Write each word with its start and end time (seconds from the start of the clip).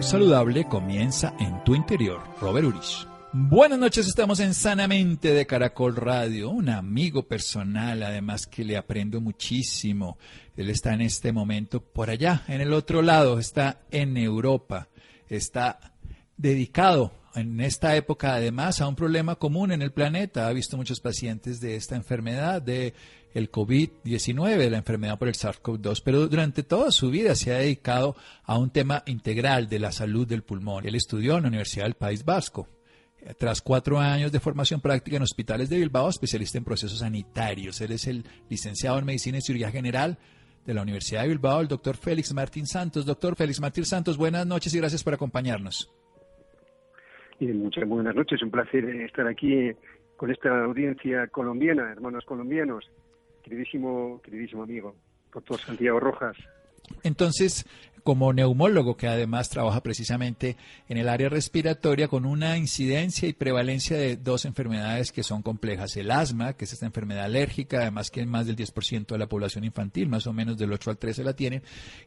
Saludable 0.00 0.64
comienza 0.64 1.34
en 1.40 1.62
tu 1.64 1.74
interior. 1.74 2.22
Robert 2.40 2.66
Urich. 2.66 3.06
Buenas 3.32 3.78
noches, 3.78 4.06
estamos 4.06 4.40
en 4.40 4.54
Sanamente 4.54 5.34
de 5.34 5.46
Caracol 5.46 5.96
Radio, 5.96 6.50
un 6.50 6.68
amigo 6.68 7.28
personal, 7.28 8.02
además 8.02 8.46
que 8.46 8.64
le 8.64 8.76
aprendo 8.76 9.20
muchísimo. 9.20 10.16
Él 10.56 10.70
está 10.70 10.94
en 10.94 11.02
este 11.02 11.32
momento 11.32 11.80
por 11.80 12.10
allá, 12.10 12.42
en 12.48 12.60
el 12.60 12.72
otro 12.72 13.02
lado, 13.02 13.38
está 13.38 13.80
en 13.90 14.16
Europa, 14.16 14.88
está 15.28 15.78
dedicado 16.36 17.12
en 17.34 17.60
esta 17.60 17.94
época 17.96 18.34
además 18.34 18.80
a 18.80 18.88
un 18.88 18.96
problema 18.96 19.36
común 19.36 19.72
en 19.72 19.82
el 19.82 19.92
planeta. 19.92 20.48
Ha 20.48 20.52
visto 20.52 20.76
muchos 20.76 21.00
pacientes 21.00 21.60
de 21.60 21.76
esta 21.76 21.96
enfermedad, 21.96 22.62
de 22.62 22.94
el 23.34 23.50
COVID-19, 23.50 24.56
de 24.56 24.70
la 24.70 24.78
enfermedad 24.78 25.18
por 25.18 25.28
el 25.28 25.34
SARS-CoV-2, 25.34 26.02
pero 26.04 26.28
durante 26.28 26.62
toda 26.62 26.90
su 26.90 27.10
vida 27.10 27.34
se 27.34 27.52
ha 27.52 27.58
dedicado 27.58 28.16
a 28.44 28.58
un 28.58 28.70
tema 28.70 29.02
integral 29.06 29.68
de 29.68 29.78
la 29.78 29.92
salud 29.92 30.26
del 30.26 30.42
pulmón. 30.42 30.86
Él 30.86 30.94
estudió 30.94 31.36
en 31.36 31.42
la 31.42 31.48
Universidad 31.48 31.84
del 31.84 31.94
País 31.94 32.24
Vasco. 32.24 32.68
Tras 33.36 33.60
cuatro 33.60 33.98
años 33.98 34.30
de 34.30 34.38
formación 34.38 34.80
práctica 34.80 35.16
en 35.16 35.24
hospitales 35.24 35.68
de 35.68 35.78
Bilbao, 35.78 36.08
especialista 36.08 36.56
en 36.56 36.64
procesos 36.64 37.00
sanitarios. 37.00 37.80
Él 37.80 37.92
es 37.92 38.06
el 38.06 38.24
licenciado 38.48 38.98
en 38.98 39.04
Medicina 39.04 39.38
y 39.38 39.42
Cirugía 39.42 39.70
General 39.70 40.16
de 40.64 40.74
la 40.74 40.82
Universidad 40.82 41.22
de 41.22 41.28
Bilbao, 41.28 41.60
el 41.60 41.68
doctor 41.68 41.96
Félix 41.96 42.32
Martín 42.32 42.66
Santos. 42.66 43.04
Doctor 43.04 43.34
Félix 43.34 43.60
Martín 43.60 43.84
Santos, 43.84 44.16
buenas 44.16 44.46
noches 44.46 44.72
y 44.74 44.78
gracias 44.78 45.02
por 45.02 45.14
acompañarnos. 45.14 45.92
muchas 47.40 47.88
buenas 47.88 48.14
noches, 48.14 48.40
un 48.42 48.50
placer 48.50 48.84
estar 48.84 49.26
aquí 49.26 49.72
con 50.16 50.30
esta 50.30 50.64
audiencia 50.64 51.26
colombiana, 51.28 51.90
hermanos 51.90 52.24
colombianos, 52.24 52.90
queridísimo, 53.48 54.20
queridísimo 54.22 54.62
amigo, 54.62 54.94
doctor 55.32 55.60
Santiago 55.60 55.98
Rojas. 56.00 56.36
Entonces, 57.02 57.66
como 58.08 58.32
neumólogo 58.32 58.96
que 58.96 59.06
además 59.06 59.50
trabaja 59.50 59.82
precisamente 59.82 60.56
en 60.88 60.96
el 60.96 61.10
área 61.10 61.28
respiratoria 61.28 62.08
con 62.08 62.24
una 62.24 62.56
incidencia 62.56 63.28
y 63.28 63.34
prevalencia 63.34 63.98
de 63.98 64.16
dos 64.16 64.46
enfermedades 64.46 65.12
que 65.12 65.22
son 65.22 65.42
complejas. 65.42 65.94
El 65.98 66.10
asma, 66.10 66.54
que 66.54 66.64
es 66.64 66.72
esta 66.72 66.86
enfermedad 66.86 67.24
alérgica, 67.24 67.82
además 67.82 68.10
que 68.10 68.24
más 68.24 68.46
del 68.46 68.56
10% 68.56 69.08
de 69.08 69.18
la 69.18 69.26
población 69.26 69.64
infantil, 69.64 70.08
más 70.08 70.26
o 70.26 70.32
menos 70.32 70.56
del 70.56 70.72
8 70.72 70.88
al 70.88 70.96
13 70.96 71.22
la 71.22 71.34
tiene, 71.34 71.60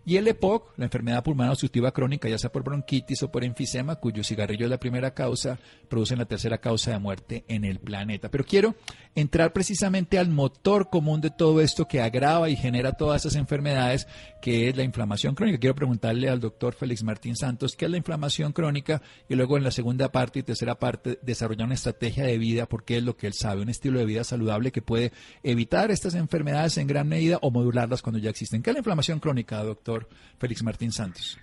y 0.03 0.15
el 0.15 0.27
EPOC, 0.27 0.73
la 0.77 0.85
enfermedad 0.85 1.23
pulmonar 1.23 1.51
obstructiva 1.51 1.91
crónica, 1.91 2.27
ya 2.27 2.39
sea 2.39 2.51
por 2.51 2.63
bronquitis 2.63 3.21
o 3.21 3.31
por 3.31 3.43
enfisema, 3.43 3.97
cuyo 3.97 4.23
cigarrillo 4.23 4.65
es 4.65 4.71
la 4.71 4.79
primera 4.79 5.13
causa, 5.13 5.59
producen 5.87 6.17
la 6.17 6.25
tercera 6.25 6.57
causa 6.57 6.89
de 6.89 6.97
muerte 6.97 7.45
en 7.47 7.63
el 7.63 7.77
planeta. 7.77 8.31
Pero 8.31 8.43
quiero 8.43 8.73
entrar 9.13 9.53
precisamente 9.53 10.17
al 10.17 10.29
motor 10.29 10.89
común 10.89 11.21
de 11.21 11.29
todo 11.29 11.61
esto 11.61 11.87
que 11.87 12.01
agrava 12.01 12.49
y 12.49 12.55
genera 12.55 12.93
todas 12.93 13.21
esas 13.23 13.35
enfermedades, 13.35 14.07
que 14.41 14.67
es 14.67 14.75
la 14.75 14.81
inflamación 14.81 15.35
crónica. 15.35 15.59
Quiero 15.59 15.75
preguntarle 15.91 16.29
al 16.29 16.39
doctor 16.39 16.73
Félix 16.73 17.03
Martín 17.03 17.35
Santos 17.35 17.75
qué 17.75 17.83
es 17.83 17.91
la 17.91 17.97
inflamación 17.97 18.53
crónica 18.53 19.01
y 19.27 19.35
luego 19.35 19.57
en 19.57 19.65
la 19.65 19.71
segunda 19.71 20.09
parte 20.09 20.39
y 20.39 20.43
tercera 20.43 20.75
parte 20.75 21.19
desarrollar 21.21 21.65
una 21.65 21.73
estrategia 21.73 22.23
de 22.23 22.37
vida 22.37 22.65
porque 22.65 22.95
es 22.95 23.03
lo 23.03 23.17
que 23.17 23.27
él 23.27 23.33
sabe, 23.33 23.61
un 23.61 23.67
estilo 23.67 23.99
de 23.99 24.05
vida 24.05 24.23
saludable 24.23 24.71
que 24.71 24.81
puede 24.81 25.11
evitar 25.43 25.91
estas 25.91 26.15
enfermedades 26.15 26.77
en 26.77 26.87
gran 26.87 27.09
medida 27.09 27.39
o 27.41 27.51
modularlas 27.51 28.01
cuando 28.01 28.19
ya 28.19 28.29
existen. 28.29 28.63
¿Qué 28.63 28.69
es 28.69 28.73
la 28.73 28.79
inflamación 28.79 29.19
crónica, 29.19 29.61
doctor 29.63 30.07
Félix 30.39 30.63
Martín 30.63 30.93
Santos? 30.93 31.37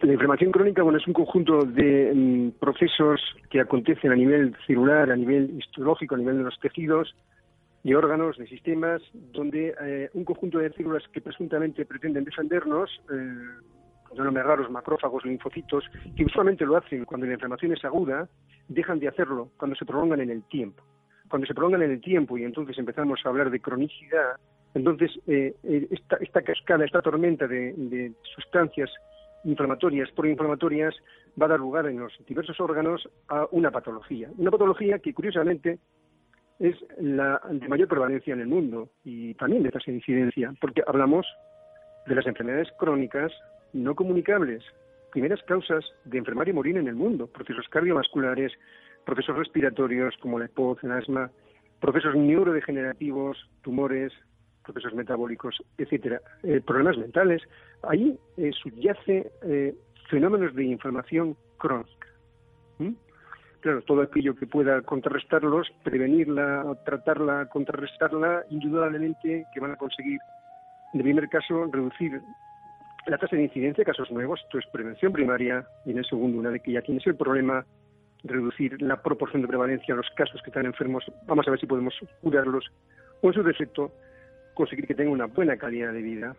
La 0.00 0.14
inflamación 0.14 0.50
crónica 0.50 0.82
bueno, 0.82 0.96
es 0.96 1.06
un 1.06 1.12
conjunto 1.12 1.66
de 1.66 2.12
mm, 2.14 2.58
procesos 2.58 3.20
que 3.50 3.60
acontecen 3.60 4.10
a 4.10 4.16
nivel 4.16 4.56
celular, 4.66 5.10
a 5.10 5.16
nivel 5.16 5.50
histológico, 5.58 6.14
a 6.14 6.18
nivel 6.18 6.38
de 6.38 6.44
los 6.44 6.58
tejidos, 6.60 7.14
de 7.82 7.96
órganos, 7.96 8.38
de 8.38 8.46
sistemas, 8.46 9.02
donde 9.12 9.74
eh, 9.80 10.10
un 10.14 10.24
conjunto 10.24 10.58
de 10.58 10.72
células 10.72 11.02
que 11.12 11.20
presuntamente 11.20 11.84
pretenden 11.84 12.24
defendernos, 12.24 12.90
eh, 13.12 14.14
nombres 14.14 14.46
raros, 14.46 14.70
macrófagos, 14.70 15.24
linfocitos, 15.24 15.84
que 16.16 16.24
usualmente 16.24 16.64
lo 16.64 16.76
hacen 16.76 17.04
cuando 17.04 17.26
la 17.26 17.32
inflamación 17.32 17.72
es 17.72 17.84
aguda, 17.84 18.28
dejan 18.68 18.98
de 18.98 19.08
hacerlo 19.08 19.50
cuando 19.56 19.76
se 19.76 19.84
prolongan 19.84 20.20
en 20.20 20.30
el 20.30 20.42
tiempo. 20.44 20.82
Cuando 21.28 21.46
se 21.46 21.54
prolongan 21.54 21.82
en 21.82 21.92
el 21.92 22.00
tiempo 22.00 22.36
y 22.36 22.44
entonces 22.44 22.78
empezamos 22.78 23.20
a 23.24 23.28
hablar 23.28 23.50
de 23.50 23.60
cronicidad, 23.60 24.36
entonces 24.74 25.10
eh, 25.26 25.54
eh 25.64 25.88
esta, 25.90 26.16
esta, 26.16 26.42
cascada, 26.42 26.84
esta 26.84 27.02
tormenta 27.02 27.46
de, 27.46 27.72
de 27.76 28.12
sustancias 28.34 28.90
inflamatorias, 29.44 30.10
proinflamatorias, 30.12 30.94
va 31.40 31.46
a 31.46 31.50
dar 31.50 31.60
lugar 31.60 31.86
en 31.86 31.98
los 31.98 32.12
diversos 32.26 32.60
órganos 32.60 33.08
a 33.28 33.46
una 33.50 33.70
patología. 33.70 34.30
Una 34.36 34.50
patología 34.50 34.98
que, 34.98 35.12
curiosamente, 35.12 35.78
es 36.62 36.76
la 36.96 37.40
de 37.50 37.68
mayor 37.68 37.88
prevalencia 37.88 38.32
en 38.32 38.40
el 38.40 38.46
mundo 38.46 38.88
y 39.04 39.34
también 39.34 39.64
de 39.64 39.70
tasa 39.70 39.90
de 39.90 39.96
incidencia, 39.96 40.54
porque 40.60 40.82
hablamos 40.86 41.26
de 42.06 42.14
las 42.14 42.26
enfermedades 42.26 42.68
crónicas 42.78 43.32
no 43.72 43.96
comunicables, 43.96 44.62
primeras 45.10 45.42
causas 45.42 45.84
de 46.04 46.18
enfermar 46.18 46.48
y 46.48 46.52
morir 46.52 46.76
en 46.76 46.86
el 46.86 46.94
mundo, 46.94 47.26
procesos 47.26 47.68
cardiovasculares, 47.68 48.52
procesos 49.04 49.36
respiratorios 49.36 50.16
como 50.18 50.38
la 50.38 50.44
EPOC, 50.44 50.84
el 50.84 50.92
asma, 50.92 51.32
procesos 51.80 52.14
neurodegenerativos, 52.14 53.50
tumores, 53.62 54.12
procesos 54.64 54.94
metabólicos, 54.94 55.60
etcétera, 55.78 56.20
eh, 56.44 56.60
problemas 56.64 56.96
mentales. 56.96 57.42
Ahí 57.82 58.16
eh, 58.36 58.52
subyace 58.62 59.32
eh, 59.42 59.74
fenómenos 60.08 60.54
de 60.54 60.64
inflamación 60.64 61.36
crónica 61.58 62.01
claro, 63.62 63.80
todo 63.82 64.02
aquello 64.02 64.34
que 64.34 64.46
pueda 64.46 64.82
contrarrestarlos, 64.82 65.72
prevenirla, 65.82 66.76
tratarla, 66.84 67.46
contrarrestarla, 67.46 68.44
indudablemente 68.50 69.46
que 69.54 69.60
van 69.60 69.70
a 69.70 69.76
conseguir, 69.76 70.18
en 70.92 71.00
el 71.00 71.04
primer 71.04 71.28
caso, 71.28 71.66
reducir 71.72 72.20
la 73.06 73.18
tasa 73.18 73.36
de 73.36 73.44
incidencia 73.44 73.82
de 73.82 73.90
casos 73.90 74.10
nuevos, 74.10 74.40
esto 74.44 74.58
es 74.58 74.66
prevención 74.66 75.12
primaria, 75.12 75.64
y 75.86 75.92
en 75.92 75.98
el 75.98 76.04
segundo, 76.04 76.38
una 76.38 76.50
vez 76.50 76.62
que 76.62 76.72
ya 76.72 76.82
tienes 76.82 77.06
el 77.06 77.16
problema, 77.16 77.64
reducir 78.24 78.80
la 78.82 79.00
proporción 79.00 79.42
de 79.42 79.48
prevalencia 79.48 79.94
a 79.94 79.96
los 79.96 80.10
casos 80.16 80.40
que 80.42 80.50
están 80.50 80.66
enfermos, 80.66 81.04
vamos 81.26 81.46
a 81.46 81.50
ver 81.50 81.60
si 81.60 81.66
podemos 81.66 81.94
curarlos, 82.20 82.70
o 83.20 83.28
en 83.28 83.34
su 83.34 83.42
defecto, 83.42 83.92
conseguir 84.54 84.86
que 84.86 84.94
tengan 84.94 85.14
una 85.14 85.26
buena 85.26 85.56
calidad 85.56 85.92
de 85.92 86.02
vida 86.02 86.36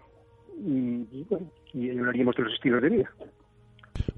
y, 0.58 1.08
y, 1.12 1.26
bueno, 1.30 1.48
y 1.74 1.90
hablaríamos 1.90 2.36
de 2.36 2.44
los 2.44 2.54
estilos 2.54 2.82
de 2.82 2.90
vida. 2.90 3.12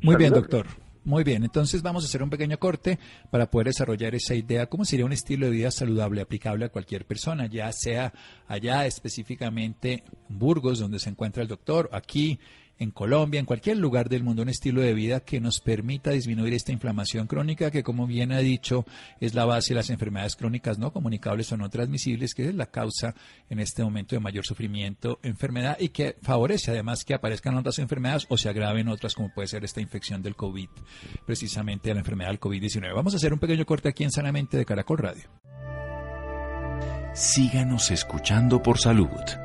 Muy 0.01 0.15
bien, 0.15 0.33
doctor. 0.33 0.65
Muy 1.05 1.23
bien, 1.23 1.43
entonces 1.43 1.83
vamos 1.83 2.03
a 2.03 2.07
hacer 2.07 2.23
un 2.23 2.31
pequeño 2.31 2.57
corte 2.57 2.97
para 3.29 3.51
poder 3.51 3.67
desarrollar 3.67 4.15
esa 4.15 4.33
idea, 4.33 4.65
cómo 4.65 4.85
sería 4.85 5.05
un 5.05 5.13
estilo 5.13 5.45
de 5.45 5.51
vida 5.51 5.69
saludable 5.69 6.19
aplicable 6.19 6.65
a 6.65 6.69
cualquier 6.69 7.05
persona, 7.05 7.45
ya 7.45 7.71
sea 7.73 8.11
allá 8.47 8.87
específicamente 8.87 10.03
en 10.27 10.39
Burgos, 10.39 10.79
donde 10.79 10.97
se 10.97 11.11
encuentra 11.11 11.43
el 11.43 11.47
doctor, 11.47 11.91
aquí 11.93 12.39
en 12.79 12.91
Colombia, 12.91 13.39
en 13.39 13.45
cualquier 13.45 13.77
lugar 13.77 14.09
del 14.09 14.23
mundo, 14.23 14.41
un 14.41 14.49
estilo 14.49 14.81
de 14.81 14.93
vida 14.93 15.21
que 15.21 15.39
nos 15.39 15.59
permita 15.59 16.11
disminuir 16.11 16.53
esta 16.53 16.71
inflamación 16.71 17.27
crónica 17.27 17.71
que, 17.71 17.83
como 17.83 18.07
bien 18.07 18.31
ha 18.31 18.39
dicho, 18.39 18.85
es 19.19 19.33
la 19.33 19.45
base 19.45 19.73
de 19.73 19.75
las 19.75 19.89
enfermedades 19.89 20.35
crónicas 20.35 20.77
no 20.77 20.91
comunicables 20.91 21.51
o 21.51 21.57
no 21.57 21.69
transmisibles, 21.69 22.33
que 22.33 22.49
es 22.49 22.55
la 22.55 22.65
causa 22.67 23.15
en 23.49 23.59
este 23.59 23.83
momento 23.83 24.15
de 24.15 24.19
mayor 24.19 24.45
sufrimiento, 24.45 25.19
enfermedad 25.23 25.77
y 25.79 25.89
que 25.89 26.17
favorece 26.21 26.71
además 26.71 27.05
que 27.05 27.13
aparezcan 27.13 27.57
otras 27.57 27.79
enfermedades 27.79 28.25
o 28.29 28.37
se 28.37 28.49
agraven 28.49 28.87
otras, 28.87 29.15
como 29.15 29.33
puede 29.33 29.47
ser 29.47 29.63
esta 29.63 29.81
infección 29.81 30.21
del 30.21 30.35
COVID, 30.35 30.69
precisamente 31.25 31.93
la 31.93 31.99
enfermedad 31.99 32.29
del 32.29 32.39
COVID-19. 32.39 32.93
Vamos 32.93 33.13
a 33.13 33.17
hacer 33.17 33.33
un 33.33 33.39
pequeño 33.39 33.65
corte 33.65 33.89
aquí 33.89 34.03
en 34.03 34.11
Sanamente 34.11 34.57
de 34.57 34.65
Caracol 34.65 34.97
Radio. 34.97 35.29
Síganos 37.13 37.91
escuchando 37.91 38.61
por 38.61 38.77
salud. 38.77 39.44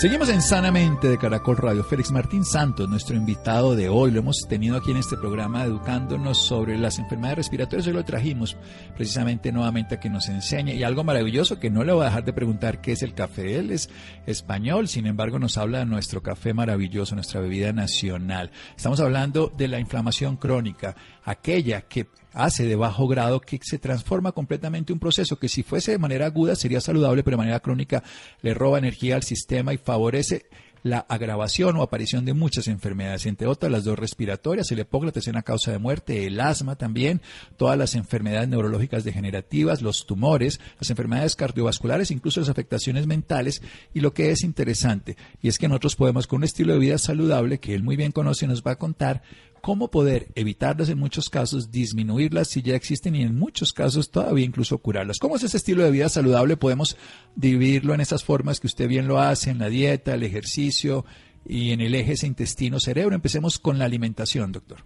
Seguimos 0.00 0.30
en 0.30 0.40
Sanamente 0.40 1.10
de 1.10 1.18
Caracol 1.18 1.58
Radio. 1.58 1.84
Félix 1.84 2.10
Martín 2.10 2.42
Santos, 2.42 2.88
nuestro 2.88 3.16
invitado 3.16 3.76
de 3.76 3.90
hoy, 3.90 4.10
lo 4.10 4.20
hemos 4.20 4.46
tenido 4.48 4.78
aquí 4.78 4.92
en 4.92 4.96
este 4.96 5.18
programa 5.18 5.62
educándonos 5.64 6.38
sobre 6.38 6.78
las 6.78 6.98
enfermedades 6.98 7.36
respiratorias. 7.36 7.86
Hoy 7.86 7.92
lo 7.92 8.02
trajimos 8.02 8.56
precisamente 8.96 9.52
nuevamente 9.52 9.96
a 9.96 10.00
que 10.00 10.08
nos 10.08 10.30
enseñe. 10.30 10.72
Y 10.72 10.84
algo 10.84 11.04
maravilloso 11.04 11.60
que 11.60 11.68
no 11.68 11.84
le 11.84 11.92
voy 11.92 12.00
a 12.00 12.06
dejar 12.06 12.24
de 12.24 12.32
preguntar 12.32 12.80
qué 12.80 12.92
es 12.92 13.02
el 13.02 13.12
café. 13.12 13.58
Él 13.58 13.72
es 13.72 13.90
español, 14.24 14.88
sin 14.88 15.06
embargo 15.06 15.38
nos 15.38 15.58
habla 15.58 15.80
de 15.80 15.84
nuestro 15.84 16.22
café 16.22 16.54
maravilloso, 16.54 17.14
nuestra 17.14 17.42
bebida 17.42 17.74
nacional. 17.74 18.52
Estamos 18.74 19.00
hablando 19.00 19.52
de 19.54 19.68
la 19.68 19.80
inflamación 19.80 20.38
crónica, 20.38 20.96
aquella 21.26 21.82
que 21.82 22.06
hace 22.32 22.66
de 22.66 22.76
bajo 22.76 23.08
grado 23.08 23.40
que 23.40 23.58
se 23.62 23.78
transforma 23.78 24.32
completamente 24.32 24.92
un 24.92 24.98
proceso 24.98 25.38
que 25.38 25.48
si 25.48 25.62
fuese 25.62 25.92
de 25.92 25.98
manera 25.98 26.26
aguda 26.26 26.56
sería 26.56 26.80
saludable, 26.80 27.22
pero 27.22 27.36
de 27.36 27.42
manera 27.42 27.60
crónica 27.60 28.02
le 28.42 28.54
roba 28.54 28.78
energía 28.78 29.16
al 29.16 29.22
sistema 29.22 29.72
y 29.72 29.78
favorece 29.78 30.46
la 30.82 30.98
agravación 30.98 31.76
o 31.76 31.82
aparición 31.82 32.24
de 32.24 32.34
muchas 32.34 32.68
enfermedades, 32.68 33.26
entre 33.26 33.46
otras 33.46 33.70
las 33.70 33.84
dos 33.84 33.98
respiratorias, 33.98 34.70
el 34.70 34.78
hipócrates 34.78 35.24
es 35.24 35.28
una 35.28 35.42
causa 35.42 35.72
de 35.72 35.78
muerte, 35.78 36.26
el 36.26 36.40
asma 36.40 36.76
también, 36.76 37.20
todas 37.56 37.76
las 37.76 37.94
enfermedades 37.94 38.48
neurológicas 38.48 39.04
degenerativas, 39.04 39.82
los 39.82 40.06
tumores, 40.06 40.60
las 40.78 40.90
enfermedades 40.90 41.36
cardiovasculares, 41.36 42.10
incluso 42.10 42.40
las 42.40 42.48
afectaciones 42.48 43.06
mentales. 43.06 43.62
Y 43.92 44.00
lo 44.00 44.14
que 44.14 44.30
es 44.30 44.42
interesante, 44.42 45.16
y 45.42 45.48
es 45.48 45.58
que 45.58 45.68
nosotros 45.68 45.96
podemos 45.96 46.26
con 46.26 46.38
un 46.38 46.44
estilo 46.44 46.72
de 46.72 46.78
vida 46.78 46.98
saludable, 46.98 47.60
que 47.60 47.74
él 47.74 47.82
muy 47.82 47.96
bien 47.96 48.12
conoce, 48.12 48.46
nos 48.46 48.62
va 48.62 48.72
a 48.72 48.78
contar, 48.78 49.22
cómo 49.60 49.90
poder 49.90 50.28
evitarlas 50.34 50.88
en 50.88 50.98
muchos 50.98 51.28
casos, 51.28 51.70
disminuirlas 51.70 52.48
si 52.48 52.62
ya 52.62 52.74
existen 52.74 53.14
y 53.14 53.22
en 53.22 53.38
muchos 53.38 53.72
casos 53.72 54.10
todavía 54.10 54.44
incluso 54.44 54.78
curarlas. 54.78 55.18
¿Cómo 55.18 55.36
es 55.36 55.42
ese 55.42 55.56
estilo 55.56 55.84
de 55.84 55.90
vida 55.90 56.08
saludable? 56.08 56.56
Podemos 56.56 56.96
dividirlo 57.36 57.94
en 57.94 58.00
esas 58.00 58.24
formas 58.24 58.60
que 58.60 58.66
usted 58.66 58.88
bien 58.88 59.08
lo 59.08 59.18
hace, 59.18 59.50
en 59.50 59.58
la 59.58 59.68
dieta, 59.68 60.14
el 60.14 60.22
ejercicio 60.22 61.04
y 61.46 61.72
en 61.72 61.80
el 61.80 61.94
eje 61.94 62.26
intestino-cerebro. 62.26 63.14
Empecemos 63.14 63.58
con 63.58 63.78
la 63.78 63.84
alimentación, 63.84 64.52
doctor. 64.52 64.78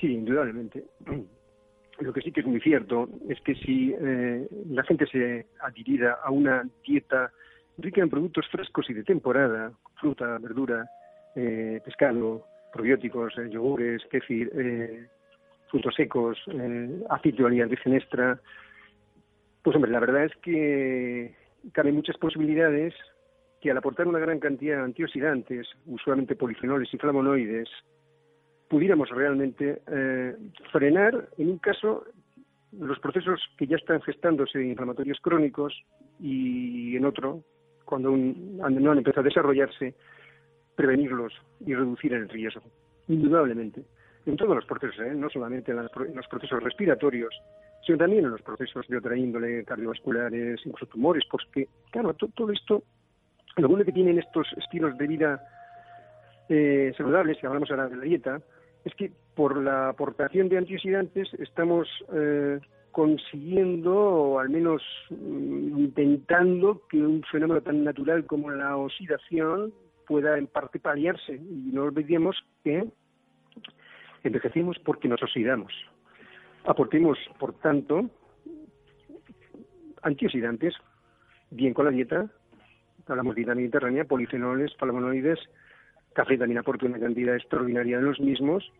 Sí, 0.00 0.06
indudablemente. 0.12 0.84
Lo 2.00 2.12
que 2.12 2.20
sí 2.20 2.30
que 2.30 2.40
es 2.40 2.46
muy 2.46 2.60
cierto 2.60 3.08
es 3.28 3.40
que 3.40 3.56
si 3.56 3.92
eh, 3.92 4.48
la 4.68 4.84
gente 4.84 5.04
se 5.06 5.46
adhirida 5.60 6.18
a 6.22 6.30
una 6.30 6.64
dieta 6.86 7.32
rica 7.76 8.02
en 8.02 8.08
productos 8.08 8.46
frescos 8.52 8.88
y 8.88 8.94
de 8.94 9.02
temporada, 9.02 9.72
fruta, 10.00 10.38
verdura, 10.38 10.88
eh, 11.34 11.80
pescado, 11.84 12.46
probióticos, 12.72 13.36
eh, 13.38 13.48
yogures, 13.50 14.04
kefir, 14.10 14.50
eh, 14.54 15.06
frutos 15.70 15.94
secos, 15.94 16.38
eh, 16.52 17.02
aceite 17.10 17.38
de 17.38 17.44
oliva 17.44 17.66
extra. 17.66 18.40
Pues 19.62 19.76
hombre, 19.76 19.90
la 19.90 20.00
verdad 20.00 20.24
es 20.24 20.36
que 20.36 21.34
caben 21.72 21.94
muchas 21.94 22.16
posibilidades 22.16 22.94
que 23.60 23.70
al 23.70 23.78
aportar 23.78 24.06
una 24.06 24.18
gran 24.18 24.38
cantidad 24.38 24.78
de 24.78 24.84
antioxidantes, 24.84 25.66
usualmente 25.86 26.36
polifenoles 26.36 26.92
y 26.92 26.98
flavonoides, 26.98 27.68
pudiéramos 28.68 29.08
realmente 29.10 29.82
eh, 29.90 30.36
frenar, 30.70 31.28
en 31.38 31.50
un 31.50 31.58
caso, 31.58 32.04
los 32.72 32.98
procesos 33.00 33.40
que 33.56 33.66
ya 33.66 33.76
están 33.76 34.00
gestándose 34.02 34.62
inflamatorios 34.62 35.18
crónicos 35.20 35.74
y 36.20 36.96
en 36.96 37.04
otro, 37.06 37.42
cuando 37.84 38.10
no 38.10 38.90
han 38.92 38.98
empezado 38.98 39.22
a 39.22 39.24
desarrollarse, 39.24 39.94
prevenirlos 40.78 41.32
y 41.66 41.74
reducir 41.74 42.14
el 42.14 42.28
riesgo, 42.28 42.62
indudablemente, 43.08 43.82
en 44.26 44.36
todos 44.36 44.54
los 44.54 44.64
procesos, 44.64 45.00
¿eh? 45.00 45.12
no 45.12 45.28
solamente 45.28 45.72
en, 45.72 45.78
los 45.78 46.28
procesos 46.28 46.62
respiratorios, 46.62 47.34
sino 47.84 47.98
también 47.98 48.24
en 48.24 48.30
los 48.30 48.42
procesos 48.42 48.86
de 48.86 48.98
otra 48.98 49.16
índole, 49.16 49.64
cardiovasculares, 49.64 50.60
incluso 50.64 50.86
tumores, 50.86 51.24
porque, 51.28 51.66
claro, 51.90 52.14
todo 52.14 52.52
esto, 52.52 52.84
lo 53.56 53.68
bueno 53.68 53.84
que 53.84 53.90
tienen 53.90 54.20
estos 54.20 54.46
estilos 54.56 54.96
de 54.96 55.06
vida 55.08 55.42
eh, 56.48 56.92
saludables, 56.96 57.38
que 57.38 57.48
hablamos 57.48 57.72
ahora 57.72 57.88
de 57.88 57.96
la 57.96 58.04
dieta, 58.04 58.40
es 58.84 58.94
que 58.94 59.10
por 59.34 59.60
la 59.60 59.88
aportación 59.88 60.48
de 60.48 60.58
antioxidantes 60.58 61.34
estamos 61.40 61.88
eh, 62.14 62.60
consiguiendo, 62.92 63.96
o 63.96 64.38
al 64.38 64.48
menos 64.48 64.80
mm, 65.10 65.76
intentando, 65.76 66.82
que 66.88 66.98
un 66.98 67.24
fenómeno 67.24 67.62
tan 67.62 67.82
natural 67.82 68.26
como 68.26 68.52
la 68.52 68.76
oxidación 68.76 69.72
pueda 70.08 70.38
en 70.38 70.46
parte 70.46 70.80
paliarse. 70.80 71.34
Y 71.34 71.70
no 71.72 71.84
olvidemos 71.84 72.36
que 72.64 72.88
envejecemos 74.24 74.78
porque 74.80 75.08
nos 75.08 75.22
oxidamos. 75.22 75.72
Aportemos, 76.64 77.18
por 77.38 77.52
tanto, 77.60 78.10
antioxidantes, 80.02 80.74
bien 81.50 81.74
con 81.74 81.84
la 81.84 81.90
dieta, 81.90 82.30
hablamos 83.06 83.34
de 83.34 83.40
dieta 83.40 83.54
mediterránea, 83.54 84.04
polifenoles, 84.04 84.74
flavonoides, 84.76 85.38
café 86.12 86.36
también 86.36 86.58
aporta 86.58 86.86
una 86.86 86.98
cantidad 86.98 87.36
extraordinaria 87.36 87.98
de 87.98 88.02
los 88.02 88.20
mismos, 88.20 88.70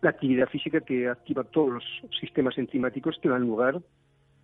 la 0.00 0.10
actividad 0.10 0.48
física 0.48 0.80
que 0.80 1.08
activa 1.08 1.44
todos 1.44 1.74
los 1.74 1.84
sistemas 2.18 2.58
enzimáticos 2.58 3.18
que 3.22 3.28
dan 3.28 3.42
lugar 3.42 3.80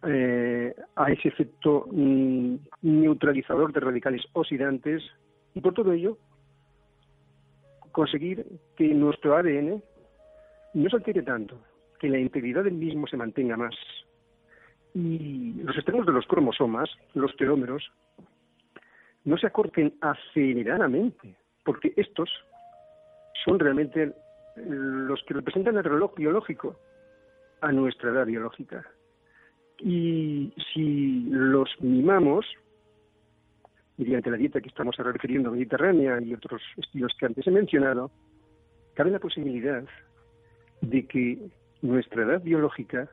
eh, 0.07 0.75
a 0.95 1.11
ese 1.11 1.29
efecto 1.29 1.89
mm, 1.91 2.55
neutralizador 2.83 3.73
de 3.73 3.81
radicales 3.81 4.23
oxidantes 4.33 5.03
y 5.59 5.61
por 5.61 5.75
todo 5.75 5.93
ello, 5.93 6.17
conseguir 7.91 8.47
que 8.77 8.95
nuestro 8.95 9.37
ADN 9.37 9.83
no 10.75 10.89
se 10.89 10.97
altere 10.97 11.23
tanto, 11.23 11.61
que 11.99 12.09
la 12.09 12.19
integridad 12.19 12.63
del 12.63 12.75
mismo 12.75 13.09
se 13.09 13.17
mantenga 13.17 13.57
más. 13.57 13.75
Y 14.95 15.55
los 15.65 15.75
extremos 15.75 16.07
de 16.07 16.13
los 16.13 16.29
cromosomas, 16.29 16.89
los 17.15 17.35
telómeros, 17.37 17.91
no 19.25 19.37
se 19.37 19.49
acorten 19.49 19.95
aceleradamente, 20.01 21.35
porque 21.65 21.93
estos 21.97 22.31
son 23.45 23.59
realmente 23.59 24.15
los 24.55 25.21
que 25.25 25.35
representan 25.35 25.77
el 25.77 25.83
reloj 25.83 26.15
biológico 26.15 26.77
a 27.63 27.73
nuestra 27.73 28.11
edad 28.11 28.27
biológica. 28.27 28.87
Y 29.81 30.55
si 30.73 31.27
los 31.31 31.69
mimamos, 31.81 32.47
mediante 33.99 34.31
la 34.31 34.37
dieta 34.37 34.61
que 34.61 34.69
estamos 34.69 34.99
ahora 34.99 35.13
refiriendo, 35.13 35.51
mediterránea 35.51 36.21
y 36.21 36.33
otros 36.33 36.63
estilos 36.77 37.13
que 37.19 37.27
antes 37.27 37.47
he 37.47 37.51
mencionado, 37.51 38.11
cabe 38.95 39.11
la 39.11 39.19
posibilidad 39.19 39.83
de 40.81 41.07
que 41.07 41.51
nuestra 41.83 42.23
edad 42.23 42.41
biológica 42.41 43.09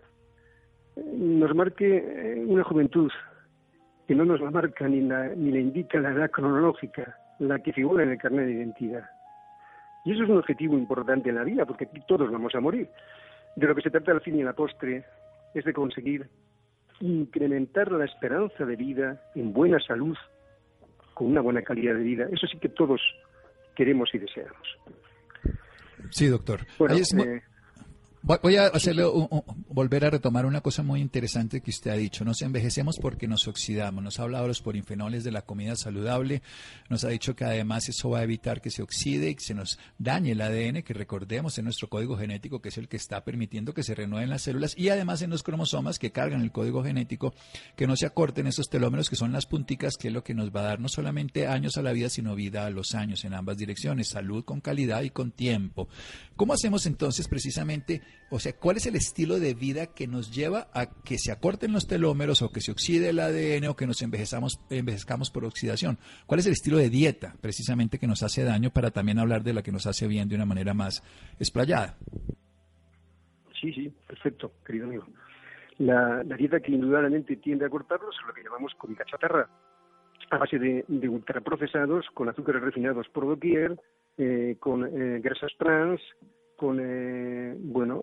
eh, 0.96 1.02
nos 1.18 1.54
marque 1.56 1.98
eh, 1.98 2.44
una 2.46 2.64
juventud 2.64 3.12
que 4.08 4.16
no 4.16 4.26
nos 4.26 4.40
la 4.40 4.52
marca 4.52 4.88
ni 4.88 5.02
la, 5.02 5.30
ni 5.30 5.52
la 5.52 5.60
indica 5.60 6.00
la 6.00 6.12
edad 6.12 6.30
cronológica, 6.30 7.18
la 7.40 7.58
que 7.60 7.74
figura 7.74 8.04
en 8.04 8.12
el 8.12 8.18
carnet 8.20 8.46
de 8.46 8.54
identidad. 8.54 9.10
Y 10.06 10.12
eso 10.12 10.24
es 10.24 10.30
un 10.30 10.38
objetivo 10.38 10.78
importante 10.78 11.30
en 11.30 11.36
la 11.36 11.44
vida, 11.44 11.66
porque 11.66 11.90
todos 12.08 12.32
vamos 12.32 12.54
a 12.54 12.60
morir. 12.60 12.88
De 13.56 13.66
lo 13.66 13.74
que 13.74 13.82
se 13.82 13.90
trata 13.90 14.12
al 14.12 14.22
fin 14.22 14.38
y 14.38 14.44
a 14.44 14.46
la 14.46 14.54
postre 14.54 15.04
es 15.56 15.66
de 15.66 15.74
conseguir 15.74 16.30
incrementar 17.00 17.92
la 17.92 18.06
esperanza 18.06 18.66
de 18.66 18.76
vida 18.76 19.20
en 19.34 19.52
buena 19.52 19.80
salud 19.80 20.16
con 21.16 21.28
una 21.28 21.42
buena 21.42 21.64
calidad 21.64 21.96
de 21.96 22.04
vida. 22.04 22.28
Eso 22.32 22.46
sí 22.46 22.60
que 22.60 22.70
todos 22.70 23.02
queremos 23.74 24.14
y 24.14 24.20
deseamos. 24.20 24.78
Sí, 26.12 26.28
doctor. 26.28 26.62
Eh, 26.80 27.42
Voy 28.28 28.56
a 28.56 28.66
hacerle 28.66 29.04
volver 29.70 30.04
a 30.04 30.10
retomar 30.10 30.48
una 30.48 30.62
cosa 30.62 30.82
muy 30.82 31.00
interesante 31.00 31.62
que 31.62 31.70
usted 31.70 31.92
ha 31.92 31.96
dicho. 31.96 32.26
Nos 32.26 32.42
envejecemos 32.42 32.98
porque 33.00 33.28
nos 33.28 33.48
oxidamos. 33.48 34.04
Nos 34.04 34.20
ha 34.20 34.24
hablado 34.24 34.46
de 34.46 34.48
los 34.48 34.64
porinfenoles 34.64 35.24
de 35.24 35.32
la 35.32 35.44
comida 35.44 35.76
saludable. 35.76 36.42
Nos 36.90 37.04
ha 37.04 37.10
dicho 37.10 37.36
que 37.36 37.46
además 37.46 37.88
eso 37.88 38.10
va 38.10 38.22
a 38.22 38.24
evitar 38.24 38.62
que 38.62 38.72
se 38.72 38.82
oxide 38.82 39.30
y 39.30 39.36
que 39.36 39.44
se 39.44 39.54
nos 39.54 39.78
dañe 40.00 40.32
el 40.32 40.42
ADN, 40.42 40.82
que 40.82 40.96
recordemos 40.96 41.60
en 41.60 41.66
nuestro 41.66 41.88
código 41.88 42.18
genético, 42.18 42.64
que 42.64 42.70
es 42.70 42.80
el 42.80 42.88
que 42.88 42.98
está 42.98 43.24
permitiendo 43.24 43.76
que 43.76 43.84
se 43.84 43.94
renueven 43.94 44.32
las 44.32 44.42
células, 44.42 44.76
y 44.76 44.90
además 44.90 45.22
en 45.22 45.30
los 45.30 45.44
cromosomas 45.44 46.00
que 46.00 46.12
cargan 46.12 46.42
el 46.42 46.52
código 46.52 46.84
genético, 46.84 47.36
que 47.76 47.86
no 47.86 47.96
se 47.96 48.08
acorten 48.08 48.48
esos 48.48 48.72
telómeros, 48.72 49.08
que 49.08 49.18
son 49.18 49.34
las 49.34 49.46
punticas, 49.46 49.98
que 49.98 50.08
es 50.08 50.14
lo 50.16 50.24
que 50.24 50.34
nos 50.34 50.50
va 50.50 50.62
a 50.62 50.64
dar 50.64 50.80
no 50.80 50.90
solamente 50.90 51.46
años 51.46 51.78
a 51.78 51.84
la 51.84 51.92
vida, 51.92 52.10
sino 52.10 52.34
vida 52.34 52.66
a 52.66 52.72
los 52.72 52.96
años 52.96 53.24
en 53.24 53.36
ambas 53.36 53.58
direcciones. 53.58 54.08
Salud 54.08 54.44
con 54.44 54.62
calidad 54.62 55.04
y 55.04 55.12
con 55.12 55.30
tiempo. 55.30 55.88
¿Cómo 56.36 56.54
hacemos 56.54 56.88
entonces 56.88 57.28
precisamente? 57.28 58.02
O 58.30 58.40
sea, 58.40 58.54
¿cuál 58.54 58.78
es 58.78 58.88
el 58.88 58.96
estilo 58.96 59.40
de 59.40 59.54
vida 59.54 59.94
que 59.94 60.08
nos 60.08 60.34
lleva 60.34 60.68
a 60.74 60.88
que 61.04 61.18
se 61.18 61.32
acorten 61.32 61.72
los 61.72 61.88
telómeros 61.88 62.42
o 62.42 62.52
que 62.52 62.60
se 62.60 62.72
oxide 62.72 63.10
el 63.10 63.20
ADN 63.20 63.68
o 63.68 63.76
que 63.76 63.86
nos 63.86 64.02
envejezamos, 64.02 64.60
envejezcamos 64.70 65.30
por 65.30 65.46
oxidación? 65.46 65.98
¿Cuál 66.26 66.40
es 66.40 66.48
el 66.48 66.54
estilo 66.54 66.78
de 66.78 66.90
dieta 66.90 67.36
precisamente 67.40 68.00
que 68.00 68.08
nos 68.08 68.24
hace 68.24 68.44
daño 68.44 68.72
para 68.72 68.92
también 68.92 69.20
hablar 69.20 69.44
de 69.44 69.54
la 69.54 69.62
que 69.62 69.72
nos 69.72 69.86
hace 69.86 70.08
bien 70.08 70.28
de 70.28 70.36
una 70.36 70.46
manera 70.46 70.74
más 70.74 71.04
explayada? 71.40 71.98
Sí, 73.62 73.72
sí, 73.74 73.94
perfecto, 74.08 74.52
querido 74.66 74.88
amigo. 74.88 75.06
La, 75.78 76.24
dieta 76.24 76.60
que 76.60 76.72
indudablemente 76.72 77.36
tiende 77.36 77.66
a 77.66 77.70
cortarlos 77.70 78.16
es 78.20 78.28
lo 78.28 78.34
que 78.34 78.44
llamamos 78.44 78.74
comida 78.76 79.06
chatarra, 79.06 79.48
a 80.32 80.38
base 80.38 80.58
de, 80.58 80.84
de 80.88 81.10
ultraprocesados, 81.10 82.06
con 82.14 82.30
azúcares 82.30 82.62
refinados 82.62 83.08
por 83.10 83.28
doquier, 83.28 83.80
eh, 84.18 84.56
con 84.60 84.86
eh, 84.86 85.20
grasas 85.20 85.52
trans, 85.58 86.02
con, 86.56 86.80
eh, 86.82 87.56
bueno, 87.60 88.02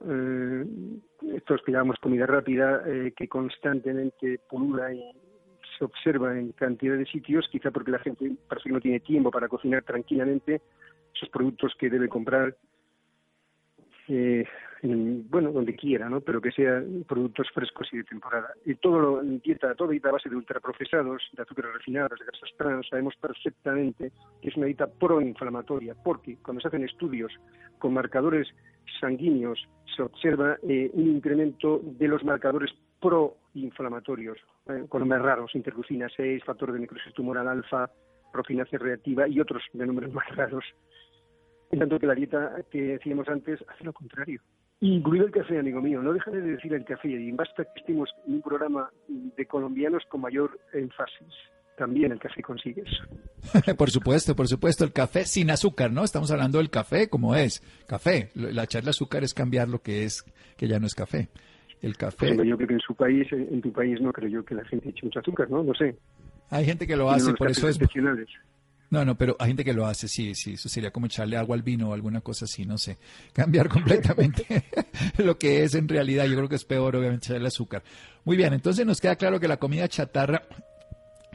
estos 1.34 1.62
que 1.62 1.72
llamamos 1.72 1.96
comida 2.00 2.26
rápida, 2.26 2.82
que 3.16 3.28
constantemente 3.28 4.40
pulula 4.48 4.92
y 4.92 5.02
se 5.78 5.84
observa 5.84 6.38
en 6.38 6.52
cantidad 6.52 6.96
de 6.96 7.06
sitios, 7.06 7.48
quizá 7.50 7.70
porque 7.70 7.90
la 7.90 7.98
gente 7.98 8.30
parece 8.48 8.68
que 8.68 8.74
no 8.74 8.80
tiene 8.80 9.00
tiempo 9.00 9.30
para 9.30 9.48
cocinar 9.48 9.82
tranquilamente 9.82 10.60
esos 11.14 11.28
productos 11.28 11.74
que 11.78 11.90
debe 11.90 12.08
comprar 12.08 12.56
eh, 14.82 15.22
bueno, 15.30 15.52
donde 15.52 15.76
quiera, 15.76 16.08
¿no? 16.08 16.20
Pero 16.20 16.40
que 16.40 16.50
sean 16.50 17.04
productos 17.06 17.48
frescos 17.54 17.88
y 17.92 17.98
de 17.98 18.04
temporada. 18.04 18.52
Y 18.64 18.74
todo 18.74 18.98
lo, 18.98 19.22
dieta, 19.22 19.74
toda 19.76 19.92
dieta 19.92 20.08
a 20.08 20.12
base 20.12 20.28
de 20.28 20.36
ultraprocesados, 20.36 21.22
de 21.32 21.42
azúcares 21.42 21.72
refinados, 21.72 22.18
de 22.18 22.26
grasas 22.26 22.50
trans, 22.58 22.88
sabemos 22.88 23.14
perfectamente 23.16 24.10
que 24.40 24.48
es 24.48 24.56
una 24.56 24.66
dieta 24.66 24.88
proinflamatoria, 24.88 25.94
porque 25.94 26.36
cuando 26.42 26.60
se 26.60 26.68
hacen 26.68 26.84
estudios 26.84 27.32
con 27.78 27.94
marcadores 27.94 28.48
sanguíneos 29.00 29.68
se 29.94 30.02
observa 30.02 30.56
eh, 30.68 30.90
un 30.94 31.08
incremento 31.08 31.80
de 31.82 32.08
los 32.08 32.24
marcadores 32.24 32.70
proinflamatorios, 33.00 34.38
eh, 34.68 34.86
con 34.88 35.00
nombres 35.00 35.22
raros, 35.22 35.54
interleucina 35.54 36.08
6, 36.16 36.42
factor 36.44 36.72
de 36.72 36.80
necrosis 36.80 37.12
tumoral 37.14 37.46
alfa, 37.46 37.88
profinase 38.32 38.78
reactiva 38.78 39.28
y 39.28 39.38
otros 39.38 39.62
de 39.72 39.86
nombres 39.86 40.12
más 40.12 40.26
raros. 40.34 40.64
En 41.70 41.78
tanto 41.78 41.98
que 41.98 42.06
la 42.06 42.14
dieta 42.14 42.56
que 42.70 42.82
decíamos 42.82 43.28
antes 43.28 43.64
hace 43.68 43.84
lo 43.84 43.92
contrario. 43.92 44.40
Incluido 44.82 45.26
el 45.26 45.30
café, 45.30 45.60
amigo 45.60 45.80
mío. 45.80 46.02
No 46.02 46.12
dejaré 46.12 46.40
de 46.40 46.56
decir 46.56 46.74
el 46.74 46.84
café. 46.84 47.08
Y 47.08 47.30
basta 47.30 47.62
que 47.64 47.80
estemos 47.80 48.10
en 48.26 48.34
un 48.34 48.42
programa 48.42 48.90
de 49.06 49.46
colombianos 49.46 50.02
con 50.08 50.22
mayor 50.22 50.58
énfasis. 50.72 51.32
También 51.78 52.10
el 52.10 52.18
café 52.18 52.42
consigue 52.42 52.82
eso. 52.82 53.74
por 53.78 53.90
supuesto, 53.92 54.34
por 54.34 54.48
supuesto. 54.48 54.82
El 54.82 54.92
café 54.92 55.24
sin 55.24 55.52
azúcar, 55.52 55.92
¿no? 55.92 56.02
Estamos 56.02 56.32
hablando 56.32 56.58
del 56.58 56.68
café 56.68 57.08
como 57.08 57.36
es. 57.36 57.62
Café. 57.86 58.30
La 58.34 58.64
echarle 58.64 58.90
azúcar 58.90 59.22
es 59.22 59.34
cambiar 59.34 59.68
lo 59.68 59.80
que 59.82 60.02
es, 60.02 60.24
que 60.56 60.66
ya 60.66 60.80
no 60.80 60.86
es 60.86 60.96
café. 60.96 61.28
El 61.80 61.96
café. 61.96 62.36
yo 62.44 62.56
creo 62.56 62.68
que 62.68 62.74
en 62.74 62.80
su 62.80 62.96
país, 62.96 63.30
en 63.30 63.60
tu 63.62 63.72
país, 63.72 64.00
no 64.00 64.12
creo 64.12 64.28
yo 64.28 64.44
que 64.44 64.56
la 64.56 64.64
gente 64.64 64.88
eche 64.88 65.06
mucho 65.06 65.20
azúcar, 65.20 65.48
¿no? 65.48 65.62
No 65.62 65.74
sé. 65.74 65.94
Hay 66.50 66.64
gente 66.64 66.88
que 66.88 66.96
lo 66.96 67.08
hace, 67.08 67.32
por 67.34 67.48
eso 67.48 67.68
es. 67.68 67.78
No, 68.92 69.06
no, 69.06 69.16
pero 69.16 69.36
hay 69.38 69.48
gente 69.48 69.64
que 69.64 69.72
lo 69.72 69.86
hace, 69.86 70.06
sí, 70.06 70.34
sí, 70.34 70.52
eso 70.52 70.68
sería 70.68 70.90
como 70.90 71.06
echarle 71.06 71.38
agua 71.38 71.56
al 71.56 71.62
vino 71.62 71.88
o 71.88 71.94
alguna 71.94 72.20
cosa 72.20 72.44
así, 72.44 72.66
no 72.66 72.76
sé. 72.76 72.98
Cambiar 73.32 73.70
completamente 73.70 74.64
lo 75.16 75.38
que 75.38 75.62
es 75.62 75.74
en 75.74 75.88
realidad, 75.88 76.26
yo 76.26 76.36
creo 76.36 76.46
que 76.46 76.56
es 76.56 76.64
peor, 76.66 76.94
obviamente, 76.94 77.28
echarle 77.28 77.48
azúcar. 77.48 77.82
Muy 78.26 78.36
bien, 78.36 78.52
entonces 78.52 78.84
nos 78.84 79.00
queda 79.00 79.16
claro 79.16 79.40
que 79.40 79.48
la 79.48 79.56
comida 79.56 79.88
chatarra 79.88 80.42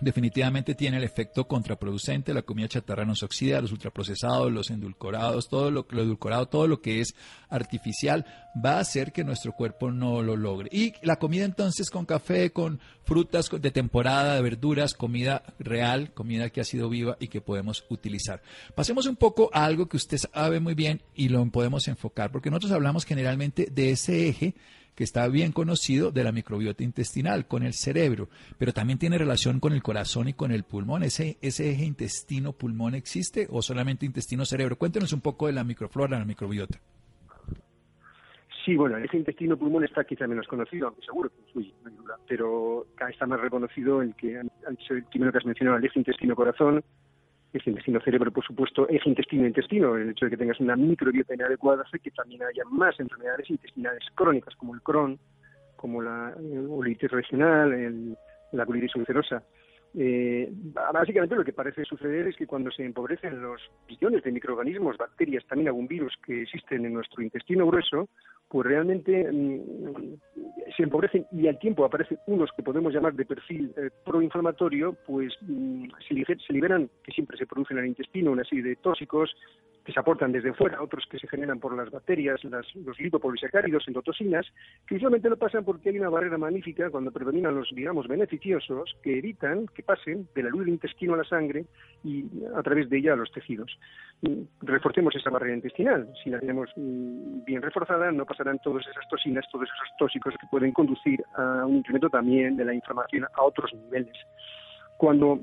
definitivamente 0.02 0.76
tiene 0.76 0.98
el 0.98 1.04
efecto 1.04 1.48
contraproducente. 1.48 2.34
La 2.34 2.42
comida 2.42 2.68
chatarra 2.68 3.06
nos 3.06 3.24
oxida, 3.24 3.62
los 3.62 3.72
ultraprocesados, 3.72 4.52
los 4.52 4.70
endulcorados, 4.70 5.48
todo 5.48 5.72
lo, 5.72 5.88
lo 5.90 6.18
todo 6.48 6.68
lo 6.68 6.82
que 6.82 7.02
es 7.02 7.16
artificial 7.50 8.26
va 8.64 8.78
a 8.78 8.80
hacer 8.80 9.12
que 9.12 9.24
nuestro 9.24 9.54
cuerpo 9.54 9.92
no 9.92 10.22
lo 10.22 10.36
logre. 10.36 10.70
Y 10.72 10.94
la 11.02 11.18
comida 11.18 11.46
entonces 11.46 11.90
con 11.90 12.06
café, 12.06 12.52
con 12.52 12.80
frutas 13.04 13.50
de 13.50 13.72
temporada, 13.72 14.36
de 14.36 14.42
verduras, 14.42 14.94
comida 14.94 15.44
real, 15.60 16.14
comida 16.14 16.50
que 16.50 16.62
ha 16.62 16.66
sido 16.66 16.90
viva 16.90 17.18
y 17.20 17.28
que 17.28 17.42
podemos 17.42 17.86
utilizar. 17.90 18.42
Pasemos 18.76 19.06
un 19.06 19.16
poco 19.16 19.50
a 19.54 19.66
algo 19.66 19.88
que 19.88 19.98
usted 19.98 20.18
sabe 20.18 20.60
muy 20.60 20.74
bien 20.74 21.02
y 21.16 21.30
lo 21.30 21.46
podemos 21.52 21.88
enfocar, 21.88 22.32
porque 22.32 22.50
nosotros 22.50 22.72
hablamos 22.74 23.06
generalmente 23.06 23.68
de 23.72 23.92
ese 23.92 24.28
eje 24.28 24.56
que 24.98 25.04
está 25.04 25.28
bien 25.28 25.52
conocido 25.52 26.12
de 26.12 26.24
la 26.24 26.32
microbiota 26.32 26.84
intestinal, 26.84 27.48
con 27.48 27.62
el 27.62 27.74
cerebro, 27.74 28.30
pero 28.58 28.74
también 28.74 28.98
tiene 28.98 29.20
relación 29.20 29.60
con 29.60 29.74
el 29.74 29.84
corazón 29.84 30.28
y 30.28 30.34
con 30.34 30.52
el 30.52 30.64
pulmón. 30.64 31.04
¿Ese, 31.04 31.38
ese 31.40 31.70
eje 31.70 31.86
intestino-pulmón 31.86 32.96
existe 32.96 33.46
o 33.52 33.62
solamente 33.62 34.08
intestino-cerebro? 34.08 34.76
Cuéntenos 34.76 35.14
un 35.14 35.22
poco 35.22 35.46
de 35.46 35.54
la 35.54 35.64
microflora, 35.64 36.18
la 36.18 36.26
microbiota. 36.26 36.80
Sí, 38.66 38.76
bueno, 38.76 38.98
el 38.98 39.06
eje 39.06 39.18
intestino-pulmón 39.18 39.84
está 39.84 40.04
quizá 40.04 40.26
menos 40.26 40.48
conocido, 40.48 40.96
seguro 41.06 41.30
que 41.30 41.42
influye, 41.42 41.74
no 41.84 41.90
hay 41.92 41.96
duda, 41.96 42.18
pero 42.28 42.88
está 43.08 43.28
más 43.28 43.40
reconocido 43.40 44.02
el 44.02 44.16
que, 44.16 44.40
el 44.40 45.04
primero 45.12 45.32
que 45.32 45.38
has 45.38 45.46
mencionado, 45.46 45.78
el 45.78 45.86
eje 45.86 46.00
intestino-corazón, 46.00 46.84
eje 47.58 47.70
intestino-cerebro, 47.70 48.32
por 48.32 48.46
supuesto, 48.46 48.88
eje 48.90 49.10
intestino-intestino. 49.10 49.96
El 49.96 50.12
hecho 50.12 50.26
de 50.26 50.32
que 50.32 50.38
tengas 50.38 50.60
una 50.60 50.76
microbiota 50.76 51.34
inadecuada 51.34 51.84
hace 51.84 52.00
que 52.00 52.12
también 52.12 52.44
haya 52.44 52.64
más 52.72 53.00
enfermedades 53.00 53.50
intestinales 53.50 54.04
crónicas, 54.16 54.56
como 54.56 54.74
el 54.74 54.82
Crohn, 54.82 55.20
como 55.76 56.02
la 56.02 56.34
colitis 56.36 57.12
regional, 57.12 58.18
la 58.52 58.66
colitis 58.66 58.96
ulcerosa. 58.96 59.44
Eh, 60.00 60.52
básicamente 60.94 61.36
lo 61.36 61.44
que 61.44 61.54
parece 61.54 61.84
suceder 61.86 62.28
es 62.28 62.36
que 62.36 62.46
cuando 62.46 62.70
se 62.72 62.84
empobrecen 62.84 63.42
los 63.42 63.62
billones 63.88 64.24
de 64.24 64.32
microorganismos, 64.32 64.98
bacterias, 64.98 65.46
también 65.48 65.70
algún 65.70 65.88
virus 65.88 66.14
que 66.24 66.44
existen 66.44 66.86
en 66.86 66.94
nuestro 66.94 67.24
intestino 67.24 67.66
grueso, 67.66 68.10
pues 68.50 68.68
realmente 68.68 69.30
mm, 69.32 70.16
se 70.76 70.84
empobrecen 70.84 71.26
y 71.32 71.48
al 71.48 71.60
tiempo 71.60 71.86
aparecen 71.86 72.20
unos 72.28 72.52
que 72.56 72.64
podemos 72.64 72.94
llamar 72.94 73.14
de 73.14 73.26
perfil 73.26 73.74
eh, 73.78 73.90
proinflamatorio, 74.06 74.94
pues 75.06 75.34
mm, 75.42 75.86
se, 76.08 76.54
liberan, 76.54 76.90
que 77.04 77.12
siempre 77.12 77.38
se 77.38 77.46
producen 77.46 77.78
en 77.78 77.84
el 77.84 77.90
intestino, 77.90 78.32
una 78.32 78.44
serie 78.44 78.64
de 78.64 78.76
tóxicos 78.78 79.36
que 79.88 79.94
se 79.94 80.02
aportan 80.02 80.34
desde 80.34 80.54
fuera, 80.54 80.82
otros 80.82 81.06
que 81.10 81.18
se 81.18 81.30
generan 81.30 81.62
por 81.62 81.74
las 81.74 81.90
bacterias, 81.90 82.42
los 82.44 83.00
lipopolisacáridos, 83.00 83.88
endotocinas, 83.88 84.46
que 84.86 84.96
usualmente 84.96 85.30
lo 85.30 85.38
pasan 85.38 85.64
porque 85.64 85.88
hay 85.88 85.98
una 85.98 86.10
barrera 86.10 86.38
magnífica 86.38 86.90
cuando 86.90 87.10
predominan 87.10 87.56
los, 87.56 87.70
digamos, 87.74 88.06
beneficiosos 88.06 88.98
que 89.02 89.18
evitan 89.18 89.66
que 89.68 89.84
pasen 89.84 90.28
de 90.36 90.44
la 90.44 90.50
luz 90.50 90.66
del 90.66 90.74
intestino 90.74 91.14
a 91.14 91.18
la 91.18 91.24
sangre 91.24 91.68
y 92.04 92.26
a 92.54 92.62
través 92.64 92.90
de 92.90 92.98
ella 92.98 93.14
a 93.14 93.16
los 93.16 93.32
tejidos. 93.32 93.80
Mm, 94.24 94.42
reforcemos 94.64 95.16
esa 95.16 95.30
barrera 95.30 95.56
intestinal. 95.56 96.12
Si 96.22 96.32
la 96.32 96.42
tenemos 96.42 96.70
bien 96.76 97.62
reforzada, 97.62 98.12
no 98.12 98.26
pasarán 98.38 98.60
todas 98.60 98.86
esas 98.88 99.08
toxinas, 99.10 99.46
todos 99.52 99.68
esos 99.68 99.98
tóxicos 99.98 100.36
que 100.40 100.48
pueden 100.48 100.72
conducir 100.72 101.24
a 101.36 101.66
un 101.66 101.78
incremento 101.78 102.10
también 102.10 102.56
de 102.56 102.66
la 102.66 102.74
inflamación 102.74 103.26
a 103.34 103.44
otros 103.44 103.74
niveles. 103.74 104.16
Cuando 104.98 105.40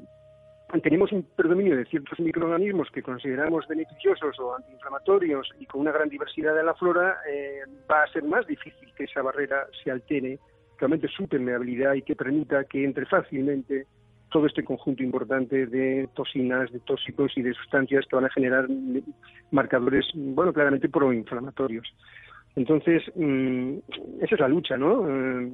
tenemos 0.82 1.10
un 1.12 1.24
predominio 1.36 1.76
de 1.76 1.84
ciertos 1.86 2.18
microorganismos 2.20 2.88
que 2.90 3.02
consideramos 3.02 3.66
beneficiosos 3.66 4.38
o 4.38 4.54
antiinflamatorios 4.56 5.48
y 5.58 5.66
con 5.66 5.80
una 5.80 5.92
gran 5.92 6.08
diversidad 6.08 6.54
de 6.54 6.62
la 6.62 6.74
flora, 6.74 7.18
eh, 7.28 7.60
va 7.90 8.04
a 8.04 8.12
ser 8.12 8.24
más 8.24 8.46
difícil 8.46 8.92
que 8.96 9.04
esa 9.04 9.22
barrera 9.22 9.66
se 9.82 9.90
altere, 9.90 10.38
que 10.78 10.84
aumente 10.84 11.08
su 11.08 11.28
permeabilidad 11.28 11.94
y 11.94 12.02
que 12.02 12.16
permita 12.16 12.64
que 12.64 12.84
entre 12.84 13.06
fácilmente 13.06 13.86
todo 14.30 14.46
este 14.46 14.64
conjunto 14.64 15.02
importante 15.02 15.66
de 15.66 16.08
toxinas, 16.14 16.72
de 16.72 16.80
tóxicos 16.80 17.32
y 17.36 17.42
de 17.42 17.54
sustancias 17.54 18.04
que 18.08 18.16
van 18.16 18.24
a 18.24 18.30
generar 18.30 18.66
marcadores, 19.52 20.06
bueno, 20.14 20.52
claramente 20.52 20.88
proinflamatorios. 20.88 21.86
Entonces, 22.56 23.02
mm, 23.14 23.78
esa 24.20 24.34
es 24.34 24.40
la 24.40 24.48
lucha, 24.48 24.76
¿no? 24.76 25.08
Eh, 25.08 25.52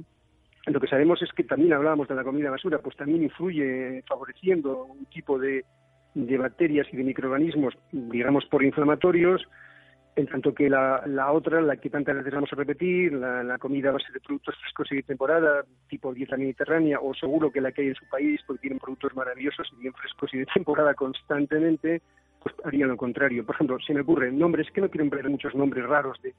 lo 0.67 0.79
que 0.79 0.87
sabemos 0.87 1.21
es 1.21 1.31
que 1.33 1.43
también 1.43 1.73
hablábamos 1.73 2.07
de 2.07 2.15
la 2.15 2.23
comida 2.23 2.51
basura, 2.51 2.79
pues 2.79 2.95
también 2.95 3.23
influye 3.23 4.03
favoreciendo 4.07 4.85
un 4.85 5.05
tipo 5.05 5.39
de, 5.39 5.65
de 6.13 6.37
bacterias 6.37 6.87
y 6.91 6.97
de 6.97 7.03
microorganismos, 7.03 7.73
digamos, 7.91 8.45
por 8.45 8.63
inflamatorios, 8.63 9.47
en 10.15 10.27
tanto 10.27 10.53
que 10.53 10.69
la, 10.69 11.03
la 11.07 11.31
otra, 11.31 11.61
la 11.61 11.77
que 11.77 11.89
tantas 11.89 12.17
veces 12.17 12.33
vamos 12.33 12.51
a 12.51 12.57
repetir, 12.57 13.13
la, 13.13 13.57
comida 13.57 13.89
a 13.89 13.93
base 13.93 14.11
de 14.13 14.19
productos 14.19 14.55
frescos 14.59 14.91
y 14.91 14.97
de 14.97 15.03
temporada, 15.03 15.63
tipo 15.87 16.13
dieta 16.13 16.37
mediterránea, 16.37 16.99
o 16.99 17.13
seguro 17.13 17.49
que 17.51 17.61
la 17.61 17.71
que 17.71 17.81
hay 17.81 17.87
en 17.89 17.95
su 17.95 18.05
país, 18.07 18.41
porque 18.45 18.61
tienen 18.61 18.79
productos 18.79 19.15
maravillosos 19.15 19.67
y 19.73 19.81
bien 19.81 19.93
frescos 19.93 20.33
y 20.33 20.39
de 20.39 20.45
temporada 20.53 20.93
constantemente, 20.93 22.01
pues 22.43 22.53
haría 22.65 22.87
lo 22.87 22.97
contrario. 22.97 23.45
Por 23.45 23.55
ejemplo, 23.55 23.77
se 23.79 23.93
me 23.93 24.01
ocurren 24.01 24.37
nombres, 24.37 24.69
que 24.71 24.81
no 24.81 24.89
quiero 24.89 25.05
emplear 25.05 25.29
muchos 25.29 25.55
nombres 25.55 25.85
raros 25.87 26.21
de, 26.21 26.33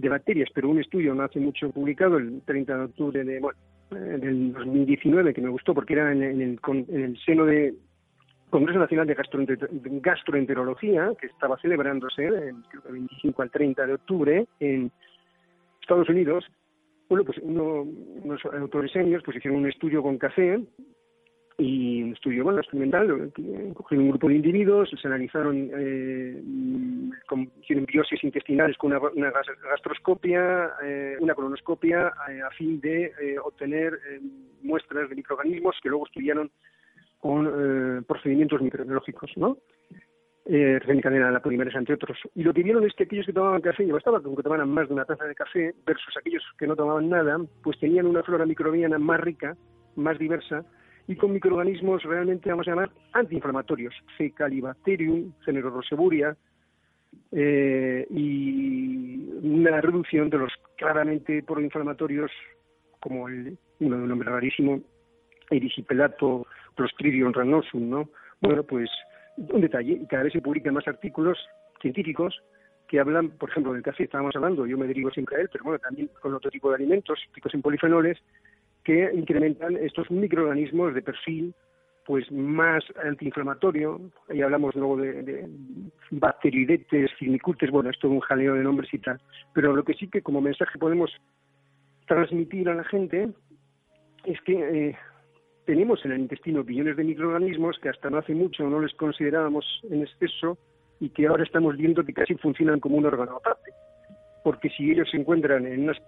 de 0.00 0.08
bacterias, 0.08 0.48
pero 0.54 0.68
un 0.68 0.80
estudio 0.80 1.14
no 1.14 1.22
hace 1.22 1.38
mucho 1.40 1.70
publicado, 1.70 2.16
el 2.16 2.40
30 2.42 2.76
de 2.76 2.84
octubre 2.84 3.24
de, 3.24 3.40
bueno, 3.40 3.58
del 3.90 4.52
2019, 4.52 5.34
que 5.34 5.40
me 5.40 5.50
gustó 5.50 5.74
porque 5.74 5.94
era 5.94 6.12
en, 6.12 6.22
el, 6.22 6.40
en 6.40 7.02
el 7.02 7.18
seno 7.24 7.44
de 7.44 7.74
Congreso 8.48 8.78
Nacional 8.80 9.06
de 9.06 9.16
Gastroenterología, 10.00 11.12
que 11.20 11.26
estaba 11.26 11.58
celebrándose 11.58 12.26
el 12.26 12.54
25 12.88 13.42
al 13.42 13.50
30 13.50 13.86
de 13.86 13.94
octubre 13.94 14.46
en 14.58 14.90
Estados 15.80 16.08
Unidos. 16.08 16.44
Bueno, 17.08 17.24
pues 17.24 17.38
uno, 17.42 17.82
unos 17.82 18.44
autores 18.46 18.92
pues 19.24 19.36
hicieron 19.36 19.60
un 19.60 19.68
estudio 19.68 20.02
con 20.02 20.18
café 20.18 20.60
y 21.60 22.02
un 22.02 22.12
estudio 22.12 22.44
bueno 22.44 22.60
experimental 22.60 23.30
cogieron 23.74 24.04
un 24.06 24.10
grupo 24.10 24.28
de 24.28 24.36
individuos 24.36 24.90
se 24.90 25.06
analizaron 25.06 25.70
eh, 25.74 26.42
con, 27.26 27.50
hicieron 27.60 27.86
intestinales 28.22 28.76
con 28.78 28.92
una, 28.92 29.00
una 29.10 29.30
gastroscopia 29.70 30.70
eh, 30.82 31.16
una 31.20 31.34
colonoscopia 31.34 32.12
eh, 32.30 32.40
a 32.40 32.50
fin 32.50 32.80
de 32.80 33.12
eh, 33.20 33.38
obtener 33.42 33.98
muestras 34.62 35.08
de 35.10 35.16
microorganismos 35.16 35.76
que 35.82 35.90
luego 35.90 36.06
estudiaron 36.06 36.50
con 37.18 38.04
procedimientos 38.06 38.62
microbiológicos 38.62 39.30
no 39.36 39.58
eh, 40.46 40.80
cadena 41.02 41.30
la 41.30 41.40
polimerasa, 41.40 41.78
entre 41.78 41.94
otros. 41.94 42.18
Y 42.34 42.42
lo 42.42 42.52
que 42.52 42.62
vieron 42.62 42.84
es 42.84 42.92
que 42.94 43.04
aquellos 43.04 43.26
que 43.26 43.32
tomaban 43.32 43.60
café, 43.60 43.84
y 43.84 43.90
bastaba 43.90 44.20
con 44.20 44.34
que 44.34 44.42
tomaran 44.42 44.68
más 44.68 44.88
de 44.88 44.94
una 44.94 45.04
taza 45.04 45.24
de 45.24 45.34
café, 45.34 45.74
versus 45.86 46.16
aquellos 46.16 46.42
que 46.58 46.66
no 46.66 46.74
tomaban 46.74 47.08
nada, 47.08 47.38
pues 47.62 47.78
tenían 47.78 48.06
una 48.06 48.22
flora 48.22 48.46
microbiana 48.46 48.98
más 48.98 49.20
rica, 49.20 49.56
más 49.96 50.18
diversa, 50.18 50.64
y 51.10 51.16
con 51.16 51.32
microorganismos 51.32 52.04
realmente, 52.04 52.50
vamos 52.50 52.68
a 52.68 52.70
llamar, 52.70 52.90
antiinflamatorios, 53.14 53.92
Fecalibacterium, 54.16 55.32
género 55.44 55.70
Roseburia, 55.70 56.36
eh, 57.32 58.06
y 58.08 59.28
una 59.42 59.80
reducción 59.80 60.30
de 60.30 60.38
los 60.38 60.52
claramente 60.76 61.42
proinflamatorios, 61.42 62.30
como 63.00 63.28
el, 63.28 63.58
uno 63.80 63.96
de 63.96 64.02
un 64.04 64.08
nombre 64.08 64.30
rarísimo, 64.30 64.82
erisipelato 65.50 66.46
clostridium 66.76 67.32
ranosum, 67.32 67.90
¿no? 67.90 68.10
Bueno, 68.40 68.62
pues 68.62 68.88
un 69.36 69.62
detalle, 69.62 69.94
y 69.94 70.06
cada 70.06 70.22
vez 70.22 70.32
se 70.32 70.40
publican 70.40 70.74
más 70.74 70.86
artículos 70.86 71.38
científicos 71.80 72.40
que 72.86 73.00
hablan, 73.00 73.30
por 73.30 73.50
ejemplo, 73.50 73.72
del 73.72 73.82
café 73.82 74.04
estábamos 74.04 74.36
hablando, 74.36 74.64
yo 74.64 74.78
me 74.78 74.86
derivo 74.86 75.10
siempre 75.10 75.38
a 75.38 75.40
él, 75.40 75.48
pero 75.50 75.64
bueno, 75.64 75.80
también 75.80 76.08
con 76.22 76.34
otro 76.34 76.52
tipo 76.52 76.68
de 76.68 76.76
alimentos 76.76 77.18
ricos 77.34 77.52
en 77.52 77.62
polifenoles, 77.62 78.18
que 78.84 79.10
incrementan 79.14 79.76
estos 79.76 80.10
microorganismos 80.10 80.94
de 80.94 81.02
perfil 81.02 81.54
pues 82.06 82.30
más 82.32 82.82
antiinflamatorio, 83.04 84.00
ahí 84.28 84.42
hablamos 84.42 84.74
luego 84.74 84.96
de, 84.96 85.22
de 85.22 85.48
bacteridetes, 86.10 87.10
bueno, 87.70 87.90
esto 87.90 88.08
es 88.08 88.12
un 88.12 88.20
jaleo 88.20 88.54
de 88.54 88.64
nombres 88.64 88.92
y 88.92 88.98
tal, 88.98 89.20
pero 89.52 89.76
lo 89.76 89.84
que 89.84 89.94
sí 89.94 90.08
que 90.08 90.22
como 90.22 90.40
mensaje 90.40 90.78
podemos 90.78 91.12
transmitir 92.06 92.68
a 92.68 92.74
la 92.74 92.84
gente 92.84 93.28
es 94.24 94.40
que 94.40 94.88
eh, 94.88 94.96
tenemos 95.66 96.04
en 96.04 96.12
el 96.12 96.20
intestino 96.20 96.64
billones 96.64 96.96
de 96.96 97.04
microorganismos 97.04 97.78
que 97.78 97.90
hasta 97.90 98.10
no 98.10 98.18
hace 98.18 98.34
mucho 98.34 98.68
no 98.68 98.80
les 98.80 98.92
considerábamos 98.94 99.64
en 99.88 100.02
exceso 100.02 100.58
y 100.98 101.10
que 101.10 101.28
ahora 101.28 101.44
estamos 101.44 101.76
viendo 101.76 102.04
que 102.04 102.12
casi 102.12 102.34
funcionan 102.34 102.80
como 102.80 102.96
un 102.96 103.06
órgano 103.06 103.36
aparte 103.36 103.70
porque 104.42 104.70
si 104.70 104.90
ellos 104.90 105.08
se 105.10 105.18
encuentran 105.18 105.66
en 105.66 105.84
unas 105.84 105.98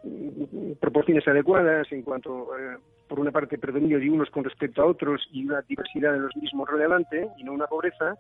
proporciones 0.81 1.27
adecuadas 1.29 1.91
en 1.93 2.03
cuanto, 2.03 2.49
eh, 2.57 2.79
por 3.09 3.21
una 3.21 3.31
parte, 3.31 3.59
predominio 3.59 3.99
de 3.99 4.11
unos 4.11 4.31
con 4.31 4.45
respecto 4.45 4.83
a 4.83 4.87
otros 4.87 5.23
y 5.33 5.45
una 5.45 5.61
diversidad 5.63 6.13
de 6.13 6.21
los 6.21 6.37
mismos 6.37 6.69
relevante 6.69 7.29
y 7.37 7.45
no 7.45 7.53
una 7.53 7.67
pobreza, 7.67 8.17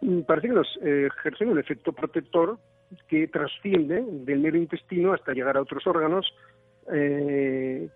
mm, 0.00 0.20
parece 0.22 0.48
que 0.48 0.54
nos 0.54 0.78
eh, 0.82 1.08
ejercen 1.18 1.50
un 1.50 1.58
efecto 1.58 1.92
protector 1.92 2.58
que 3.08 3.28
trasciende 3.28 4.02
del 4.06 4.40
mero 4.40 4.56
intestino 4.56 5.12
hasta 5.12 5.32
llegar 5.32 5.56
a 5.56 5.62
otros 5.62 5.86
órganos 5.86 6.26
eh, 6.92 7.88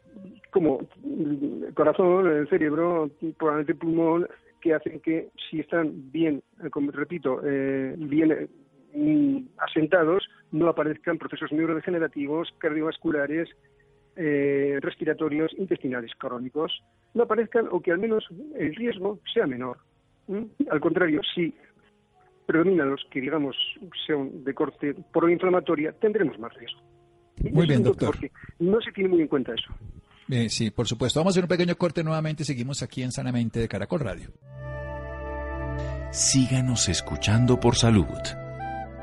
como 0.50 0.80
el 1.04 1.72
corazón, 1.74 2.26
el 2.26 2.48
cerebro, 2.48 3.08
probablemente 3.38 3.72
el 3.72 3.78
pulmón, 3.78 4.28
que 4.60 4.74
hacen 4.74 5.00
que 5.00 5.28
si 5.48 5.60
están 5.60 6.10
bien, 6.10 6.42
como 6.70 6.90
repito, 6.90 7.40
bien 7.40 8.50
asentados, 9.58 10.28
no 10.52 10.68
aparezcan 10.68 11.18
procesos 11.18 11.52
neurodegenerativos, 11.52 12.48
cardiovasculares, 12.58 13.48
eh, 14.16 14.78
respiratorios, 14.80 15.52
intestinales 15.56 16.12
crónicos, 16.18 16.82
no 17.14 17.24
aparezcan 17.24 17.68
o 17.70 17.80
que 17.80 17.92
al 17.92 17.98
menos 17.98 18.24
el 18.58 18.74
riesgo 18.74 19.20
sea 19.32 19.46
menor. 19.46 19.78
Al 20.70 20.80
contrario, 20.80 21.20
si 21.34 21.54
predominan 22.46 22.90
los 22.90 23.04
que, 23.10 23.20
digamos, 23.20 23.56
sean 24.06 24.44
de 24.44 24.54
corte 24.54 24.94
proinflamatoria, 25.12 25.92
tendremos 25.92 26.38
más 26.38 26.52
riesgo. 26.54 26.80
Muy 27.52 27.66
bien, 27.66 27.82
doctor. 27.82 28.10
Porque 28.10 28.30
no 28.58 28.80
se 28.80 28.92
tiene 28.92 29.08
muy 29.08 29.22
en 29.22 29.28
cuenta 29.28 29.52
eso. 29.54 29.72
sí, 30.48 30.70
por 30.70 30.86
supuesto. 30.86 31.20
Vamos 31.20 31.32
a 31.32 31.34
hacer 31.34 31.44
un 31.44 31.48
pequeño 31.48 31.76
corte 31.76 32.04
nuevamente. 32.04 32.44
Seguimos 32.44 32.82
aquí 32.82 33.02
en 33.02 33.12
Sanamente 33.12 33.60
de 33.60 33.68
Caracol 33.68 34.00
Radio. 34.00 34.30
Síganos 36.12 36.88
escuchando 36.88 37.58
por 37.58 37.76
salud. 37.76 38.49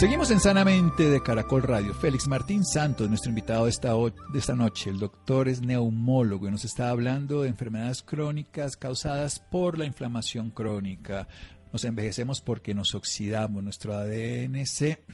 Seguimos 0.00 0.30
en 0.30 0.40
Sanamente 0.40 1.10
de 1.10 1.22
Caracol 1.22 1.62
Radio. 1.62 1.92
Félix 1.92 2.26
Martín 2.26 2.64
Santos, 2.64 3.06
nuestro 3.10 3.28
invitado 3.28 3.64
de 3.64 3.70
esta, 3.70 3.92
de 3.92 4.38
esta 4.38 4.54
noche. 4.54 4.88
El 4.88 4.98
doctor 4.98 5.46
es 5.46 5.60
neumólogo 5.60 6.48
y 6.48 6.50
nos 6.50 6.64
está 6.64 6.88
hablando 6.88 7.42
de 7.42 7.50
enfermedades 7.50 8.02
crónicas 8.02 8.78
causadas 8.78 9.40
por 9.40 9.76
la 9.76 9.84
inflamación 9.84 10.52
crónica. 10.52 11.28
Nos 11.70 11.84
envejecemos 11.84 12.40
porque 12.40 12.72
nos 12.72 12.94
oxidamos. 12.94 13.62
Nuestro 13.62 13.92
ADN 13.92 14.64
se 14.64 15.04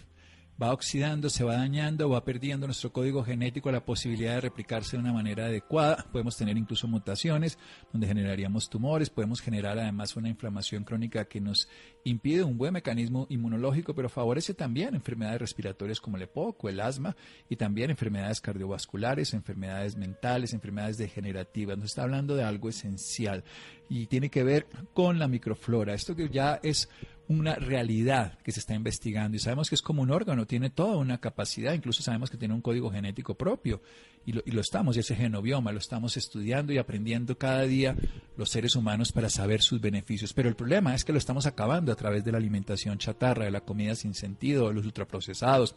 va 0.62 0.72
oxidando, 0.72 1.28
se 1.30 1.44
va 1.44 1.56
dañando, 1.56 2.08
va 2.08 2.24
perdiendo 2.24 2.66
nuestro 2.66 2.92
código 2.92 3.22
genético 3.24 3.70
la 3.70 3.84
posibilidad 3.84 4.36
de 4.36 4.40
replicarse 4.40 4.96
de 4.96 5.02
una 5.02 5.12
manera 5.12 5.46
adecuada. 5.46 6.06
Podemos 6.12 6.36
tener 6.36 6.56
incluso 6.56 6.88
mutaciones 6.88 7.58
donde 7.92 8.06
generaríamos 8.06 8.70
tumores, 8.70 9.10
podemos 9.10 9.40
generar 9.40 9.78
además 9.78 10.16
una 10.16 10.28
inflamación 10.28 10.84
crónica 10.84 11.26
que 11.26 11.40
nos 11.40 11.68
impide 12.06 12.44
un 12.44 12.56
buen 12.56 12.72
mecanismo 12.72 13.26
inmunológico, 13.30 13.92
pero 13.92 14.08
favorece 14.08 14.54
también 14.54 14.94
enfermedades 14.94 15.40
respiratorias 15.40 16.00
como 16.00 16.16
el 16.16 16.22
EPOC 16.22 16.66
el 16.66 16.80
asma 16.80 17.16
y 17.48 17.56
también 17.56 17.90
enfermedades 17.90 18.40
cardiovasculares, 18.40 19.34
enfermedades 19.34 19.96
mentales, 19.96 20.52
enfermedades 20.52 20.98
degenerativas. 20.98 21.76
Nos 21.76 21.86
está 21.86 22.04
hablando 22.04 22.36
de 22.36 22.44
algo 22.44 22.68
esencial 22.68 23.42
y 23.88 24.06
tiene 24.06 24.30
que 24.30 24.44
ver 24.44 24.66
con 24.94 25.18
la 25.18 25.26
microflora. 25.26 25.94
Esto 25.94 26.14
que 26.14 26.28
ya 26.28 26.60
es 26.62 26.88
una 27.28 27.56
realidad 27.56 28.38
que 28.44 28.52
se 28.52 28.60
está 28.60 28.74
investigando 28.74 29.36
y 29.36 29.40
sabemos 29.40 29.68
que 29.68 29.74
es 29.74 29.82
como 29.82 30.02
un 30.02 30.12
órgano, 30.12 30.46
tiene 30.46 30.70
toda 30.70 30.96
una 30.96 31.18
capacidad, 31.18 31.74
incluso 31.74 32.02
sabemos 32.02 32.30
que 32.30 32.36
tiene 32.36 32.54
un 32.54 32.60
código 32.60 32.90
genético 32.90 33.34
propio 33.34 33.82
y 34.24 34.32
lo, 34.32 34.42
y 34.46 34.52
lo 34.52 34.60
estamos, 34.60 34.96
ese 34.96 35.16
genobioma, 35.16 35.72
lo 35.72 35.78
estamos 35.78 36.16
estudiando 36.16 36.72
y 36.72 36.78
aprendiendo 36.78 37.36
cada 37.36 37.62
día 37.62 37.96
los 38.36 38.50
seres 38.50 38.76
humanos 38.76 39.10
para 39.10 39.28
saber 39.28 39.60
sus 39.62 39.80
beneficios. 39.80 40.32
Pero 40.32 40.48
el 40.48 40.54
problema 40.54 40.94
es 40.94 41.04
que 41.04 41.12
lo 41.12 41.18
estamos 41.18 41.46
acabando 41.46 41.90
a 41.96 41.98
través 41.98 42.22
de 42.24 42.30
la 42.30 42.36
alimentación 42.36 42.98
chatarra, 42.98 43.46
de 43.46 43.50
la 43.50 43.62
comida 43.62 43.94
sin 43.94 44.12
sentido, 44.12 44.68
de 44.68 44.74
los 44.74 44.84
ultraprocesados 44.84 45.74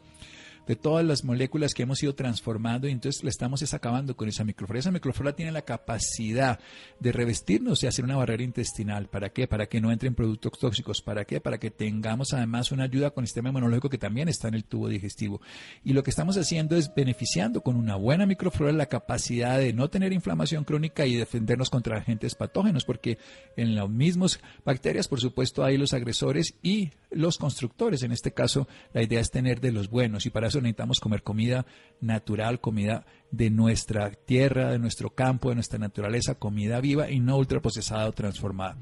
de 0.68 0.76
todas 0.76 1.06
las 1.06 1.24
moléculas 1.24 1.74
que 1.74 1.84
hemos 1.84 2.02
ido 2.04 2.16
transformando 2.16 2.88
y 2.88 2.92
entonces 2.92 3.24
le 3.24 3.30
estamos 3.30 3.62
acabando 3.74 4.16
con 4.16 4.30
esa 4.30 4.44
microflora. 4.44 4.80
Esa 4.80 4.92
microflora 4.92 5.36
tiene 5.36 5.52
la 5.52 5.64
capacidad 5.64 6.60
de 7.00 7.12
revestirnos 7.12 7.84
y 7.84 7.88
hacer 7.88 8.06
una 8.06 8.18
barrera 8.18 8.44
intestinal. 8.44 9.08
¿Para 9.08 9.30
qué? 9.30 9.48
Para 9.48 9.68
que 9.68 9.82
no 9.82 9.92
entren 9.92 10.16
productos 10.16 10.60
tóxicos. 10.60 11.02
¿Para 11.02 11.26
qué? 11.26 11.42
Para 11.42 11.60
que 11.60 11.72
tengamos 11.72 12.34
además 12.34 12.72
una 12.72 12.84
ayuda 12.84 13.12
con 13.12 13.24
el 13.24 13.28
sistema 13.28 13.50
inmunológico 13.50 13.90
que 13.90 13.98
también 13.98 14.30
está 14.30 14.48
en 14.48 14.56
el 14.56 14.64
tubo 14.64 14.88
digestivo. 14.88 15.42
Y 15.84 15.94
lo 15.94 16.04
que 16.04 16.10
estamos 16.10 16.38
haciendo 16.38 16.76
es 16.76 16.94
beneficiando 16.94 17.62
con 17.62 17.76
una 17.76 17.96
buena 17.96 18.26
microflora 18.26 18.72
la 18.74 18.88
capacidad 18.88 19.58
de 19.58 19.74
no 19.74 19.90
tener 19.90 20.14
inflamación 20.14 20.64
crónica 20.64 21.06
y 21.06 21.16
defendernos 21.16 21.70
contra 21.70 21.98
agentes 21.98 22.36
patógenos, 22.36 22.86
porque 22.86 23.18
en 23.56 23.76
los 23.76 23.90
mismos 23.90 24.40
bacterias, 24.66 25.08
por 25.08 25.20
supuesto, 25.20 25.64
hay 25.64 25.78
los 25.78 25.94
agresores 25.94 26.56
y 26.62 26.92
los 27.12 27.38
constructores. 27.38 28.04
En 28.04 28.12
este 28.12 28.32
caso, 28.32 28.68
la 28.94 29.04
idea 29.04 29.20
es 29.20 29.32
tener 29.32 29.62
de 29.62 29.72
los 29.72 29.90
buenos 29.90 30.26
y 30.26 30.30
para 30.30 30.49
eso 30.50 30.62
necesitamos 30.62 31.00
comer 31.00 31.24
comida 31.24 31.66
natural, 32.02 32.60
comida 32.60 33.06
de 33.32 33.50
nuestra 33.50 34.12
tierra, 34.12 34.72
de 34.72 34.80
nuestro 34.80 35.12
campo, 35.12 35.50
de 35.50 35.56
nuestra 35.56 35.80
naturaleza, 35.80 36.36
comida 36.36 36.82
viva 36.82 37.10
y 37.10 37.20
no 37.20 37.38
ultraprocesada 37.38 38.08
o 38.08 38.12
transformada. 38.12 38.78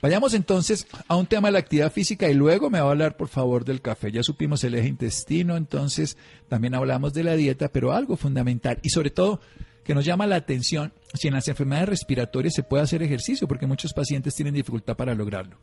Vayamos 0.00 0.34
entonces 0.34 0.86
a 1.08 1.16
un 1.16 1.26
tema 1.26 1.48
de 1.48 1.52
la 1.52 1.58
actividad 1.58 1.92
física 1.92 2.28
y 2.28 2.34
luego 2.34 2.70
me 2.70 2.80
va 2.80 2.88
a 2.88 2.90
hablar 2.90 3.16
por 3.16 3.28
favor 3.28 3.64
del 3.64 3.82
café. 3.82 4.10
Ya 4.12 4.22
supimos 4.22 4.64
el 4.64 4.74
eje 4.74 4.88
intestino, 4.88 5.56
entonces 5.56 6.16
también 6.48 6.74
hablamos 6.74 7.12
de 7.12 7.24
la 7.24 7.36
dieta, 7.36 7.68
pero 7.68 7.92
algo 7.92 8.16
fundamental 8.16 8.78
y 8.82 8.90
sobre 8.90 9.10
todo 9.10 9.40
que 9.84 9.94
nos 9.94 10.04
llama 10.04 10.26
la 10.26 10.36
atención 10.36 10.92
si 11.14 11.28
en 11.28 11.34
las 11.34 11.48
enfermedades 11.48 11.88
respiratorias 11.88 12.54
se 12.54 12.62
puede 12.62 12.82
hacer 12.82 13.02
ejercicio, 13.02 13.48
porque 13.48 13.66
muchos 13.66 13.92
pacientes 13.92 14.34
tienen 14.34 14.54
dificultad 14.54 14.96
para 14.96 15.14
lograrlo. 15.14 15.58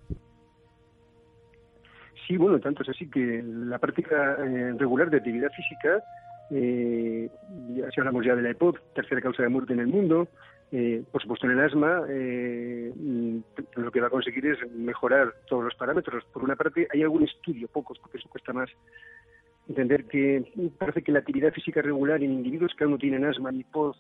Sí, 2.28 2.36
bueno, 2.36 2.60
tanto 2.60 2.84
es 2.84 2.90
así 2.90 3.10
que 3.10 3.42
la 3.44 3.80
práctica 3.80 4.36
eh, 4.44 4.74
regular 4.78 5.10
de 5.10 5.18
actividad 5.18 5.50
física, 5.52 6.04
eh, 6.52 7.30
si 7.94 8.00
hablamos 8.00 8.26
ya 8.26 8.36
de 8.36 8.42
la 8.42 8.50
EPOD, 8.50 8.76
tercera 8.94 9.22
causa 9.22 9.44
de 9.44 9.50
muerte 9.50 9.72
en 9.72 9.80
el 9.80 9.88
mundo, 9.88 10.28
eh, 10.74 11.04
por 11.10 11.22
supuesto 11.22 11.46
en 11.46 11.54
el 11.54 11.64
asma, 11.64 12.04
eh, 12.10 12.94
lo 13.76 13.92
que 13.92 14.02
va 14.02 14.08
a 14.08 14.10
conseguir 14.10 14.46
es 14.48 14.72
mejorar 14.74 15.34
todos 15.48 15.64
los 15.64 15.76
parámetros. 15.76 16.26
Por 16.34 16.44
una 16.44 16.58
parte, 16.58 16.88
hay 16.94 17.02
algún 17.02 17.24
estudio, 17.24 17.70
pocos, 17.70 17.98
porque 18.00 18.18
eso 18.18 18.28
cuesta 18.28 18.52
más, 18.52 18.70
entender 19.70 20.04
que 20.06 20.44
parece 20.78 21.04
que 21.04 21.14
la 21.14 21.20
actividad 21.20 21.54
física 21.54 21.82
regular 21.82 22.22
en 22.22 22.34
individuos 22.34 22.74
que 22.78 22.84
aún 22.84 22.94
no 22.94 22.98
tienen 22.98 23.24
asma 23.24 23.52
ni 23.54 23.64
POD 23.64 23.96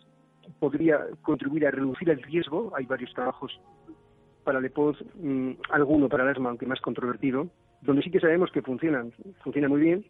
podría 0.59 0.99
contribuir 1.21 1.67
a 1.67 1.71
reducir 1.71 2.09
el 2.09 2.21
riesgo. 2.21 2.73
Hay 2.75 2.85
varios 2.85 3.13
trabajos 3.13 3.57
para 4.47 4.59
el 4.59 4.65
EPOD, 4.65 4.95
mm, 5.15 5.51
alguno 5.71 6.07
para 6.07 6.23
el 6.23 6.29
asma, 6.29 6.47
aunque 6.47 6.65
más 6.65 6.79
controvertido, 6.79 7.49
donde 7.81 8.01
sí 8.01 8.09
que 8.09 8.21
sabemos 8.21 8.49
que 8.49 8.61
funcionan, 8.61 9.11
funciona 9.43 9.67
muy 9.67 9.81
bien, 9.81 10.05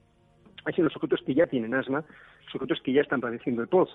hay 0.63 0.73
los 0.77 0.93
sujetos 0.93 1.23
que 1.25 1.33
ya 1.33 1.47
tienen 1.47 1.73
asma, 1.73 2.03
sujetos 2.51 2.79
que 2.83 2.93
ya 2.93 3.01
están 3.01 3.19
padeciendo 3.19 3.63
el 3.63 3.67
POZ. 3.67 3.89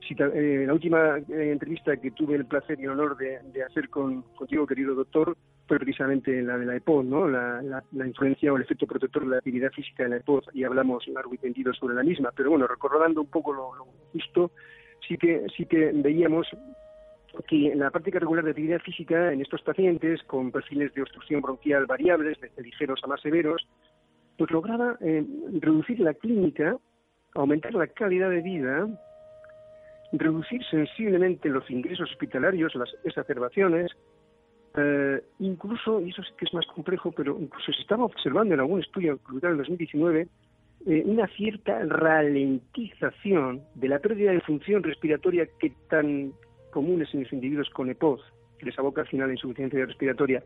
Si, 0.00 0.16
eh, 0.18 0.64
la 0.66 0.72
última 0.72 1.18
eh, 1.18 1.52
entrevista 1.52 1.96
que 1.96 2.10
tuve 2.10 2.34
el 2.34 2.46
placer 2.46 2.80
y 2.80 2.84
el 2.84 2.90
honor 2.90 3.16
de, 3.16 3.62
hacer 3.62 3.88
con, 3.88 4.22
contigo, 4.34 4.66
querido 4.66 4.96
doctor, 4.96 5.36
fue 5.68 5.78
precisamente 5.78 6.42
la 6.42 6.58
de 6.58 6.66
la 6.66 6.74
EPOD, 6.74 7.04
¿no? 7.04 7.28
La, 7.28 7.84
influencia 8.04 8.52
o 8.52 8.56
el 8.56 8.62
efecto 8.62 8.88
protector 8.88 9.22
de 9.22 9.30
la 9.30 9.36
actividad 9.36 9.70
física 9.70 10.02
de 10.02 10.08
la 10.08 10.16
EPOD, 10.16 10.42
y 10.54 10.64
hablamos 10.64 11.06
largo 11.06 11.34
y 11.34 11.38
tendido 11.38 11.72
sobre 11.72 11.94
la 11.94 12.02
misma. 12.02 12.32
Pero 12.34 12.50
bueno, 12.50 12.66
recordando 12.66 13.20
un 13.20 13.30
poco 13.30 13.52
lo, 13.52 13.76
lo 13.76 13.84
justo, 14.12 14.50
sí 15.06 15.16
que, 15.16 15.46
sí 15.56 15.66
que 15.66 15.92
veíamos 15.94 16.48
que 17.46 17.74
la 17.74 17.90
práctica 17.90 18.18
regular 18.18 18.44
de 18.44 18.50
actividad 18.50 18.80
física 18.80 19.32
en 19.32 19.40
estos 19.40 19.62
pacientes 19.62 20.22
con 20.24 20.50
perfiles 20.50 20.92
de 20.94 21.02
obstrucción 21.02 21.40
bronquial 21.40 21.86
variables, 21.86 22.40
desde 22.40 22.62
ligeros 22.62 23.00
a 23.02 23.06
más 23.06 23.20
severos, 23.20 23.66
pues 24.36 24.50
lograba 24.50 24.96
eh, 25.00 25.24
reducir 25.60 26.00
la 26.00 26.14
clínica 26.14 26.76
aumentar 27.34 27.74
la 27.74 27.86
calidad 27.86 28.30
de 28.30 28.42
vida, 28.42 28.88
reducir 30.12 30.62
sensiblemente 30.70 31.48
los 31.48 31.68
ingresos 31.70 32.10
hospitalarios, 32.10 32.74
las 32.74 32.90
exacerbaciones, 33.04 33.90
eh, 34.76 35.22
incluso, 35.38 36.00
y 36.00 36.10
eso 36.10 36.22
sí 36.22 36.30
que 36.38 36.46
es 36.46 36.54
más 36.54 36.66
complejo, 36.66 37.12
pero 37.12 37.38
incluso 37.38 37.72
se 37.72 37.82
estaba 37.82 38.04
observando 38.04 38.54
en 38.54 38.60
algún 38.60 38.80
estudio 38.80 39.18
publicado 39.18 39.52
en 39.52 39.58
2019, 39.58 40.28
eh, 40.86 41.02
una 41.06 41.26
cierta 41.28 41.78
ralentización 41.84 43.62
de 43.74 43.88
la 43.88 43.98
pérdida 44.00 44.32
de 44.32 44.40
función 44.40 44.82
respiratoria 44.82 45.46
que 45.58 45.72
tan 45.88 46.32
común 46.72 47.02
es 47.02 47.14
en 47.14 47.22
los 47.22 47.32
individuos 47.32 47.70
con 47.70 47.88
EPOZ, 47.88 48.20
que 48.58 48.66
les 48.66 48.78
aboca 48.78 49.02
al 49.02 49.08
final 49.08 49.28
la 49.28 49.34
insuficiencia 49.34 49.86
respiratoria. 49.86 50.42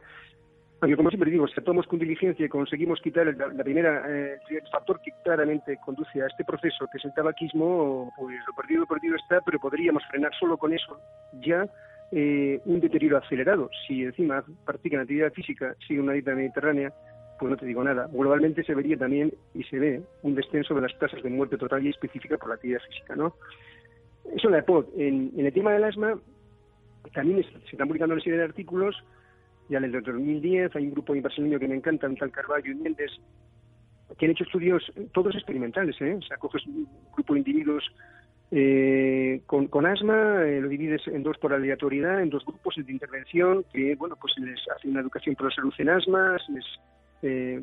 Aunque, 0.80 0.96
como 0.96 1.08
siempre 1.08 1.30
digo, 1.30 1.48
si 1.48 1.54
actuamos 1.56 1.86
con 1.86 1.98
diligencia 1.98 2.44
y 2.44 2.50
conseguimos 2.50 3.00
quitar 3.00 3.26
la, 3.26 3.64
primera, 3.64 4.04
eh, 4.08 4.38
el 4.50 4.68
factor 4.70 5.00
que 5.00 5.10
claramente 5.24 5.78
conduce 5.82 6.22
a 6.22 6.26
este 6.26 6.44
proceso, 6.44 6.86
que 6.92 6.98
es 6.98 7.04
el 7.06 7.14
tabaquismo, 7.14 8.12
pues 8.18 8.36
lo 8.46 8.52
perdido, 8.52 8.86
perdido 8.86 9.16
está, 9.16 9.40
pero 9.40 9.58
podríamos 9.58 10.02
frenar 10.10 10.32
solo 10.38 10.58
con 10.58 10.74
eso 10.74 11.00
ya 11.40 11.66
eh, 12.12 12.60
un 12.66 12.80
deterioro 12.80 13.16
acelerado. 13.16 13.70
Si 13.86 14.04
encima 14.04 14.44
practican 14.66 15.00
actividad 15.00 15.32
física, 15.32 15.74
sigue 15.86 16.00
una 16.00 16.12
dieta 16.12 16.34
mediterránea, 16.34 16.92
pues 17.38 17.50
no 17.50 17.56
te 17.56 17.64
digo 17.64 17.82
nada. 17.82 18.08
Globalmente 18.12 18.62
se 18.62 18.74
vería 18.74 18.98
también 18.98 19.32
y 19.54 19.64
se 19.64 19.78
ve 19.78 20.02
un 20.22 20.34
descenso 20.34 20.74
de 20.74 20.82
las 20.82 20.98
tasas 20.98 21.22
de 21.22 21.30
muerte 21.30 21.56
total 21.56 21.86
y 21.86 21.90
específica 21.90 22.36
por 22.36 22.50
la 22.50 22.56
actividad 22.56 22.80
física, 22.88 23.16
¿no? 23.16 23.34
Eso 24.34 24.48
la 24.48 24.58
EPOD. 24.58 24.86
En, 24.96 25.32
en 25.36 25.46
el 25.46 25.52
tema 25.52 25.72
del 25.72 25.84
asma, 25.84 26.18
también 27.14 27.44
se 27.44 27.70
están 27.70 27.88
publicando 27.88 28.14
una 28.14 28.22
serie 28.22 28.38
de 28.38 28.44
artículos, 28.44 28.96
ya 29.68 29.78
en 29.78 29.84
el 29.84 30.02
2010 30.02 30.76
hay 30.76 30.84
un 30.84 30.92
grupo 30.92 31.14
de 31.14 31.20
brasileño 31.20 31.58
que 31.58 31.68
me 31.68 31.74
encanta, 31.74 32.08
un 32.08 32.16
tal 32.16 32.30
Carvalho 32.30 32.70
y 32.70 32.74
Méndez, 32.74 33.10
que 34.16 34.26
han 34.26 34.32
hecho 34.32 34.44
estudios 34.44 34.92
todos 35.12 35.34
experimentales, 35.34 36.00
¿eh? 36.00 36.14
O 36.14 36.22
sea, 36.22 36.36
coges 36.36 36.64
un 36.66 36.88
grupo 37.12 37.34
de 37.34 37.40
individuos 37.40 37.84
eh, 38.52 39.42
con, 39.46 39.66
con, 39.66 39.86
asma 39.86 40.44
eh, 40.44 40.60
lo 40.60 40.68
divides 40.68 41.02
en 41.08 41.24
dos 41.24 41.36
por 41.38 41.52
aleatoriedad, 41.52 42.22
en 42.22 42.30
dos 42.30 42.44
grupos 42.44 42.76
de 42.76 42.92
intervención 42.92 43.64
que, 43.72 43.96
bueno, 43.96 44.16
pues 44.20 44.34
les 44.38 44.60
hace 44.74 44.88
una 44.88 45.00
educación 45.00 45.34
por 45.34 45.48
la 45.48 45.54
salud 45.54 45.74
en 45.78 45.88
asma, 45.88 46.36
les 46.48 46.64
eh, 47.22 47.60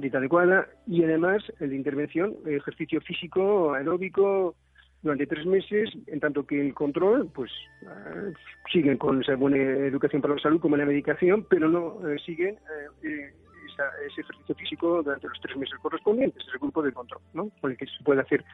dieta 0.00 0.18
adecuada 0.18 0.66
y 0.88 1.04
además 1.04 1.44
el 1.60 1.70
de 1.70 1.76
intervención, 1.76 2.34
ejercicio 2.46 3.00
físico, 3.00 3.74
aeróbico, 3.74 4.56
durante 5.04 5.26
tres 5.26 5.46
meses, 5.46 5.90
en 6.06 6.18
tanto 6.18 6.44
que 6.46 6.60
el 6.60 6.74
control, 6.74 7.30
pues 7.32 7.52
ah, 7.86 8.32
siguen 8.72 8.96
con 8.96 9.20
esa 9.20 9.36
buena 9.36 9.58
educación 9.58 10.22
para 10.22 10.34
la 10.34 10.40
salud 10.40 10.60
como 10.60 10.76
la 10.76 10.86
medicación, 10.86 11.46
pero 11.48 11.68
no 11.68 11.98
siguen 12.24 12.58
ese 13.02 14.20
ejercicio 14.20 14.54
físico 14.54 15.02
durante 15.02 15.28
los 15.28 15.40
tres 15.40 15.56
meses 15.56 15.78
correspondientes, 15.80 16.42
es 16.42 16.54
el 16.54 16.60
grupo 16.60 16.82
de 16.82 16.92
control, 16.92 17.20
¿no? 17.34 17.50
Con 17.60 17.72
el 17.72 17.76
que 17.76 17.86
se 17.86 18.02
puede 18.02 18.22
hacer 18.22 18.44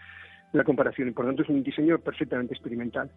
la 0.52 0.64
comparación 0.64 1.08
y 1.08 1.12
por 1.12 1.24
lo 1.24 1.30
tanto 1.30 1.44
es 1.44 1.48
un 1.48 1.62
diseño 1.62 1.98
perfectamente 1.98 2.54
experimental. 2.54 3.10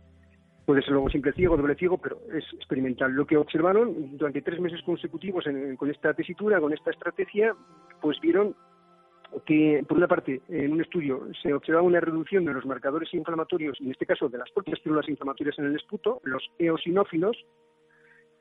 Puede 0.66 0.82
ser 0.82 0.92
luego 0.92 1.10
simple 1.10 1.34
ciego, 1.34 1.58
doble 1.58 1.76
ciego, 1.76 1.98
pero 1.98 2.20
es 2.34 2.46
experimental. 2.54 3.12
Lo 3.12 3.26
que 3.26 3.36
observaron 3.36 4.18
durante 4.18 4.42
tres 4.42 4.62
meses 4.62 4.82
consecutivos 4.84 5.44
con 5.78 5.90
esta 5.90 6.14
tesitura, 6.14 6.62
con 6.62 6.72
esta 6.72 6.92
estrategia, 6.92 7.54
pues 8.00 8.20
vieron 8.22 8.56
que, 9.46 9.84
por 9.88 9.98
una 9.98 10.08
parte, 10.08 10.42
en 10.50 10.74
un 10.74 10.82
estudio 10.82 11.28
se 11.42 11.54
observaba 11.54 11.86
una 11.86 12.00
reducción 12.00 12.46
de 12.46 12.54
los 12.54 12.66
marcadores 12.66 13.14
inflamatorios, 13.14 13.80
en 13.82 13.92
este 13.92 14.06
caso 14.06 14.30
de 14.30 14.38
las 14.38 14.52
propias 14.52 14.80
células 14.82 15.08
inflamatorias 15.10 15.58
en 15.60 15.66
el 15.66 15.76
esputo, 15.76 16.22
los 16.24 16.44
eosinófilos, 16.60 17.38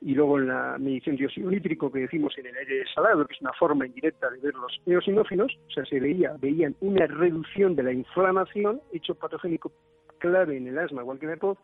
y 0.01 0.15
luego 0.15 0.37
en 0.37 0.47
la 0.47 0.77
medición 0.79 1.15
de 1.15 1.29
nítrico 1.37 1.91
que 1.91 1.99
decimos 1.99 2.37
en 2.37 2.47
el 2.47 2.57
aire 2.57 2.83
salado, 2.93 3.25
que 3.25 3.33
es 3.33 3.41
una 3.41 3.53
forma 3.53 3.85
indirecta 3.85 4.29
de 4.29 4.39
ver 4.39 4.53
los 4.55 4.81
eosinófilos, 4.85 5.57
o 5.67 5.71
sea, 5.71 5.85
se 5.85 5.99
veía, 5.99 6.35
veían 6.39 6.75
una 6.81 7.07
reducción 7.07 7.75
de 7.75 7.83
la 7.83 7.93
inflamación, 7.93 8.81
hecho 8.91 9.15
patogénico 9.15 9.71
clave 10.17 10.57
en 10.57 10.67
el 10.67 10.77
asma, 10.77 11.01
igual 11.01 11.19
que 11.19 11.25
en 11.25 11.31
el 11.31 11.37
POD, 11.37 11.57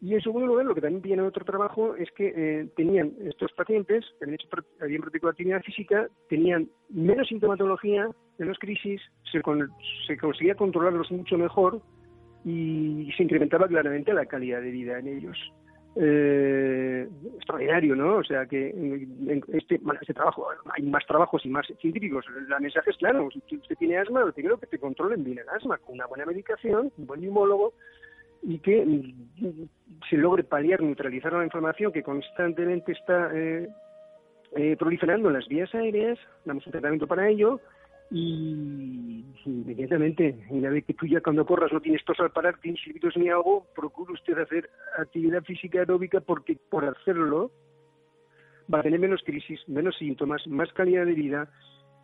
y 0.00 0.14
en 0.14 0.20
segundo 0.20 0.46
lugar, 0.46 0.66
lo 0.66 0.74
que 0.74 0.80
también 0.80 1.02
viene 1.02 1.22
en 1.22 1.28
otro 1.28 1.44
trabajo 1.44 1.96
es 1.96 2.10
que 2.12 2.32
eh, 2.36 2.68
tenían 2.76 3.12
estos 3.24 3.52
pacientes, 3.52 4.04
que 4.18 4.24
habían 4.24 4.34
hecho 4.34 4.48
habían 4.80 5.00
practicado 5.00 5.30
actividad 5.30 5.62
física, 5.62 6.08
tenían 6.28 6.68
menos 6.90 7.28
sintomatología, 7.28 8.08
menos 8.38 8.58
crisis, 8.58 9.00
se, 9.32 9.40
se 10.06 10.16
conseguía 10.18 10.54
controlarlos 10.54 11.10
mucho 11.10 11.38
mejor 11.38 11.80
y 12.44 13.10
se 13.16 13.22
incrementaba 13.22 13.66
claramente 13.66 14.12
la 14.12 14.26
calidad 14.26 14.60
de 14.60 14.70
vida 14.70 14.98
en 14.98 15.08
ellos 15.08 15.38
eh, 15.98 17.08
extraordinario, 17.36 17.96
¿no? 17.96 18.16
O 18.16 18.24
sea 18.24 18.44
que 18.44 18.68
en 18.68 19.42
este, 19.54 19.80
este 20.00 20.14
trabajo, 20.14 20.46
hay 20.74 20.82
más 20.82 21.06
trabajos 21.06 21.44
y 21.46 21.48
más 21.48 21.66
científicos. 21.80 22.24
La 22.48 22.60
mensaje 22.60 22.90
es 22.90 22.96
claro, 22.98 23.28
si 23.30 23.56
usted 23.56 23.76
tiene 23.76 23.96
asma, 23.96 24.20
lo 24.20 24.32
primero 24.32 24.58
que 24.58 24.66
te 24.66 24.78
controlen 24.78 25.24
bien 25.24 25.38
el 25.38 25.48
asma, 25.48 25.78
con 25.78 25.94
una 25.94 26.06
buena 26.06 26.26
medicación, 26.26 26.92
un 26.98 27.06
buen 27.06 27.22
neumólogo, 27.22 27.72
y 28.46 28.58
que 28.60 28.86
mm, 28.86 29.68
se 30.08 30.16
logre 30.16 30.44
paliar, 30.44 30.80
neutralizar 30.80 31.32
la 31.32 31.44
inflamación 31.44 31.92
que 31.92 32.02
constantemente 32.02 32.92
está 32.92 33.30
eh, 33.34 33.68
eh, 34.54 34.76
proliferando 34.78 35.28
en 35.28 35.34
las 35.34 35.48
vías 35.48 35.74
aéreas, 35.74 36.18
damos 36.44 36.64
un 36.66 36.72
tratamiento 36.72 37.06
para 37.06 37.28
ello, 37.28 37.60
y 38.08 39.24
inmediatamente, 39.44 40.38
una 40.50 40.70
vez 40.70 40.84
que 40.84 40.94
tú 40.94 41.06
ya 41.06 41.20
cuando 41.20 41.44
corras 41.44 41.72
no 41.72 41.80
tienes 41.80 42.04
tos 42.04 42.20
al 42.20 42.30
parar, 42.30 42.56
tienes 42.60 42.80
gritos 42.86 43.16
ni 43.16 43.28
algo, 43.28 43.66
procura 43.74 44.12
usted 44.12 44.38
hacer 44.38 44.70
actividad 44.96 45.42
física 45.42 45.80
aeróbica 45.80 46.20
porque 46.20 46.56
por 46.70 46.84
hacerlo 46.84 47.50
va 48.72 48.78
a 48.78 48.82
tener 48.82 49.00
menos 49.00 49.22
crisis, 49.24 49.60
menos 49.68 49.96
síntomas, 49.96 50.46
más 50.46 50.72
calidad 50.72 51.04
de 51.04 51.14
vida, 51.14 51.50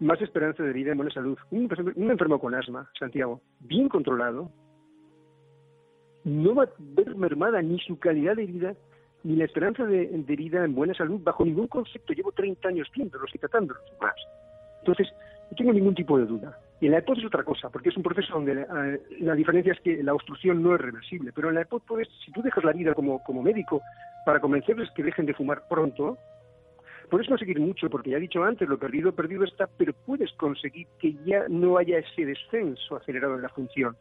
más 0.00 0.20
esperanza 0.20 0.64
de 0.64 0.72
vida 0.72 0.90
en 0.90 0.96
buena 0.96 1.12
salud. 1.12 1.38
Un, 1.52 1.70
enfermo 2.10 2.40
con 2.40 2.54
asma, 2.56 2.90
Santiago, 2.98 3.40
bien 3.60 3.88
controlado, 3.88 4.50
no 6.24 6.54
va 6.54 6.64
a 6.64 6.68
ver 6.78 7.14
mermada 7.16 7.62
ni 7.62 7.78
su 7.80 7.98
calidad 7.98 8.36
de 8.36 8.46
vida 8.46 8.74
ni 9.24 9.36
la 9.36 9.44
esperanza 9.44 9.84
de, 9.84 10.06
de 10.08 10.36
vida 10.36 10.64
en 10.64 10.74
buena 10.74 10.94
salud 10.94 11.20
bajo 11.22 11.44
ningún 11.44 11.68
concepto. 11.68 12.12
Llevo 12.12 12.32
30 12.32 12.68
años 12.68 12.88
viéndolos 12.94 13.32
y 13.34 13.38
tratándolos 13.38 13.82
más. 14.00 14.14
Entonces, 14.80 15.12
no 15.50 15.56
tengo 15.56 15.72
ningún 15.72 15.94
tipo 15.94 16.18
de 16.18 16.26
duda. 16.26 16.58
Y 16.80 16.86
en 16.86 16.92
la 16.92 16.98
EPOD 16.98 17.18
es 17.18 17.26
otra 17.26 17.44
cosa, 17.44 17.70
porque 17.70 17.90
es 17.90 17.96
un 17.96 18.02
proceso 18.02 18.34
donde 18.34 18.66
la, 19.20 19.34
diferencia 19.34 19.72
es 19.72 19.80
que 19.80 20.02
la 20.02 20.14
obstrucción 20.14 20.62
no 20.62 20.74
es 20.74 20.80
reversible. 20.80 21.30
Pero 21.32 21.50
en 21.50 21.54
la 21.54 21.60
EPOD 21.60 21.82
puedes, 21.86 22.08
si 22.24 22.32
tú 22.32 22.42
dejas 22.42 22.64
la 22.64 22.72
vida 22.72 22.94
como, 22.94 23.22
como 23.22 23.42
médico 23.42 23.80
para 24.26 24.40
convencerles 24.40 24.90
que 24.90 25.04
dejen 25.04 25.26
de 25.26 25.34
fumar 25.34 25.62
pronto, 25.68 26.18
puedes 27.08 27.28
conseguir 27.28 27.60
mucho, 27.60 27.88
porque 27.88 28.10
ya 28.10 28.16
he 28.16 28.20
dicho 28.20 28.42
antes, 28.42 28.68
lo 28.68 28.78
perdido, 28.78 29.12
perdido 29.12 29.44
está, 29.44 29.68
pero 29.76 29.92
puedes 29.92 30.32
conseguir 30.32 30.88
que 30.98 31.14
ya 31.24 31.44
no 31.48 31.76
haya 31.76 31.98
ese 31.98 32.24
descenso 32.24 32.96
acelerado 32.96 33.36
en 33.36 33.42
la 33.42 33.48
función. 33.50 33.94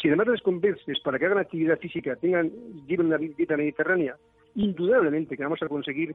Si 0.00 0.08
además 0.08 0.28
les 0.28 0.42
convences 0.42 1.00
para 1.00 1.18
que 1.18 1.26
hagan 1.26 1.38
actividad 1.38 1.78
física, 1.78 2.16
tengan, 2.16 2.50
lleven 2.86 3.06
una 3.06 3.18
dieta 3.18 3.56
mediterránea, 3.56 4.16
indudablemente 4.54 5.36
que 5.36 5.42
vamos 5.42 5.62
a 5.62 5.68
conseguir 5.68 6.14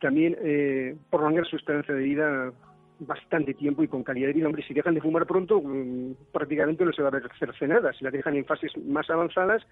también 0.00 0.36
eh, 0.40 0.96
prolongar 1.10 1.46
su 1.46 1.56
esperanza 1.56 1.92
de 1.92 2.02
vida 2.02 2.52
bastante 3.00 3.54
tiempo 3.54 3.82
y 3.82 3.88
con 3.88 4.02
calidad 4.02 4.28
de 4.28 4.34
vida. 4.34 4.46
Hombre, 4.46 4.64
si 4.66 4.74
dejan 4.74 4.94
de 4.94 5.00
fumar 5.00 5.26
pronto, 5.26 5.60
mm, 5.60 6.12
prácticamente 6.32 6.84
no 6.84 6.92
se 6.92 7.02
va 7.02 7.08
a 7.08 7.12
ver 7.12 7.22
nada. 7.68 7.92
Si 7.92 8.04
la 8.04 8.10
dejan 8.10 8.36
en 8.36 8.44
fases 8.44 8.76
más 8.84 9.08
avanzadas, 9.10 9.62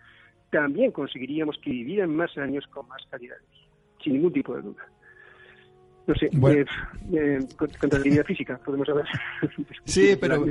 también 0.51 0.93
conseguiríamos 0.93 1.59
que 1.59 1.71
vivieran 1.71 2.15
más 2.15 2.37
años 2.39 2.67
con 2.69 2.89
más 2.89 3.05
calidad, 3.11 3.37
sin 4.03 4.15
ningún 4.15 4.33
tipo 4.33 4.55
de 4.55 4.63
duda. 4.63 4.87
No 6.09 6.15
sé, 6.15 6.31
bueno. 6.33 6.65
eh, 7.13 7.39
eh, 7.39 8.25
física, 8.25 8.59
podemos 8.65 8.89
hablar. 8.89 9.07
Sí, 9.85 10.17
pero 10.19 10.47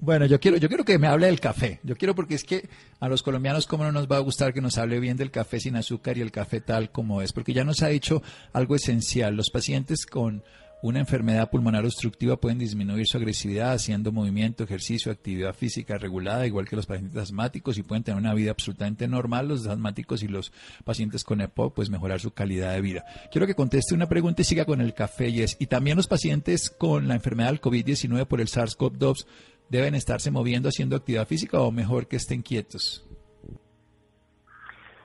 bueno, 0.00 0.24
yo 0.24 0.40
quiero, 0.40 0.56
yo 0.56 0.68
quiero 0.68 0.84
que 0.84 0.98
me 0.98 1.06
hable 1.06 1.26
del 1.26 1.38
café. 1.38 1.80
Yo 1.82 1.96
quiero 1.96 2.14
porque 2.14 2.34
es 2.34 2.44
que 2.44 2.66
a 2.98 3.08
los 3.08 3.22
colombianos 3.22 3.66
cómo 3.66 3.84
no 3.84 3.92
nos 3.92 4.08
va 4.08 4.16
a 4.16 4.20
gustar 4.20 4.54
que 4.54 4.62
nos 4.62 4.78
hable 4.78 4.98
bien 4.98 5.18
del 5.18 5.30
café 5.30 5.60
sin 5.60 5.76
azúcar 5.76 6.16
y 6.16 6.22
el 6.22 6.32
café 6.32 6.62
tal 6.62 6.90
como 6.90 7.20
es, 7.20 7.34
porque 7.34 7.52
ya 7.52 7.62
nos 7.62 7.82
ha 7.82 7.88
dicho 7.88 8.22
algo 8.54 8.74
esencial. 8.74 9.36
Los 9.36 9.50
pacientes 9.50 10.06
con 10.06 10.42
una 10.82 11.00
enfermedad 11.00 11.50
pulmonar 11.50 11.84
obstructiva 11.84 12.38
pueden 12.38 12.58
disminuir 12.58 13.06
su 13.06 13.18
agresividad 13.18 13.72
haciendo 13.72 14.12
movimiento, 14.12 14.64
ejercicio, 14.64 15.12
actividad 15.12 15.54
física 15.54 15.98
regulada, 15.98 16.46
igual 16.46 16.66
que 16.68 16.76
los 16.76 16.86
pacientes 16.86 17.16
asmáticos, 17.18 17.76
y 17.76 17.82
pueden 17.82 18.02
tener 18.02 18.18
una 18.18 18.34
vida 18.34 18.50
absolutamente 18.50 19.06
normal. 19.06 19.48
Los 19.48 19.66
asmáticos 19.66 20.22
y 20.22 20.28
los 20.28 20.52
pacientes 20.84 21.22
con 21.22 21.40
EPOC, 21.40 21.74
pues 21.74 21.90
mejorar 21.90 22.20
su 22.20 22.30
calidad 22.30 22.72
de 22.72 22.80
vida. 22.80 23.04
Quiero 23.30 23.46
que 23.46 23.54
conteste 23.54 23.94
una 23.94 24.08
pregunta 24.08 24.42
y 24.42 24.44
siga 24.46 24.64
con 24.64 24.80
el 24.80 24.94
café, 24.94 25.28
y 25.28 25.42
es, 25.42 25.56
y 25.60 25.66
también 25.66 25.96
los 25.96 26.06
pacientes 26.06 26.70
con 26.70 27.08
la 27.08 27.14
enfermedad 27.14 27.50
del 27.50 27.60
COVID-19 27.60 28.26
por 28.26 28.40
el 28.40 28.48
SARS-CoV-2 28.48 29.26
deben 29.68 29.94
estarse 29.94 30.30
moviendo 30.30 30.68
haciendo 30.68 30.96
actividad 30.96 31.26
física 31.26 31.60
o 31.60 31.70
mejor 31.70 32.08
que 32.08 32.16
estén 32.16 32.42
quietos. 32.42 33.06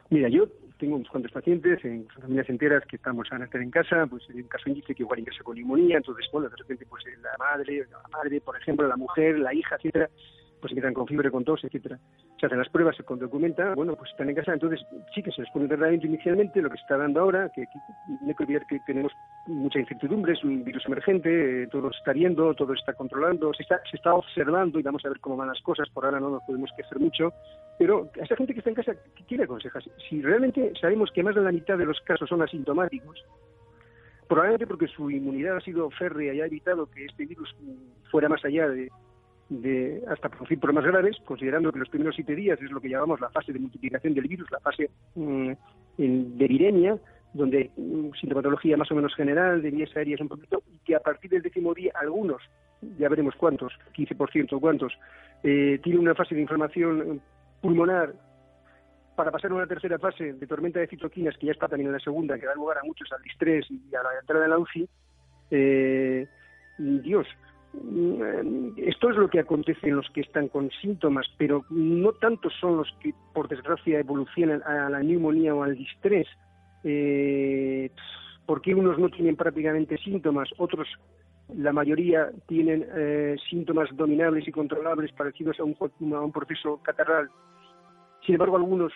Mira, 0.09 0.29
yo 0.29 0.47
tengo 0.85 0.97
unos 0.97 1.31
pacientes, 1.31 1.83
en 1.83 2.07
familias 2.09 2.47
enteras 2.47 2.83
que 2.85 2.97
estamos 2.97 3.27
a 3.31 3.39
nacer 3.39 3.61
en 3.61 3.71
casa, 3.71 4.05
pues 4.05 4.23
en 4.29 4.37
un 4.37 4.47
caso 4.47 4.69
índice 4.69 4.93
que 4.93 5.01
igual 5.01 5.19
ingresa 5.19 5.43
con 5.43 5.55
neumonía, 5.55 5.97
entonces, 5.97 6.27
bueno, 6.31 6.47
de 6.47 6.55
repente, 6.57 6.85
pues 6.87 7.03
la 7.23 7.35
madre, 7.39 7.87
la 7.91 8.07
madre, 8.09 8.39
por 8.39 8.55
ejemplo, 8.55 8.87
la 8.87 8.95
mujer, 8.95 9.39
la 9.39 9.51
hija, 9.51 9.77
etcétera, 9.77 10.09
pues 10.65 10.71
empiezan 10.71 10.95
con 10.95 11.05
fiebre, 11.05 11.29
con 11.29 11.43
tos, 11.43 11.63
etcétera. 11.63 11.99
Se 12.39 12.47
hacen 12.47 12.57
las 12.57 12.69
pruebas, 12.69 12.95
se 12.95 13.03
documenta, 13.03 13.75
bueno, 13.75 13.95
pues 13.95 14.09
están 14.09 14.29
en 14.29 14.35
casa, 14.35 14.51
entonces 14.51 14.83
sí 15.13 15.21
que 15.21 15.31
se 15.31 15.43
les 15.43 15.51
pone 15.51 15.67
tratamiento 15.67 16.07
inicialmente, 16.07 16.59
lo 16.59 16.71
que 16.71 16.77
se 16.77 16.81
está 16.81 16.97
dando 16.97 17.19
ahora, 17.19 17.51
que, 17.53 17.67
no 18.07 18.27
hay 18.27 18.33
que 18.33 18.43
olvidar 18.43 18.65
que 18.65 18.79
tenemos 18.87 19.11
mucha 19.45 19.77
incertidumbre, 19.77 20.33
es 20.33 20.43
un 20.43 20.63
virus 20.63 20.83
emergente, 20.87 21.29
eh, 21.61 21.67
todo 21.67 21.91
se 21.91 21.99
está 21.99 22.13
viendo, 22.13 22.51
todo 22.55 22.73
se 22.73 22.79
está 22.79 22.93
controlando, 22.93 23.53
se 23.53 23.61
está, 23.61 23.79
se 23.91 23.97
está 23.97 24.15
observando 24.15 24.79
y 24.79 24.81
vamos 24.81 25.05
a 25.05 25.09
ver 25.09 25.19
cómo 25.19 25.37
van 25.37 25.49
las 25.49 25.61
cosas. 25.61 25.87
Por 25.89 26.03
ahora 26.03 26.19
no 26.19 26.31
nos 26.31 26.43
podemos 26.45 26.71
quejar 26.75 26.99
mucho, 26.99 27.31
pero 27.77 28.09
a 28.19 28.23
esa 28.23 28.35
gente 28.35 28.53
que 28.53 28.59
está 28.61 28.71
en 28.71 28.75
casa, 28.77 28.93
¿qué 29.27 29.37
le 29.37 29.43
aconsejas? 29.43 29.83
Si 30.09 30.19
realmente 30.19 30.73
sabemos 30.81 31.11
que 31.11 31.21
más 31.21 31.35
de 31.35 31.41
la 31.41 31.51
mitad 31.51 31.77
de 31.77 31.85
los 31.85 32.01
casos 32.01 32.27
son 32.27 32.41
asintomáticos, 32.41 33.23
probablemente 34.27 34.65
porque 34.65 34.87
su 34.87 35.11
inmunidad 35.11 35.57
ha 35.57 35.61
sido 35.61 35.91
férrea 35.91 36.33
y 36.33 36.41
ha 36.41 36.47
evitado 36.47 36.87
que 36.87 37.05
este 37.05 37.27
virus 37.27 37.55
fuera 38.09 38.29
más 38.29 38.43
allá 38.43 38.67
de, 38.67 38.89
de 39.49 40.03
hasta 40.07 40.29
producir 40.29 40.59
problemas 40.59 40.85
graves, 40.85 41.17
considerando 41.25 41.71
que 41.71 41.79
los 41.79 41.89
primeros 41.89 42.15
siete 42.15 42.35
días 42.35 42.59
es 42.61 42.71
lo 42.71 42.81
que 42.81 42.89
llamamos 42.89 43.19
la 43.19 43.29
fase 43.29 43.53
de 43.53 43.59
multiplicación 43.59 44.13
del 44.13 44.27
virus, 44.27 44.49
la 44.51 44.59
fase 44.59 44.89
mm, 45.15 45.51
de 45.97 46.47
viremia, 46.47 46.97
donde 47.33 47.69
mm, 47.77 48.11
sintomatología 48.19 48.77
más 48.77 48.91
o 48.91 48.95
menos 48.95 49.13
general, 49.15 49.61
de 49.61 49.71
vías 49.71 49.95
aéreas 49.95 50.21
un 50.21 50.29
poquito, 50.29 50.63
y 50.73 50.79
que 50.79 50.95
a 50.95 50.99
partir 50.99 51.29
del 51.29 51.43
décimo 51.43 51.73
día 51.73 51.91
algunos, 51.95 52.41
ya 52.97 53.09
veremos 53.09 53.35
cuántos, 53.35 53.73
15% 53.95 54.59
cuántos, 54.59 54.93
eh, 55.43 55.79
tienen 55.83 56.01
una 56.01 56.15
fase 56.15 56.33
de 56.33 56.41
inflamación 56.41 57.21
pulmonar. 57.61 58.13
Para 59.15 59.31
pasar 59.31 59.51
a 59.51 59.55
una 59.55 59.67
tercera 59.67 59.97
fase 59.97 60.33
de 60.33 60.47
tormenta 60.47 60.79
de 60.79 60.87
citoquinas, 60.87 61.37
que 61.37 61.45
ya 61.45 61.53
está 61.53 61.69
también 61.69 61.87
en 61.87 61.93
la 61.93 61.99
segunda, 61.99 62.37
que 62.37 62.45
da 62.45 62.53
lugar 62.53 62.79
a 62.79 62.83
muchos 62.83 63.09
al 63.13 63.21
distrés 63.21 63.65
y 63.69 63.95
a 63.95 64.03
la 64.03 64.19
entrada 64.19 64.43
de 64.43 64.49
la 64.49 64.57
UCI, 64.57 64.89
eh, 65.51 66.27
Dios, 66.77 67.27
esto 68.77 69.09
es 69.09 69.17
lo 69.17 69.29
que 69.29 69.39
acontece 69.39 69.87
en 69.87 69.97
los 69.97 70.09
que 70.11 70.21
están 70.21 70.47
con 70.47 70.69
síntomas, 70.81 71.25
pero 71.37 71.65
no 71.69 72.13
tanto 72.13 72.49
son 72.49 72.77
los 72.77 72.91
que, 73.01 73.13
por 73.33 73.47
desgracia, 73.47 73.99
evolucionan 73.99 74.61
a 74.63 74.89
la 74.89 75.01
neumonía 75.01 75.55
o 75.55 75.63
al 75.63 75.75
distrés, 75.75 76.27
eh, 76.83 77.89
porque 78.45 78.75
unos 78.75 78.99
no 78.99 79.09
tienen 79.09 79.35
prácticamente 79.35 79.97
síntomas, 79.97 80.49
otros, 80.57 80.87
la 81.55 81.71
mayoría, 81.71 82.31
tienen 82.47 82.85
eh, 82.95 83.35
síntomas 83.49 83.89
dominables 83.95 84.47
y 84.47 84.51
controlables 84.51 85.11
parecidos 85.13 85.59
a 85.59 85.63
un, 85.63 85.75
a 86.13 86.21
un 86.21 86.31
proceso 86.31 86.81
catarral. 86.83 87.29
Sin 88.25 88.35
embargo, 88.35 88.57
algunos, 88.57 88.91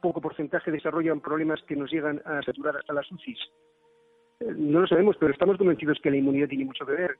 poco 0.00 0.20
porcentaje, 0.20 0.70
desarrollan 0.70 1.20
problemas 1.20 1.62
que 1.62 1.76
nos 1.76 1.90
llegan 1.90 2.20
a 2.24 2.42
saturar 2.42 2.76
hasta 2.76 2.92
las 2.92 3.10
UCIs. 3.10 3.38
Eh, 4.40 4.54
no 4.56 4.80
lo 4.80 4.86
sabemos, 4.86 5.16
pero 5.18 5.32
estamos 5.32 5.56
convencidos 5.56 5.98
que 6.02 6.10
la 6.10 6.16
inmunidad 6.16 6.48
tiene 6.48 6.64
mucho 6.64 6.84
que 6.84 6.92
ver 6.92 7.16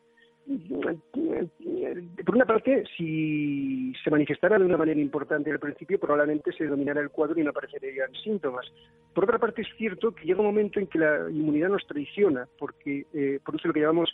por 2.24 2.36
una 2.36 2.44
parte, 2.44 2.84
si 2.96 3.92
se 4.02 4.10
manifestara 4.10 4.58
de 4.58 4.64
una 4.64 4.76
manera 4.76 5.00
importante 5.00 5.50
al 5.50 5.58
principio, 5.58 5.98
probablemente 5.98 6.52
se 6.52 6.66
dominara 6.66 7.00
el 7.00 7.10
cuadro 7.10 7.40
y 7.40 7.42
no 7.44 7.50
aparecerían 7.50 8.12
síntomas. 8.22 8.66
Por 9.12 9.24
otra 9.24 9.38
parte, 9.38 9.62
es 9.62 9.68
cierto 9.76 10.14
que 10.14 10.24
llega 10.24 10.40
un 10.40 10.46
momento 10.46 10.78
en 10.78 10.86
que 10.86 10.98
la 10.98 11.28
inmunidad 11.30 11.70
nos 11.70 11.86
traiciona, 11.86 12.46
porque 12.58 13.06
eh, 13.12 13.40
produce 13.44 13.68
lo 13.68 13.74
que 13.74 13.80
llamamos 13.80 14.10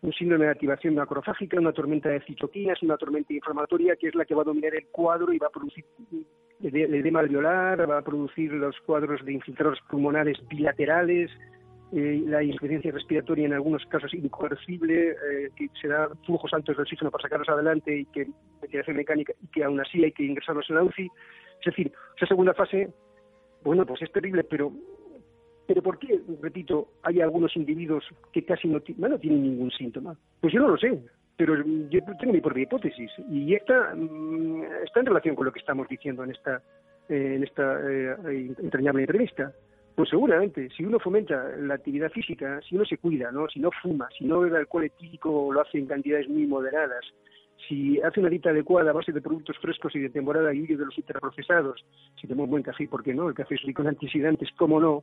un 0.00 0.12
síndrome 0.12 0.44
de 0.44 0.52
activación 0.52 0.94
macrofágica, 0.94 1.58
una 1.58 1.72
tormenta 1.72 2.08
de 2.08 2.20
citoquinas, 2.20 2.80
una 2.82 2.96
tormenta 2.96 3.32
inflamatoria, 3.32 3.96
que 3.96 4.08
es 4.08 4.14
la 4.14 4.24
que 4.24 4.34
va 4.34 4.42
a 4.42 4.44
dominar 4.44 4.74
el 4.76 4.86
cuadro 4.86 5.32
y 5.32 5.38
va 5.38 5.48
a 5.48 5.50
producir 5.50 5.84
el 6.62 6.94
edema 6.94 7.20
alveolar, 7.20 7.90
va 7.90 7.98
a 7.98 8.02
producir 8.02 8.52
los 8.52 8.78
cuadros 8.80 9.24
de 9.24 9.32
infiltrados 9.32 9.80
pulmonares 9.90 10.38
bilaterales, 10.48 11.30
eh, 11.92 12.22
la 12.26 12.42
insuficiencia 12.42 12.92
respiratoria 12.92 13.46
en 13.46 13.54
algunos 13.54 13.84
casos 13.86 14.12
incoercible, 14.12 15.10
eh, 15.10 15.50
que 15.56 15.68
se 15.80 15.88
da 15.88 16.08
flujos 16.26 16.52
altos 16.52 16.76
de 16.76 16.82
oxígeno 16.82 17.10
para 17.10 17.22
sacarlos 17.22 17.48
adelante 17.48 18.00
y 18.00 18.04
que 18.06 18.26
ventilación 18.60 18.96
mecánica 18.96 19.32
y 19.42 19.46
que 19.46 19.64
aún 19.64 19.80
así 19.80 20.04
hay 20.04 20.12
que 20.12 20.24
ingresarlos 20.24 20.68
en 20.68 20.76
la 20.76 20.82
UCI. 20.82 21.06
Es 21.60 21.64
decir, 21.64 21.92
esa 22.16 22.26
segunda 22.26 22.52
fase, 22.52 22.90
bueno, 23.64 23.86
pues 23.86 24.02
es 24.02 24.12
terrible, 24.12 24.44
pero 24.44 24.72
pero 25.66 25.82
¿por 25.82 25.98
qué, 25.98 26.18
repito, 26.40 26.88
hay 27.02 27.20
algunos 27.20 27.54
individuos 27.54 28.02
que 28.32 28.42
casi 28.42 28.68
no, 28.68 28.80
no 28.96 29.18
tienen 29.18 29.42
ningún 29.42 29.70
síntoma? 29.70 30.16
Pues 30.40 30.52
yo 30.52 30.60
no 30.60 30.68
lo 30.68 30.78
sé, 30.78 30.98
pero 31.36 31.54
yo 31.90 32.00
tengo 32.18 32.32
mi 32.32 32.40
propia 32.40 32.62
hipótesis 32.62 33.10
y 33.30 33.54
esta 33.54 33.94
mm, 33.94 34.62
está 34.84 35.00
en 35.00 35.06
relación 35.06 35.34
con 35.34 35.46
lo 35.46 35.52
que 35.52 35.60
estamos 35.60 35.86
diciendo 35.88 36.24
en 36.24 36.30
esta 36.30 36.62
eh, 37.08 37.34
en 37.36 37.44
esta 37.44 37.80
entrañable 38.62 39.02
entrevista. 39.02 39.52
Pues 39.98 40.10
seguramente, 40.10 40.68
si 40.76 40.84
uno 40.84 41.00
fomenta 41.00 41.56
la 41.58 41.74
actividad 41.74 42.08
física, 42.12 42.60
si 42.62 42.76
uno 42.76 42.84
se 42.84 42.98
cuida, 42.98 43.32
¿no? 43.32 43.48
si 43.48 43.58
no 43.58 43.70
fuma, 43.82 44.08
si 44.16 44.26
no 44.26 44.38
bebe 44.38 44.56
alcohol 44.56 44.84
etílico 44.84 45.46
o 45.46 45.52
lo 45.52 45.60
hace 45.60 45.76
en 45.76 45.86
cantidades 45.86 46.28
muy 46.28 46.46
moderadas, 46.46 47.04
si 47.66 48.00
hace 48.02 48.20
una 48.20 48.28
dieta 48.28 48.50
adecuada 48.50 48.90
a 48.90 48.92
base 48.92 49.10
de 49.10 49.20
productos 49.20 49.58
frescos 49.58 49.96
y 49.96 49.98
de 49.98 50.10
temporada 50.10 50.54
y 50.54 50.62
huye 50.62 50.76
de 50.76 50.84
los 50.84 50.96
ultraprocesados, 50.96 51.84
si 52.14 52.28
tenemos 52.28 52.48
buen 52.48 52.62
café, 52.62 52.86
¿por 52.86 53.02
qué 53.02 53.12
no? 53.12 53.28
El 53.28 53.34
café 53.34 53.56
es 53.56 53.62
rico 53.62 53.82
en 53.82 53.88
antioxidantes, 53.88 54.50
¿cómo 54.56 54.78
no? 54.78 55.02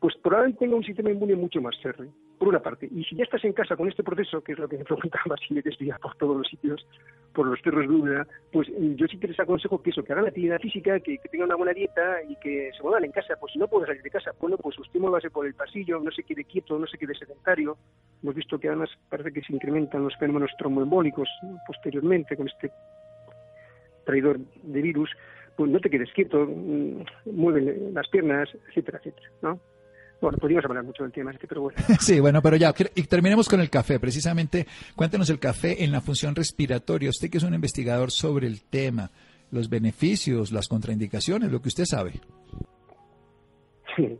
Pues 0.00 0.14
probablemente 0.22 0.60
tenga 0.60 0.76
un 0.76 0.84
sistema 0.84 1.10
inmune 1.10 1.34
mucho 1.34 1.60
más 1.60 1.76
férreo, 1.82 2.12
por 2.38 2.48
una 2.48 2.60
parte. 2.60 2.88
Y 2.90 3.04
si 3.04 3.16
ya 3.16 3.24
estás 3.24 3.44
en 3.44 3.52
casa 3.52 3.76
con 3.76 3.88
este 3.88 4.02
proceso, 4.02 4.42
que 4.42 4.52
es 4.52 4.58
lo 4.58 4.68
que 4.68 4.78
me 4.78 4.84
preguntaba 4.84 5.36
si 5.36 5.54
me 5.54 5.62
desvía 5.62 5.98
por 5.98 6.14
todos 6.16 6.36
los 6.36 6.46
sitios, 6.46 6.86
por 7.32 7.46
los 7.46 7.60
perros 7.60 7.88
de 7.88 7.94
húmeda, 7.94 8.26
pues 8.52 8.68
mm, 8.68 8.94
yo 8.94 9.06
sí 9.06 9.18
que 9.18 9.28
les 9.28 9.40
aconsejo 9.40 9.82
que 9.82 9.90
eso, 9.90 10.02
que 10.02 10.12
hagan 10.12 10.26
actividad 10.26 10.60
física, 10.60 11.00
que, 11.00 11.18
que 11.18 11.28
tengan 11.28 11.48
una 11.48 11.56
buena 11.56 11.72
dieta 11.72 12.22
y 12.28 12.36
que 12.36 12.70
se 12.76 12.82
muevan 12.82 13.04
en 13.04 13.12
casa. 13.12 13.34
Pues 13.40 13.52
si 13.52 13.58
no 13.58 13.68
puede 13.68 13.86
salir 13.86 14.02
de 14.02 14.10
casa, 14.10 14.32
bueno, 14.40 14.56
pues 14.56 14.78
usted 14.78 15.00
muévase 15.00 15.30
por 15.30 15.46
el 15.46 15.54
pasillo, 15.54 16.00
no 16.00 16.10
se 16.10 16.22
quede 16.22 16.44
quieto, 16.44 16.78
no 16.78 16.86
se 16.86 16.98
quede 16.98 17.14
sedentario. 17.14 17.76
Hemos 18.22 18.34
visto 18.34 18.58
que 18.58 18.68
además 18.68 18.90
parece 19.08 19.32
que 19.32 19.42
se 19.42 19.52
incrementan 19.52 20.04
los 20.04 20.16
fenómenos 20.16 20.50
tromboembólicos 20.58 21.28
posteriormente 21.66 22.36
con 22.36 22.48
este 22.48 22.70
traidor 24.04 24.38
de 24.38 24.82
virus. 24.82 25.10
Pues 25.56 25.70
no 25.70 25.78
te 25.78 25.88
quedes 25.88 26.12
quieto, 26.12 26.46
mm, 26.46 27.04
mueve 27.26 27.90
las 27.92 28.08
piernas, 28.08 28.48
etcétera, 28.68 28.98
etcétera, 28.98 29.28
¿no? 29.42 29.60
Bueno, 30.20 30.38
podríamos 30.38 30.64
hablar 30.64 30.84
mucho 30.84 31.02
del 31.02 31.12
tema 31.12 31.32
este, 31.32 31.46
pero 31.46 31.62
bueno. 31.62 31.78
sí, 32.00 32.20
bueno, 32.20 32.40
pero 32.40 32.56
ya, 32.56 32.72
y 32.94 33.02
terminemos 33.02 33.48
con 33.48 33.60
el 33.60 33.70
café. 33.70 33.98
Precisamente, 34.00 34.66
cuéntenos 34.96 35.28
el 35.30 35.38
café 35.38 35.84
en 35.84 35.92
la 35.92 36.00
función 36.00 36.34
respiratoria. 36.34 37.10
Usted 37.10 37.30
que 37.30 37.38
es 37.38 37.44
un 37.44 37.54
investigador 37.54 38.10
sobre 38.10 38.46
el 38.46 38.62
tema, 38.62 39.10
los 39.50 39.68
beneficios, 39.68 40.52
las 40.52 40.68
contraindicaciones, 40.68 41.52
lo 41.52 41.60
que 41.60 41.68
usted 41.68 41.84
sabe. 41.84 42.12
Sí. 43.96 44.18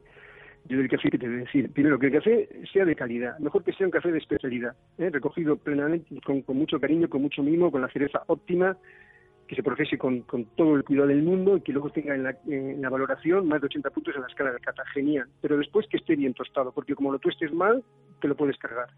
Yo 0.67 0.79
del 0.79 0.89
café, 0.89 1.11
¿qué 1.11 1.19
te 1.19 1.27
voy 1.27 1.37
a 1.37 1.41
decir? 1.41 1.71
Primero, 1.73 1.99
que 1.99 2.07
el 2.07 2.13
café 2.13 2.49
sea 2.73 2.87
de 2.87 2.97
calidad. 2.97 3.39
Mejor 3.39 3.63
que 3.63 3.73
sea 3.75 3.87
un 3.87 3.91
café 3.91 4.11
de 4.11 4.19
especialidad. 4.19 4.75
¿eh? 4.97 5.11
Recogido 5.11 5.57
plenamente, 5.57 6.19
con, 6.25 6.41
con 6.41 6.57
mucho 6.57 6.81
cariño, 6.81 7.09
con 7.09 7.21
mucho 7.21 7.43
mimo, 7.43 7.71
con 7.71 7.83
la 7.83 7.89
cereza 7.89 8.23
óptima 8.29 8.77
que 9.47 9.57
se 9.57 9.63
procese 9.63 9.99
con, 9.99 10.23
con, 10.23 10.47
todo 10.57 10.77
el 10.77 10.85
cuidado 10.85 11.09
del 11.09 11.23
mundo 11.23 11.57
y 11.57 11.61
que 11.61 11.73
luego 11.73 11.91
tenga 11.91 12.15
en 12.15 12.23
la, 12.23 12.37
la, 12.47 12.89
valoración 12.89 13.47
más 13.47 13.61
de 13.61 13.67
80 13.67 13.91
puntos 13.91 14.15
en 14.15 14.23
la 14.23 14.29
escala 14.29 14.53
de 14.53 14.61
cata. 14.61 14.85
Genial. 14.93 15.29
Pero 15.41 15.59
después 15.59 15.87
que 15.89 15.99
esté 15.99 16.17
bien 16.17 16.35
tostado, 16.35 16.73
porque 16.73 16.95
como 16.95 17.13
lo 17.13 17.19
tuestes 17.19 17.53
mal, 17.53 17.83
te 18.21 18.29
lo 18.29 18.37
puedes 18.37 18.57
cargar. 18.59 18.89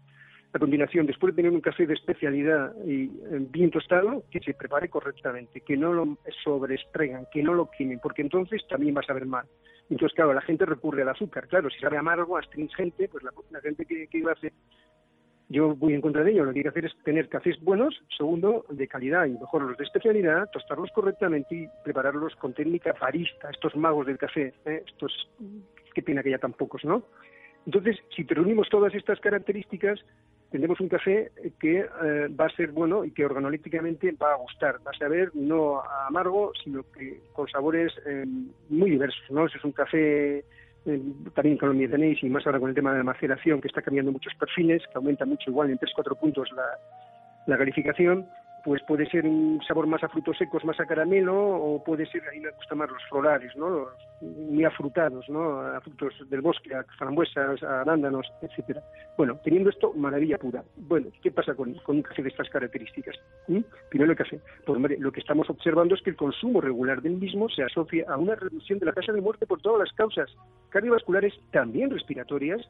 A 0.53 0.59
continuación, 0.59 1.05
después 1.05 1.33
de 1.33 1.41
tener 1.41 1.51
un 1.51 1.61
café 1.61 1.85
de 1.85 1.93
especialidad 1.93 2.73
y 2.85 3.03
eh, 3.03 3.45
bien 3.51 3.69
tostado, 3.69 4.23
que 4.31 4.39
se 4.39 4.53
prepare 4.53 4.89
correctamente, 4.89 5.61
que 5.61 5.75
no 5.75 5.91
lo 5.91 6.17
sobreestregan, 6.43 7.27
que 7.31 7.43
no 7.43 7.53
lo 7.53 7.69
quemen, 7.69 7.99
porque 7.99 8.21
entonces 8.21 8.65
también 8.69 8.95
va 8.95 9.01
a 9.01 9.05
saber 9.05 9.25
mal. 9.25 9.45
Entonces, 9.89 10.15
claro, 10.15 10.33
la 10.33 10.41
gente 10.41 10.65
recurre 10.65 11.01
al 11.01 11.09
azúcar. 11.09 11.47
Claro, 11.47 11.69
si 11.69 11.79
sabe 11.79 11.97
amargo, 11.97 12.37
astringente, 12.37 13.09
pues 13.09 13.23
la, 13.23 13.31
la 13.51 13.61
gente 13.61 13.85
que, 13.85 14.07
que 14.07 14.17
iba 14.17 14.31
a 14.31 14.35
hacer 14.35 14.53
yo 15.49 15.75
voy 15.75 15.93
en 15.93 16.01
contra 16.01 16.23
de 16.23 16.31
ello. 16.31 16.45
Lo 16.45 16.51
que 16.51 16.59
hay 16.59 16.63
que 16.63 16.69
hacer 16.69 16.85
es 16.85 16.95
tener 17.03 17.29
cafés 17.29 17.59
buenos, 17.61 18.01
segundo, 18.17 18.65
de 18.69 18.87
calidad 18.87 19.25
y 19.25 19.31
mejor 19.31 19.63
los 19.63 19.77
de 19.77 19.85
especialidad, 19.85 20.49
tostarlos 20.51 20.91
correctamente 20.91 21.55
y 21.55 21.67
prepararlos 21.83 22.35
con 22.35 22.53
técnica 22.53 22.93
farista, 22.93 23.49
estos 23.49 23.75
magos 23.75 24.07
del 24.07 24.17
café, 24.17 24.53
¿eh? 24.65 24.83
estos, 24.85 25.29
qué 25.93 26.01
pena 26.01 26.23
que 26.23 26.31
ya 26.31 26.37
tan 26.37 26.53
pocos, 26.53 26.83
¿no? 26.83 27.03
Entonces, 27.65 27.97
si 28.15 28.23
reunimos 28.23 28.69
todas 28.69 28.93
estas 28.93 29.19
características, 29.19 29.99
tendremos 30.51 30.79
un 30.79 30.87
café 30.87 31.31
que 31.59 31.79
eh, 31.79 32.27
va 32.29 32.45
a 32.45 32.55
ser 32.55 32.71
bueno 32.71 33.03
y 33.03 33.11
que 33.11 33.25
organolípticamente 33.25 34.11
va 34.13 34.33
a 34.33 34.37
gustar, 34.37 34.77
va 34.85 34.91
a 34.91 34.97
saber 34.97 35.31
no 35.33 35.81
amargo, 36.07 36.51
sino 36.63 36.83
que 36.91 37.21
con 37.33 37.47
sabores 37.49 37.93
eh, 38.05 38.25
muy 38.69 38.91
diversos, 38.91 39.29
¿no? 39.29 39.45
es 39.45 39.63
un 39.63 39.73
café 39.73 40.45
también 41.33 41.57
con 41.57 41.77
lo 41.77 41.89
tenéis 41.89 42.23
y 42.23 42.29
más 42.29 42.45
ahora 42.45 42.59
con 42.59 42.69
el 42.69 42.75
tema 42.75 42.91
de 42.91 42.99
la 42.99 43.03
maceración 43.03 43.61
que 43.61 43.67
está 43.67 43.81
cambiando 43.81 44.11
muchos 44.11 44.33
perfiles, 44.35 44.83
que 44.87 44.93
aumenta 44.95 45.25
mucho 45.25 45.49
igual 45.49 45.69
en 45.69 45.79
3-4 45.79 46.17
puntos 46.17 46.49
la, 46.53 46.65
la 47.45 47.57
calificación 47.57 48.27
pues 48.67 48.83
puede 48.83 49.09
ser 49.09 49.25
un 49.25 49.61
sabor 49.65 49.87
más 49.87 50.03
a 50.03 50.09
frutos 50.09 50.37
secos, 50.37 50.65
más 50.65 50.77
a 50.81 50.85
caramelo, 50.85 51.33
o 51.33 51.81
puede 51.81 52.05
ser, 52.05 52.21
a 52.27 52.31
mí 52.33 52.41
me 52.41 52.51
gustan 52.51 52.79
más 52.79 52.89
los 52.89 53.01
florales, 53.07 53.55
¿no? 53.55 53.69
Los 53.69 53.93
muy 54.19 54.65
afrutados, 54.65 55.23
¿no? 55.29 55.61
A 55.61 55.79
frutos 55.79 56.13
del 56.29 56.41
bosque, 56.41 56.75
a 56.75 56.83
frambuesas, 56.97 57.63
a 57.63 57.79
arándanos, 57.79 58.27
etcétera. 58.41 58.83
Bueno, 59.17 59.39
teniendo 59.41 59.69
esto, 59.69 59.93
maravilla 59.93 60.37
pura. 60.37 60.65
Bueno, 60.75 61.07
¿qué 61.23 61.31
pasa 61.31 61.55
con, 61.55 61.75
con 61.75 61.95
un 61.95 62.01
café 62.01 62.21
de 62.21 62.27
estas 62.27 62.49
características? 62.49 63.15
¿Mm? 63.47 63.61
Primero 63.89 64.11
el 64.11 64.17
café. 64.17 64.41
Pues, 64.65 64.99
lo 64.99 65.13
que 65.13 65.21
estamos 65.21 65.49
observando 65.49 65.95
es 65.95 66.01
que 66.01 66.09
el 66.09 66.17
consumo 66.17 66.59
regular 66.59 67.01
del 67.01 67.15
mismo 67.15 67.47
se 67.47 67.63
asocia 67.63 68.03
a 68.09 68.17
una 68.17 68.35
reducción 68.35 68.79
de 68.79 68.87
la 68.87 68.91
tasa 68.91 69.13
de 69.13 69.21
muerte 69.21 69.47
por 69.47 69.61
todas 69.61 69.79
las 69.79 69.93
causas 69.93 70.29
cardiovasculares, 70.71 71.33
también 71.53 71.89
respiratorias, 71.89 72.69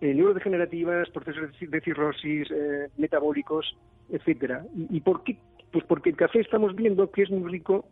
eh, 0.00 0.14
neurodegenerativas, 0.14 1.10
procesos 1.10 1.50
de 1.60 1.80
cirrosis, 1.80 2.48
eh, 2.50 2.88
metabólicos, 2.96 3.76
etcétera. 4.10 4.64
¿Y, 4.74 5.00
por 5.00 5.24
qué? 5.24 5.36
Pues 5.72 5.84
porque 5.84 6.10
el 6.10 6.16
café 6.16 6.40
estamos 6.40 6.74
viendo 6.74 7.10
que 7.10 7.22
es 7.22 7.30
muy 7.30 7.50
rico 7.50 7.84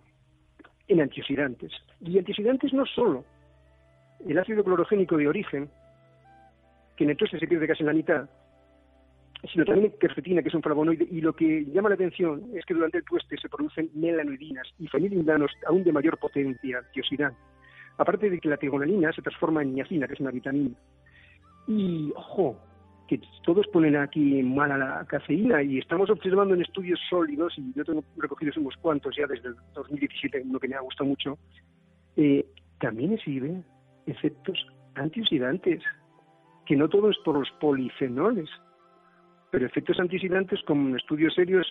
en 0.89 1.01
antioxidantes. 1.01 1.73
Y 2.01 2.19
antioxidantes 2.19 2.73
no 2.73 2.87
solo 2.87 3.25
el 4.27 4.39
ácido 4.39 4.65
clorogénico 4.65 5.17
de 5.17 5.29
origen, 5.29 5.69
que 6.97 7.05
en 7.05 7.11
el 7.11 7.17
tueste 7.17 7.39
se 7.39 7.47
pierde 7.47 7.67
casi 7.67 7.83
en 7.83 7.89
la 7.89 7.93
mitad, 7.93 8.29
sino 9.53 9.65
también 9.65 9.93
quercetina, 10.01 10.43
que 10.43 10.49
es 10.49 10.55
un 10.55 10.63
flavonoide, 10.63 11.07
y 11.11 11.21
lo 11.21 11.35
que 11.35 11.65
llama 11.67 11.91
la 11.91 11.95
atención 11.95 12.45
es 12.55 12.65
que 12.65 12.75
durante 12.75 12.99
el 12.99 13.05
tueste 13.05 13.37
se 13.37 13.49
producen 13.49 13.91
melanoidinas 13.95 14.67
y 14.79 14.89
fenilindanos 14.89 15.51
aún 15.67 15.85
de 15.85 15.93
mayor 15.93 16.19
potencia, 16.19 16.79
antioxidante. 16.79 17.39
Aparte 17.99 18.31
de 18.31 18.39
que 18.39 18.49
la 18.49 18.57
trigonalina 18.57 19.13
se 19.13 19.23
transforma 19.23 19.63
en 19.63 19.75
niacina, 19.75 20.07
que 20.07 20.15
es 20.15 20.21
una 20.21 20.31
vitamina. 20.31 20.77
Y, 21.67 22.13
ojo, 22.15 22.57
que 23.09 23.21
todos 23.45 23.67
ponen 23.69 23.97
aquí 23.97 24.43
mala 24.43 24.77
la 24.77 25.05
cafeína 25.07 25.63
y 25.63 25.79
estamos 25.79 26.11
observando 26.11 26.55
en 26.55 26.63
estudios 26.63 27.01
sólidos, 27.09 27.55
y 27.57 27.73
yo 27.75 27.85
tengo 27.85 28.03
recogidos 28.17 28.57
unos 28.57 28.77
cuantos 28.77 29.15
ya 29.17 29.27
desde 29.27 29.49
el 29.49 29.57
2017, 29.75 30.43
uno 30.45 30.59
que 30.59 30.69
me 30.69 30.77
ha 30.77 30.81
gustado 30.81 31.09
mucho, 31.09 31.39
eh, 32.17 32.45
también 32.81 33.13
exhibe 33.13 33.63
efectos 34.07 34.59
antioxidantes, 34.95 35.83
que 36.65 36.77
no 36.77 36.89
todo 36.89 37.11
es 37.11 37.17
por 37.25 37.39
los 37.39 37.51
polifenoles, 37.61 38.49
pero 39.51 39.67
efectos 39.67 40.01
antioxidantes 40.01 40.61
como 40.67 40.97
estudios 40.97 41.35
serios 41.35 41.67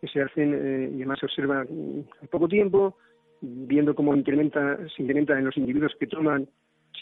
que 0.00 0.08
se 0.08 0.22
hacen 0.22 0.54
eh, 0.54 0.90
y 0.92 0.96
además 0.96 1.20
se 1.20 1.26
observan 1.26 1.66
en 1.68 2.28
poco 2.30 2.48
tiempo, 2.48 2.96
viendo 3.40 3.94
cómo 3.94 4.14
incrementa, 4.14 4.78
se 4.96 5.02
incrementa 5.02 5.38
en 5.38 5.44
los 5.44 5.56
individuos 5.56 5.92
que 5.98 6.06
toman 6.06 6.48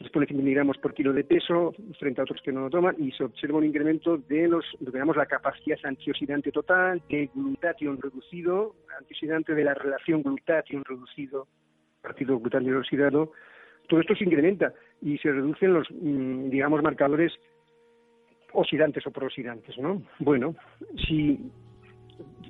se 0.04 0.10
pone 0.10 0.26
100 0.26 0.38
miligramos 0.38 0.78
por 0.78 0.94
kilo 0.94 1.12
de 1.12 1.24
peso 1.24 1.74
frente 1.98 2.20
a 2.20 2.24
otros 2.24 2.40
que 2.42 2.52
no 2.52 2.62
lo 2.62 2.70
toman 2.70 2.96
y 2.98 3.12
se 3.12 3.24
observa 3.24 3.58
un 3.58 3.66
incremento 3.66 4.16
de 4.16 4.48
los, 4.48 4.64
lo 4.80 4.90
que 4.90 4.98
llamamos 4.98 5.16
la 5.16 5.26
capacidad 5.26 5.78
antioxidante 5.84 6.50
total, 6.50 7.02
de 7.08 7.30
glutatión 7.34 8.00
reducido, 8.00 8.76
antioxidante 8.98 9.54
de 9.54 9.64
la 9.64 9.74
relación 9.74 10.22
glutatión 10.22 10.84
reducido, 10.84 11.46
partido 12.00 12.38
glutatión 12.38 12.76
oxidado, 12.76 13.32
todo 13.88 14.00
esto 14.00 14.14
se 14.14 14.24
incrementa 14.24 14.72
y 15.02 15.18
se 15.18 15.32
reducen 15.32 15.74
los, 15.74 15.86
mm, 15.90 16.48
digamos, 16.48 16.82
marcadores 16.82 17.32
oxidantes 18.52 19.06
o 19.06 19.10
prooxidantes, 19.10 19.76
¿no? 19.78 20.02
Bueno, 20.18 20.54
si 21.06 21.38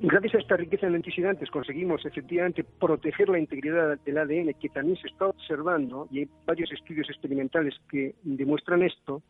gracias 0.01 0.35
a 0.35 0.39
esta 0.39 0.57
riqueza 0.57 0.87
en 0.87 0.95
antioxidantes 0.95 1.51
conseguimos 1.51 2.05
efectivamente 2.07 2.65
proteger 2.65 3.29
la 3.29 3.39
integridad 3.39 3.99
del 3.99 4.19
ADN 4.19 4.55
que 4.55 4.69
también 4.71 4.97
se 4.99 5.09
está 5.09 5.27
observando 5.27 6.09
y 6.11 6.21
hay 6.21 6.29
varios 6.47 6.73
estudios 6.73 7.09
experimentales 7.11 7.75
que 7.91 8.15
demuestran 8.23 8.83
esto, 8.83 9.23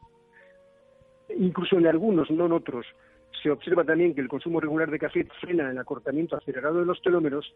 incluso 1.36 1.76
en 1.76 1.86
algunos, 1.86 2.30
no 2.30 2.46
en 2.46 2.52
otros, 2.52 2.86
se 3.42 3.50
observa 3.50 3.84
también 3.84 4.14
que 4.14 4.20
el 4.20 4.28
consumo 4.28 4.60
regular 4.60 4.90
de 4.90 4.98
café 4.98 5.26
frena 5.40 5.70
el 5.70 5.78
acortamiento 5.78 6.36
acelerado 6.36 6.80
de 6.80 6.86
los 6.86 7.00
telómeros. 7.02 7.52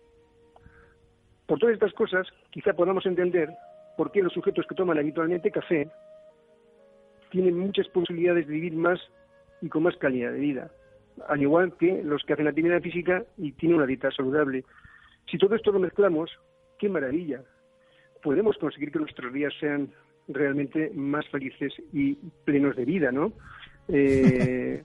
Por 1.47 1.59
todas 1.59 1.75
estas 1.75 1.92
cosas, 1.92 2.27
quizá 2.51 2.73
podamos 2.73 3.05
entender 3.07 3.51
por 3.97 4.11
qué 4.11 4.23
los 4.23 4.33
sujetos 4.33 4.66
que 4.66 4.75
toman 4.75 4.99
habitualmente 4.99 5.51
café 5.51 5.88
tienen 7.31 7.59
muchas 7.59 7.87
posibilidades 7.88 8.47
de 8.47 8.55
vivir 8.55 8.75
más 8.75 9.01
y 9.61 9.68
con 9.68 9.83
más 9.83 9.97
calidad 9.97 10.33
de 10.33 10.38
vida 10.38 10.70
al 11.29 11.40
igual 11.40 11.77
que 11.79 12.03
los 12.03 12.22
que 12.24 12.33
hacen 12.33 12.48
actividad 12.48 12.81
física 12.81 13.24
y 13.38 13.53
tienen 13.53 13.79
una 13.79 13.87
dieta 13.87 14.11
saludable. 14.11 14.64
Si 15.31 15.38
todo 15.38 15.55
esto 15.55 15.72
lo 15.72 15.79
mezclamos, 15.79 16.31
qué 16.79 16.88
maravilla. 16.88 17.42
Podemos 18.22 18.57
conseguir 18.59 18.90
que 18.90 18.98
nuestros 18.98 19.33
días 19.33 19.53
sean 19.61 19.92
realmente 20.29 20.90
más 20.94 21.27
felices 21.29 21.72
y 21.92 22.14
plenos 22.44 22.77
de 22.77 22.85
vida, 22.85 23.12
¿no? 23.12 23.33
Eh, 23.88 24.83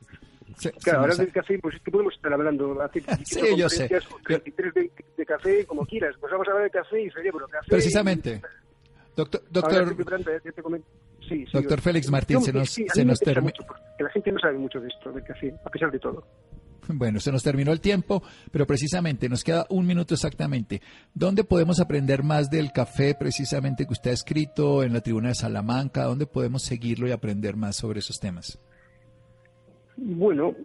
claro, 0.84 1.02
ahora 1.02 1.16
del 1.16 1.32
café, 1.32 1.58
pues 1.60 1.76
es 1.76 1.82
que 1.82 1.92
podemos 1.92 2.14
estar 2.14 2.34
hablando, 2.34 2.82
hace 2.82 3.02
sí, 3.24 3.56
yo 3.58 3.70
sé. 3.70 3.88
de, 3.88 4.92
de, 5.18 5.26
café, 5.26 5.66
como 5.66 5.86
quieras. 5.86 6.16
Pues 6.20 6.32
vamos 6.32 6.48
a 6.48 6.52
hablar 6.52 6.66
de 6.66 6.72
café 6.72 7.02
y 7.02 7.10
cerebro. 7.10 7.48
Café 7.48 7.68
Precisamente. 7.70 8.42
Doctor, 9.16 9.42
doctor, 9.50 9.96
doctor 11.52 11.82
Félix 11.82 12.10
Martín, 12.10 12.42
se 12.42 12.54
nos, 12.54 12.70
se 12.70 13.06
nos 13.06 13.20
terminó. 13.20 13.54
La 14.00 14.10
gente 14.10 14.32
no 14.32 14.40
sabe 14.40 14.58
mucho 14.58 14.80
de 14.80 14.88
esto, 14.88 15.12
del 15.12 15.24
café, 15.24 15.54
a 15.64 15.70
pesar 15.70 15.92
de 15.92 16.00
todo. 16.00 16.26
Bueno, 16.94 17.20
se 17.20 17.32
nos 17.32 17.44
terminó 17.44 17.72
el 17.72 17.82
tiempo, 17.82 18.24
pero 18.52 18.66
precisamente 18.66 19.30
nos 19.30 19.44
queda 19.44 19.68
un 19.70 19.86
minuto 19.86 20.16
exactamente. 20.16 20.82
¿Dónde 21.14 21.44
podemos 21.44 21.80
aprender 21.80 22.24
más 22.24 22.50
del 22.50 22.72
café 22.72 23.14
precisamente 23.14 23.86
que 23.86 23.94
usted 23.94 24.12
ha 24.12 24.14
escrito 24.16 24.84
en 24.84 24.94
la 24.94 25.02
tribuna 25.02 25.30
de 25.30 25.36
Salamanca? 25.36 26.06
¿Dónde 26.06 26.26
podemos 26.26 26.64
seguirlo 26.64 27.08
y 27.08 27.12
aprender 27.12 27.56
más 27.56 27.76
sobre 27.76 28.00
esos 28.00 28.20
temas? 28.20 28.60
Bueno, 29.98 30.56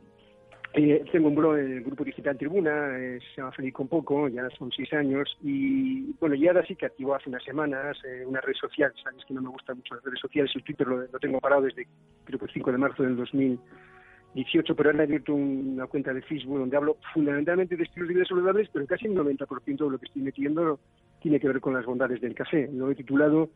eh, 0.77 1.05
tengo 1.13 1.29
un 1.29 1.37
blog 1.37 1.57
en 1.57 1.73
el 1.73 1.85
grupo 1.85 2.03
digital 2.03 2.37
Tribuna, 2.37 2.99
eh, 2.99 3.21
se 3.21 3.41
llama 3.41 3.53
Feliz 3.53 3.73
con 3.73 3.87
Poco, 3.87 4.27
ya 4.27 4.49
son 4.59 4.73
seis 4.73 4.93
años, 4.93 5.37
y 5.41 6.13
bueno, 6.19 6.35
ya 6.35 6.51
ahora 6.51 6.67
sí 6.67 6.75
que 6.75 6.87
activo 6.87 7.15
hace 7.15 7.29
unas 7.29 7.45
semanas 7.45 7.97
eh, 8.05 8.25
una 8.27 8.41
red 8.41 8.55
social, 8.55 8.93
sabes 9.01 9.25
que 9.25 9.35
no 9.35 9.43
me 9.43 9.51
gustan 9.51 9.77
mucho 9.77 9.95
las 9.95 10.03
redes 10.03 10.19
sociales, 10.19 10.51
el 10.57 10.65
Twitter 10.65 10.87
lo, 10.89 11.07
tengo 11.21 11.39
parado 11.39 11.63
desde 11.63 11.87
creo 12.25 12.41
que 12.41 12.47
el 12.47 12.51
5 12.51 12.73
de 12.73 12.79
marzo 12.79 13.03
del 13.05 13.17
2018, 13.17 14.75
pero 14.75 14.91
ahora 14.91 15.05
he 15.05 15.07
abierto 15.07 15.33
una 15.33 15.87
cuenta 15.87 16.13
de 16.13 16.23
Facebook 16.23 16.59
donde 16.59 16.77
hablo 16.77 16.97
fundamentalmente 17.13 17.77
de 17.77 17.85
estilos 17.85 18.09
de 18.09 18.15
vida 18.15 18.27
saludables, 18.27 18.69
pero 18.73 18.85
casi 18.87 19.07
el 19.07 19.15
90% 19.15 19.65
de 19.65 19.91
lo 19.91 19.99
que 19.99 20.07
estoy 20.07 20.23
metiendo 20.23 20.81
tiene 21.21 21.39
que 21.39 21.47
ver 21.47 21.61
con 21.61 21.75
las 21.75 21.87
bondades 21.87 22.21
del 22.21 22.35
café. 22.35 22.69
Lo 22.73 22.91
he 22.91 22.97
titulado 22.97 23.49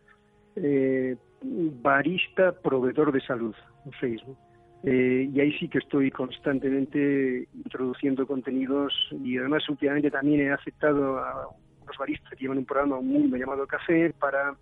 eh, 0.54 1.16
Barista 1.42 2.52
Proveedor 2.52 3.10
de 3.10 3.20
Salud 3.22 3.56
en 3.84 3.92
Facebook. 3.92 4.38
Eh, 4.84 5.28
y 5.32 5.40
ahí 5.40 5.52
sí 5.58 5.68
que 5.68 5.78
estoy 5.78 6.10
constantemente 6.10 7.48
introduciendo 7.52 8.26
contenidos 8.26 8.92
y 9.24 9.36
además 9.36 9.68
últimamente 9.68 10.10
también 10.10 10.40
he 10.40 10.52
aceptado 10.52 11.18
a 11.18 11.48
los 11.86 11.96
baristas 11.98 12.30
que 12.30 12.36
llevan 12.36 12.58
un 12.58 12.64
programa 12.64 13.00
muy 13.00 13.28
llamado 13.38 13.66
Café 13.66 14.14
para 14.18 14.54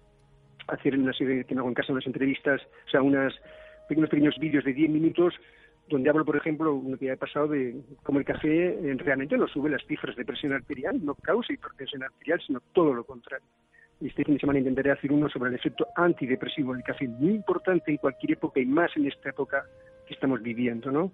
hacer 0.68 0.98
una 0.98 1.12
serie 1.12 1.44
que 1.44 1.55
me 1.55 1.61
hago 1.61 1.68
en 1.68 1.74
casa 1.74 1.92
unas 1.92 2.07
entrevistas, 2.07 2.62
o 2.87 2.90
sea, 2.90 3.02
unas 3.02 3.35
pequeños 3.88 4.09
pequeños 4.09 4.38
vídeos 4.38 4.64
de 4.64 4.72
10 4.72 4.90
minutos 4.90 5.35
donde 5.88 6.11
hablo, 6.11 6.24
por 6.24 6.37
ejemplo, 6.37 6.74
uno 6.74 6.96
que 6.96 7.12
ha 7.12 7.16
pasado 7.16 7.48
de 7.48 7.76
cómo 8.02 8.18
el 8.18 8.24
café 8.24 8.68
eh, 8.68 8.96
realmente 8.98 9.37
no 9.37 9.46
sube 9.46 9.70
las 9.70 9.85
cifras 9.87 10.16
de 10.16 10.24
presión 10.24 10.52
arterial, 10.52 11.05
no 11.05 11.14
causa 11.14 11.52
hipertensión 11.52 12.02
arterial, 12.02 12.40
sino 12.44 12.61
todo 12.72 12.92
lo 12.92 13.05
contrario. 13.05 13.46
Y 14.00 14.09
este 14.09 14.24
fin 14.24 14.35
de 14.35 14.40
semana 14.40 14.59
intentaré 14.59 14.90
hacer 14.90 15.11
uno 15.11 15.28
sobre 15.28 15.50
el 15.50 15.56
efecto 15.56 15.87
antidepresivo 15.96 16.74
del 16.74 16.82
café, 16.82 17.09
muy 17.09 17.35
importante 17.35 17.90
en 17.90 17.96
cualquier 17.96 18.32
época 18.32 18.61
y 18.61 18.66
más 18.66 18.94
en 18.96 19.06
esta 19.06 19.30
época 19.30 19.64
que 20.06 20.14
estamos 20.14 20.42
viviendo, 20.42 20.90
¿no? 20.90 21.12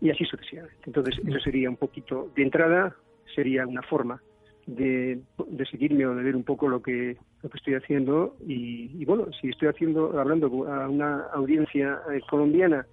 Y 0.00 0.10
así 0.10 0.24
sucesivamente. 0.24 0.78
Entonces, 0.86 1.18
eso 1.26 1.40
sería 1.40 1.70
un 1.70 1.76
poquito, 1.76 2.30
de 2.36 2.42
entrada, 2.42 2.94
sería 3.34 3.66
una 3.66 3.82
forma 3.82 4.22
de, 4.66 5.20
de 5.48 5.66
seguirme 5.66 6.06
o 6.06 6.14
de 6.14 6.22
ver 6.22 6.36
un 6.36 6.44
poco 6.44 6.68
lo 6.68 6.82
que, 6.82 7.16
lo 7.42 7.48
que 7.48 7.56
estoy 7.56 7.74
haciendo. 7.74 8.36
Y, 8.46 9.04
bueno, 9.06 9.26
si 9.40 9.48
estoy 9.48 9.68
haciendo, 9.68 10.20
hablando 10.20 10.46
a 10.70 10.88
una 10.88 11.22
audiencia 11.32 12.00
eh, 12.12 12.20
colombiana, 12.28 12.86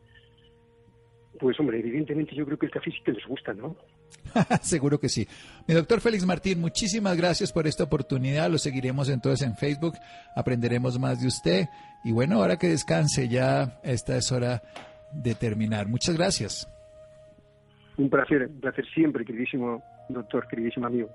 pues 1.39 1.59
hombre, 1.59 1.79
evidentemente 1.79 2.35
yo 2.35 2.45
creo 2.45 2.57
que 2.57 2.67
el 2.67 2.71
café 2.71 2.91
sí 2.91 2.97
que 3.03 3.11
les 3.11 3.25
gusta, 3.25 3.53
¿no? 3.53 3.75
Seguro 4.61 4.99
que 4.99 5.09
sí. 5.09 5.27
Mi 5.67 5.73
doctor 5.73 6.01
Félix 6.01 6.25
Martín, 6.25 6.59
muchísimas 6.59 7.17
gracias 7.17 7.51
por 7.51 7.67
esta 7.67 7.83
oportunidad. 7.83 8.49
Lo 8.49 8.57
seguiremos 8.57 9.09
entonces 9.09 9.47
en 9.47 9.55
Facebook, 9.55 9.95
aprenderemos 10.35 10.99
más 10.99 11.21
de 11.21 11.27
usted. 11.27 11.65
Y 12.03 12.11
bueno, 12.11 12.35
ahora 12.35 12.57
que 12.57 12.67
descanse, 12.67 13.27
ya 13.27 13.79
esta 13.83 14.17
es 14.17 14.31
hora 14.31 14.61
de 15.13 15.35
terminar. 15.35 15.87
Muchas 15.87 16.15
gracias. 16.15 16.67
Un 17.97 18.09
placer, 18.09 18.47
un 18.47 18.59
placer 18.59 18.85
siempre, 18.93 19.23
queridísimo 19.23 19.81
doctor, 20.09 20.47
queridísimo 20.47 20.87
amigo. 20.87 21.09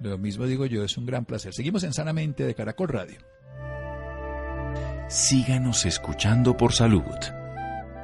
Lo 0.00 0.16
mismo 0.16 0.46
digo 0.46 0.66
yo, 0.66 0.84
es 0.84 0.96
un 0.96 1.06
gran 1.06 1.24
placer. 1.24 1.52
Seguimos 1.52 1.84
en 1.84 1.92
Sanamente 1.92 2.44
de 2.44 2.54
Caracol 2.54 2.88
Radio. 2.88 3.18
Síganos 5.08 5.86
escuchando 5.86 6.56
por 6.56 6.72
salud. 6.72 7.04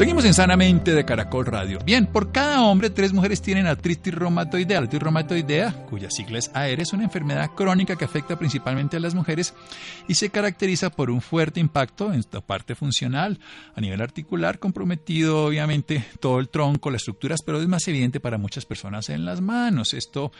Seguimos 0.00 0.24
en 0.24 0.32
Sanamente 0.32 0.94
de 0.94 1.04
Caracol 1.04 1.44
Radio. 1.44 1.78
Bien, 1.84 2.06
por 2.06 2.32
cada 2.32 2.62
hombre, 2.62 2.88
tres 2.88 3.12
mujeres 3.12 3.42
tienen 3.42 3.66
artritis 3.66 4.14
reumatoidea. 4.14 4.80
La 4.80 4.84
artritis 4.84 5.02
reumatoidea, 5.02 5.72
cuya 5.90 6.10
sigla 6.10 6.38
es 6.38 6.50
AR, 6.54 6.80
es 6.80 6.94
una 6.94 7.04
enfermedad 7.04 7.50
crónica 7.54 7.96
que 7.96 8.06
afecta 8.06 8.38
principalmente 8.38 8.96
a 8.96 9.00
las 9.00 9.14
mujeres 9.14 9.52
y 10.08 10.14
se 10.14 10.30
caracteriza 10.30 10.88
por 10.88 11.10
un 11.10 11.20
fuerte 11.20 11.60
impacto 11.60 12.14
en 12.14 12.24
la 12.32 12.40
parte 12.40 12.74
funcional, 12.74 13.40
a 13.74 13.80
nivel 13.82 14.00
articular, 14.00 14.58
comprometido 14.58 15.44
obviamente 15.44 16.02
todo 16.18 16.40
el 16.40 16.48
tronco, 16.48 16.90
las 16.90 17.02
estructuras, 17.02 17.40
pero 17.44 17.60
es 17.60 17.68
más 17.68 17.86
evidente 17.86 18.20
para 18.20 18.38
muchas 18.38 18.64
personas 18.64 19.10
en 19.10 19.26
las 19.26 19.42
manos. 19.42 19.92
Esto 19.92 20.32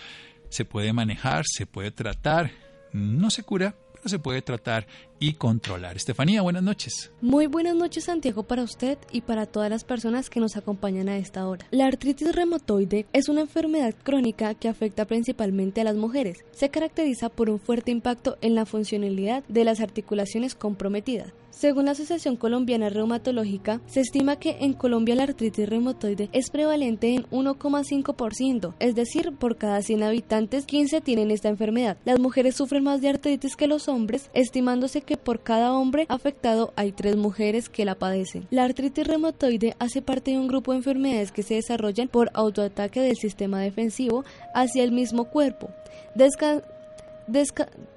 se 0.48 0.64
puede 0.64 0.94
manejar, 0.94 1.44
se 1.46 1.66
puede 1.66 1.90
tratar, 1.90 2.50
no 2.94 3.28
se 3.28 3.42
cura, 3.42 3.74
pero 3.92 4.08
se 4.08 4.18
puede 4.18 4.40
tratar 4.40 4.86
y 5.20 5.34
controlar. 5.34 5.96
Estefanía, 5.96 6.42
buenas 6.42 6.62
noches. 6.62 7.12
Muy 7.20 7.46
buenas 7.46 7.76
noches, 7.76 8.04
Santiago, 8.04 8.42
para 8.42 8.64
usted 8.64 8.98
y 9.12 9.20
para 9.20 9.46
todas 9.46 9.70
las 9.70 9.84
personas 9.84 10.30
que 10.30 10.40
nos 10.40 10.56
acompañan 10.56 11.08
a 11.08 11.18
esta 11.18 11.46
hora. 11.46 11.66
La 11.70 11.86
artritis 11.86 12.34
reumatoide 12.34 13.06
es 13.12 13.28
una 13.28 13.42
enfermedad 13.42 13.94
crónica 14.02 14.54
que 14.54 14.68
afecta 14.68 15.04
principalmente 15.04 15.82
a 15.82 15.84
las 15.84 15.96
mujeres. 15.96 16.38
Se 16.50 16.70
caracteriza 16.70 17.28
por 17.28 17.50
un 17.50 17.60
fuerte 17.60 17.92
impacto 17.92 18.38
en 18.40 18.54
la 18.54 18.66
funcionalidad 18.66 19.44
de 19.46 19.64
las 19.64 19.80
articulaciones 19.80 20.54
comprometidas. 20.54 21.32
Según 21.50 21.84
la 21.84 21.90
Asociación 21.90 22.36
Colombiana 22.36 22.88
Reumatológica, 22.88 23.82
se 23.86 24.00
estima 24.00 24.36
que 24.36 24.56
en 24.60 24.72
Colombia 24.72 25.14
la 25.14 25.24
artritis 25.24 25.68
reumatoide 25.68 26.30
es 26.32 26.48
prevalente 26.48 27.14
en 27.14 27.24
1,5%, 27.24 28.74
es 28.78 28.94
decir, 28.94 29.32
por 29.36 29.56
cada 29.56 29.82
100 29.82 30.04
habitantes, 30.04 30.64
15 30.64 31.02
tienen 31.02 31.30
esta 31.30 31.50
enfermedad. 31.50 31.98
Las 32.06 32.18
mujeres 32.18 32.54
sufren 32.54 32.84
más 32.84 33.02
de 33.02 33.10
artritis 33.10 33.56
que 33.56 33.66
los 33.66 33.88
hombres, 33.88 34.30
estimándose 34.32 35.02
que 35.10 35.16
por 35.16 35.42
cada 35.42 35.72
hombre 35.72 36.06
afectado 36.08 36.72
hay 36.76 36.92
3 36.92 37.16
mujeres 37.16 37.68
que 37.68 37.84
la 37.84 37.96
padecen. 37.96 38.46
La 38.50 38.62
artritis 38.62 39.04
reumatoide 39.04 39.74
hace 39.80 40.02
parte 40.02 40.30
de 40.30 40.38
un 40.38 40.46
grupo 40.46 40.70
de 40.70 40.78
enfermedades 40.78 41.32
que 41.32 41.42
se 41.42 41.54
desarrollan 41.54 42.06
por 42.06 42.30
autoataque 42.32 43.00
del 43.00 43.16
sistema 43.16 43.58
defensivo 43.58 44.24
hacia 44.54 44.84
el 44.84 44.92
mismo 44.92 45.24
cuerpo 45.24 45.68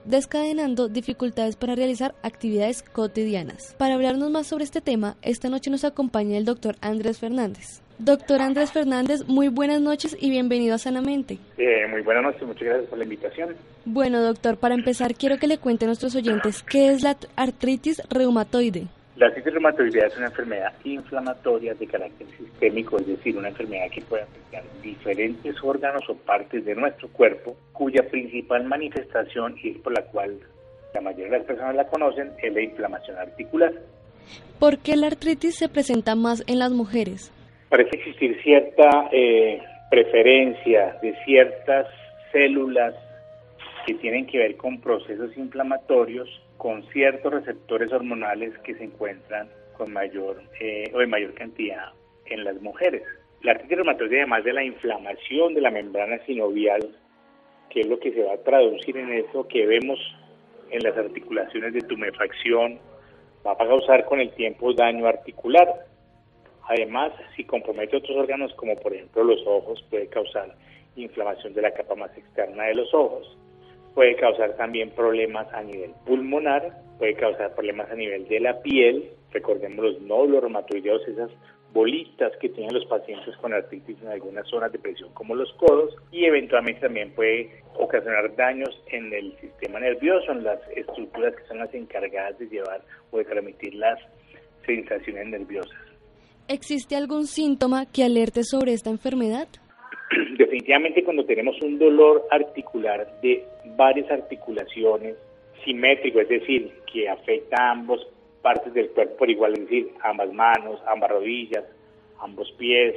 descadenando 0.06 0.88
dificultades 0.90 1.56
para 1.56 1.76
realizar 1.76 2.16
actividades 2.24 2.82
cotidianas. 2.82 3.76
Para 3.78 3.94
hablarnos 3.94 4.32
más 4.32 4.48
sobre 4.48 4.64
este 4.64 4.82
tema, 4.82 5.16
esta 5.22 5.50
noche 5.50 5.70
nos 5.70 5.84
acompaña 5.84 6.36
el 6.38 6.46
doctor 6.46 6.78
Andrés 6.82 7.20
Fernández. 7.20 7.83
Doctor 8.00 8.42
Andrés 8.42 8.72
Fernández, 8.72 9.28
muy 9.28 9.50
buenas 9.50 9.80
noches 9.80 10.18
y 10.20 10.32
bienvenido 10.32 10.76
a 10.76 10.78
Sanamente. 10.78 11.38
Eh, 11.58 11.88
muy 11.90 12.02
buenas 12.02 12.24
noches, 12.24 12.42
muchas 12.44 12.64
gracias 12.64 12.90
por 12.90 12.98
la 12.98 13.04
invitación. 13.04 13.56
Bueno, 13.86 14.22
doctor, 14.22 14.58
para 14.58 14.74
empezar 14.74 15.14
quiero 15.14 15.38
que 15.38 15.48
le 15.48 15.60
cuente 15.60 15.86
a 15.86 15.88
nuestros 15.88 16.16
oyentes 16.16 16.64
qué 16.64 16.90
es 16.90 17.04
la 17.04 17.16
artritis 17.36 18.02
reumatoide. 18.10 18.88
La 19.16 19.28
artritis 19.28 19.54
reumatoidea 19.54 20.08
es 20.08 20.18
una 20.18 20.26
enfermedad 20.26 20.74
inflamatoria 20.84 21.76
de 21.76 21.86
carácter 21.86 22.28
sistémico, 22.36 22.98
es 22.98 23.06
decir, 23.06 23.38
una 23.38 23.50
enfermedad 23.50 23.86
que 23.92 24.02
puede 24.02 24.24
afectar 24.24 24.64
diferentes 24.82 25.56
órganos 25.64 26.02
o 26.10 26.16
partes 26.16 26.66
de 26.66 26.74
nuestro 26.74 27.08
cuerpo, 27.10 27.56
cuya 27.74 28.02
principal 28.10 28.64
manifestación, 28.66 29.56
y 29.64 29.70
es 29.70 29.78
por 29.78 29.94
la 29.94 30.04
cual 30.06 30.40
la 30.96 31.02
mayoría 31.02 31.32
de 31.32 31.38
las 31.38 31.46
personas 31.46 31.76
la 31.76 31.88
conocen, 31.88 32.32
es 32.42 32.54
la 32.54 32.62
inflamación 32.62 33.18
articular. 33.18 33.72
¿Por 34.58 34.80
qué 34.80 34.96
la 34.96 35.08
artritis 35.08 35.56
se 35.56 35.70
presenta 35.70 36.16
más 36.16 36.44
en 36.48 36.58
las 36.58 36.72
mujeres? 36.72 37.32
Parece 37.74 37.96
existir 37.96 38.40
cierta 38.44 39.10
eh, 39.12 39.60
preferencia 39.90 40.96
de 41.02 41.16
ciertas 41.26 41.88
células 42.32 42.94
que 43.88 43.96
tienen 43.96 44.28
que 44.28 44.38
ver 44.38 44.58
con 44.58 44.80
procesos 44.80 45.36
inflamatorios 45.36 46.30
con 46.58 46.84
ciertos 46.90 47.34
receptores 47.34 47.92
hormonales 47.92 48.56
que 48.60 48.76
se 48.76 48.84
encuentran 48.84 49.50
con 49.76 49.92
mayor 49.92 50.44
eh, 50.60 50.92
o 50.94 51.02
en 51.02 51.10
mayor 51.10 51.34
cantidad 51.34 51.94
en 52.28 52.44
las 52.44 52.62
mujeres. 52.62 53.02
La 53.42 53.54
artritis 53.54 53.78
reumatoide, 53.78 54.18
además 54.18 54.44
de 54.44 54.54
la 54.54 54.64
inflamación 54.64 55.56
de 55.56 55.62
la 55.62 55.72
membrana 55.72 56.24
sinovial, 56.28 56.96
que 57.72 57.80
es 57.80 57.88
lo 57.88 58.00
que 58.00 58.12
se 58.12 58.22
va 58.22 58.34
a 58.34 58.44
traducir 58.44 58.98
en 58.98 59.14
eso 59.14 59.48
que 59.48 59.66
vemos 59.66 59.98
en 60.70 60.84
las 60.84 60.96
articulaciones 60.96 61.74
de 61.74 61.82
tumefacción, 61.82 62.78
va 63.44 63.54
a 63.54 63.58
causar 63.58 64.06
con 64.06 64.20
el 64.20 64.32
tiempo 64.36 64.76
daño 64.76 65.08
articular. 65.08 65.88
Además, 66.70 67.12
si 67.36 67.44
compromete 67.44 67.98
otros 67.98 68.18
órganos, 68.18 68.54
como 68.56 68.76
por 68.78 68.94
ejemplo 68.94 69.24
los 69.24 69.46
ojos, 69.46 69.84
puede 69.90 70.08
causar 70.08 70.56
inflamación 70.96 71.54
de 71.54 71.62
la 71.62 71.74
capa 71.74 71.96
más 71.96 72.16
externa 72.18 72.66
de 72.66 72.76
los 72.76 72.94
ojos 72.94 73.38
puede 73.94 74.16
causar 74.16 74.56
también 74.56 74.90
problemas 74.92 75.52
a 75.54 75.62
nivel 75.62 75.92
pulmonar, 76.06 76.82
puede 76.98 77.16
causar 77.16 77.54
problemas 77.54 77.90
a 77.92 77.96
nivel 77.96 78.28
de 78.28 78.40
la 78.40 78.62
piel, 78.62 79.12
recordemos 79.32 79.86
los 79.86 80.02
nódulos 80.02 80.42
reumatoideos, 80.42 81.08
esas 81.08 81.30
bolitas 81.74 82.32
que 82.38 82.50
tienen 82.50 82.74
los 82.74 82.86
pacientes 82.86 83.36
con 83.38 83.54
artritis 83.54 83.98
en 84.02 84.10
algunas 84.10 84.48
zonas 84.48 84.72
de 84.72 84.78
presión 84.78 85.12
como 85.14 85.34
los 85.34 85.52
codos 85.54 85.96
y 86.12 86.26
eventualmente 86.26 86.82
también 86.82 87.12
puede 87.14 87.50
ocasionar 87.76 88.36
daños 88.36 88.80
en 88.88 89.12
el 89.12 89.36
sistema 89.40 89.80
nervioso, 89.80 90.32
en 90.32 90.44
las 90.44 90.60
estructuras 90.76 91.36
que 91.36 91.48
son 91.48 91.60
las 91.60 91.74
encargadas 91.74 92.38
de 92.38 92.48
llevar 92.48 92.82
o 93.12 93.18
de 93.18 93.26
transmitir 93.26 93.74
las 93.76 94.00
sensaciones 94.66 95.28
nerviosas. 95.28 95.83
¿Existe 96.48 96.96
algún 96.96 97.28
síntoma 97.28 97.86
que 97.86 98.04
alerte 98.04 98.44
sobre 98.44 98.74
esta 98.74 98.90
enfermedad? 98.90 99.48
definitivamente 100.38 101.04
cuando 101.04 101.26
tenemos 101.26 101.60
un 101.62 101.78
dolor 101.78 102.26
articular 102.32 103.08
de 103.22 103.44
varias 103.76 104.10
articulaciones 104.12 105.16
simétrico, 105.64 106.20
es 106.20 106.30
decir, 106.30 106.72
que 106.92 107.10
afecta 107.10 107.56
a 107.58 107.72
ambas 107.72 108.00
partes 108.42 108.74
del 108.74 108.90
cuerpo 108.90 109.18
por 109.18 109.30
igual, 109.30 109.54
es 109.54 109.62
decir, 109.62 109.90
ambas 110.04 110.32
manos, 110.34 110.82
ambas 110.88 111.12
rodillas, 111.12 111.64
ambos 112.20 112.52
pies, 112.58 112.96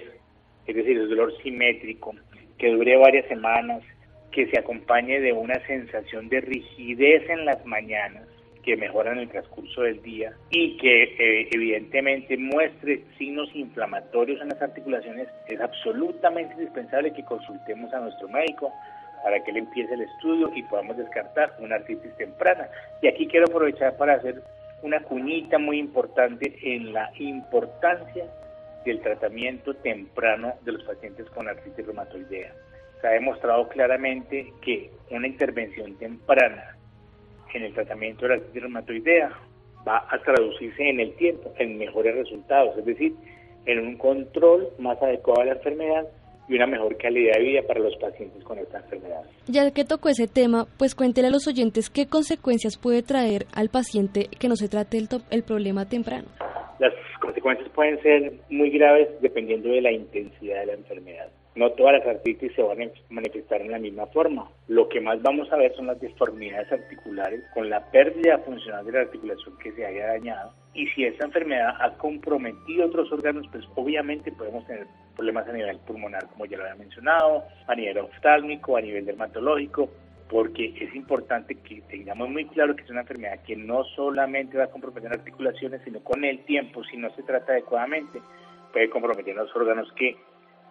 es 0.66 0.74
decir, 0.74 0.98
el 0.98 1.08
dolor 1.08 1.32
simétrico, 1.42 2.12
que 2.58 2.70
dure 2.70 2.96
varias 2.96 3.26
semanas, 3.28 3.82
que 4.32 4.46
se 4.48 4.58
acompañe 4.58 5.20
de 5.20 5.32
una 5.32 5.64
sensación 5.66 6.28
de 6.28 6.40
rigidez 6.40 7.28
en 7.30 7.44
las 7.44 7.64
mañanas, 7.64 8.26
que 8.66 8.76
mejoran 8.76 9.14
en 9.14 9.22
el 9.22 9.28
transcurso 9.28 9.82
del 9.82 10.02
día 10.02 10.32
y 10.50 10.76
que 10.76 11.04
eh, 11.04 11.48
evidentemente 11.52 12.36
muestre 12.36 13.04
signos 13.16 13.48
inflamatorios 13.54 14.42
en 14.42 14.48
las 14.48 14.60
articulaciones, 14.60 15.28
es 15.46 15.60
absolutamente 15.60 16.54
indispensable 16.54 17.12
que 17.12 17.24
consultemos 17.24 17.94
a 17.94 18.00
nuestro 18.00 18.28
médico 18.28 18.72
para 19.22 19.42
que 19.42 19.52
él 19.52 19.58
empiece 19.58 19.94
el 19.94 20.02
estudio 20.02 20.50
y 20.54 20.64
podamos 20.64 20.96
descartar 20.96 21.54
una 21.60 21.76
artritis 21.76 22.14
temprana. 22.16 22.68
Y 23.00 23.06
aquí 23.06 23.28
quiero 23.28 23.46
aprovechar 23.48 23.96
para 23.96 24.14
hacer 24.14 24.42
una 24.82 25.00
cuñita 25.00 25.58
muy 25.58 25.78
importante 25.78 26.58
en 26.62 26.92
la 26.92 27.10
importancia 27.18 28.24
del 28.84 29.00
tratamiento 29.00 29.74
temprano 29.74 30.54
de 30.62 30.72
los 30.72 30.82
pacientes 30.82 31.30
con 31.30 31.48
artritis 31.48 31.86
reumatoidea. 31.86 32.52
Se 33.00 33.06
ha 33.06 33.10
demostrado 33.10 33.68
claramente 33.68 34.52
que 34.60 34.90
una 35.10 35.28
intervención 35.28 35.96
temprana 35.98 36.76
en 37.56 37.64
el 37.64 37.74
tratamiento 37.74 38.22
de 38.22 38.28
la 38.28 38.34
artritis 38.34 38.62
reumatoidea 38.62 39.30
va 39.86 40.06
a 40.10 40.18
traducirse 40.18 40.88
en 40.88 41.00
el 41.00 41.14
tiempo 41.14 41.52
en 41.58 41.78
mejores 41.78 42.14
resultados, 42.14 42.76
es 42.78 42.84
decir, 42.84 43.14
en 43.66 43.78
un 43.80 43.96
control 43.96 44.68
más 44.78 45.00
adecuado 45.02 45.40
de 45.40 45.46
la 45.46 45.52
enfermedad 45.54 46.06
y 46.48 46.54
una 46.54 46.66
mejor 46.66 46.96
calidad 46.96 47.34
de 47.36 47.42
vida 47.42 47.62
para 47.66 47.80
los 47.80 47.96
pacientes 47.96 48.42
con 48.44 48.58
esta 48.58 48.78
enfermedad. 48.78 49.22
Ya 49.48 49.70
que 49.72 49.84
tocó 49.84 50.08
ese 50.08 50.28
tema, 50.28 50.66
pues 50.78 50.94
cuéntele 50.94 51.28
a 51.28 51.30
los 51.30 51.48
oyentes 51.48 51.90
qué 51.90 52.06
consecuencias 52.06 52.76
puede 52.76 53.02
traer 53.02 53.46
al 53.54 53.68
paciente 53.68 54.28
que 54.38 54.48
no 54.48 54.56
se 54.56 54.68
trate 54.68 54.98
el, 54.98 55.08
el 55.30 55.42
problema 55.42 55.88
temprano. 55.88 56.28
Las 56.78 56.92
consecuencias 57.20 57.68
pueden 57.70 58.00
ser 58.02 58.34
muy 58.50 58.70
graves 58.70 59.08
dependiendo 59.20 59.70
de 59.70 59.80
la 59.80 59.92
intensidad 59.92 60.60
de 60.60 60.66
la 60.66 60.72
enfermedad. 60.74 61.28
No 61.56 61.70
todas 61.70 61.94
las 61.94 62.06
artritis 62.06 62.52
se 62.54 62.62
van 62.62 62.82
a 62.82 62.90
manifestar 63.08 63.62
en 63.62 63.70
la 63.70 63.78
misma 63.78 64.06
forma. 64.08 64.46
Lo 64.68 64.90
que 64.90 65.00
más 65.00 65.22
vamos 65.22 65.50
a 65.50 65.56
ver 65.56 65.74
son 65.74 65.86
las 65.86 65.98
deformidades 65.98 66.70
articulares 66.70 67.42
con 67.54 67.70
la 67.70 67.80
pérdida 67.90 68.36
funcional 68.40 68.84
de 68.84 68.92
la 68.92 69.00
articulación 69.00 69.56
que 69.58 69.72
se 69.72 69.86
haya 69.86 70.06
dañado. 70.08 70.52
Y 70.74 70.86
si 70.88 71.04
esta 71.04 71.24
enfermedad 71.24 71.74
ha 71.80 71.94
comprometido 71.96 72.84
otros 72.84 73.10
órganos, 73.10 73.48
pues 73.50 73.64
obviamente 73.74 74.30
podemos 74.32 74.66
tener 74.66 74.86
problemas 75.14 75.48
a 75.48 75.52
nivel 75.52 75.78
pulmonar, 75.78 76.28
como 76.28 76.44
ya 76.44 76.58
lo 76.58 76.64
había 76.64 76.74
mencionado, 76.74 77.44
a 77.66 77.74
nivel 77.74 77.98
oftálmico, 77.98 78.76
a 78.76 78.82
nivel 78.82 79.06
dermatológico, 79.06 79.88
porque 80.28 80.74
es 80.78 80.94
importante 80.94 81.54
que 81.54 81.80
tengamos 81.88 82.28
muy 82.28 82.44
claro 82.48 82.76
que 82.76 82.82
es 82.82 82.90
una 82.90 83.00
enfermedad 83.00 83.42
que 83.46 83.56
no 83.56 83.82
solamente 83.96 84.58
va 84.58 84.64
a 84.64 84.70
comprometer 84.70 85.10
articulaciones, 85.10 85.80
sino 85.84 86.00
con 86.00 86.22
el 86.22 86.44
tiempo, 86.44 86.84
si 86.84 86.98
no 86.98 87.08
se 87.14 87.22
trata 87.22 87.52
adecuadamente, 87.52 88.20
puede 88.74 88.90
comprometer 88.90 89.34
los 89.34 89.56
órganos 89.56 89.90
que 89.92 90.16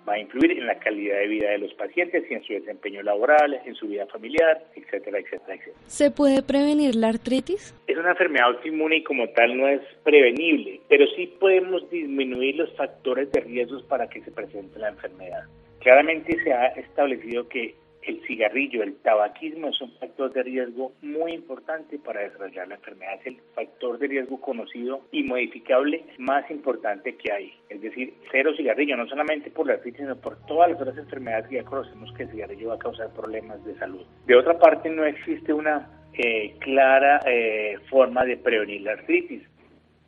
va 0.07 0.13
a 0.13 0.19
influir 0.19 0.51
en 0.51 0.67
la 0.67 0.77
calidad 0.79 1.17
de 1.17 1.27
vida 1.27 1.49
de 1.49 1.57
los 1.57 1.73
pacientes 1.73 2.23
y 2.29 2.33
en 2.33 2.43
su 2.43 2.53
desempeño 2.53 3.01
laboral, 3.01 3.59
en 3.65 3.75
su 3.75 3.87
vida 3.87 4.05
familiar, 4.07 4.63
etcétera, 4.75 5.19
etcétera, 5.19 5.55
etcétera. 5.55 5.77
¿Se 5.87 6.11
puede 6.11 6.43
prevenir 6.43 6.95
la 6.95 7.09
artritis? 7.09 7.73
Es 7.87 7.97
una 7.97 8.11
enfermedad 8.11 8.47
autoinmune 8.47 8.97
y 8.97 9.03
como 9.03 9.27
tal 9.29 9.57
no 9.57 9.67
es 9.67 9.81
prevenible, 10.03 10.81
pero 10.87 11.05
sí 11.15 11.27
podemos 11.39 11.89
disminuir 11.89 12.55
los 12.55 12.71
factores 12.75 13.31
de 13.31 13.41
riesgos 13.41 13.83
para 13.83 14.07
que 14.07 14.21
se 14.21 14.31
presente 14.31 14.79
la 14.79 14.89
enfermedad. 14.89 15.43
Claramente 15.79 16.37
se 16.43 16.53
ha 16.53 16.67
establecido 16.67 17.47
que 17.47 17.75
el 18.05 18.21
cigarrillo, 18.27 18.83
el 18.83 18.95
tabaquismo 18.97 19.69
es 19.69 19.81
un 19.81 19.91
factor 19.93 20.31
de 20.31 20.43
riesgo 20.43 20.93
muy 21.01 21.33
importante 21.33 21.97
para 21.97 22.21
desarrollar 22.21 22.67
la 22.67 22.75
enfermedad. 22.75 23.15
Es 23.21 23.27
el 23.27 23.37
factor 23.55 23.97
de 23.97 24.07
riesgo 24.07 24.39
conocido 24.39 25.01
y 25.11 25.23
modificable 25.23 26.05
más 26.17 26.49
importante 26.51 27.15
que 27.15 27.31
hay. 27.31 27.53
Es 27.69 27.81
decir, 27.81 28.13
cero 28.31 28.51
cigarrillo, 28.55 28.95
no 28.95 29.07
solamente 29.07 29.49
por 29.49 29.67
la 29.67 29.73
artritis, 29.73 30.01
sino 30.01 30.15
por 30.15 30.37
todas 30.45 30.69
las 30.69 30.81
otras 30.81 30.97
enfermedades 30.97 31.47
que 31.47 31.55
ya 31.55 31.63
conocemos 31.63 32.13
que 32.13 32.23
el 32.23 32.31
cigarrillo 32.31 32.69
va 32.69 32.75
a 32.75 32.79
causar 32.79 33.11
problemas 33.13 33.63
de 33.65 33.75
salud. 33.77 34.05
De 34.27 34.35
otra 34.35 34.57
parte, 34.59 34.89
no 34.89 35.03
existe 35.05 35.51
una 35.51 35.89
eh, 36.13 36.55
clara 36.59 37.19
eh, 37.25 37.77
forma 37.89 38.23
de 38.23 38.37
prevenir 38.37 38.81
la 38.81 38.93
artritis. 38.93 39.41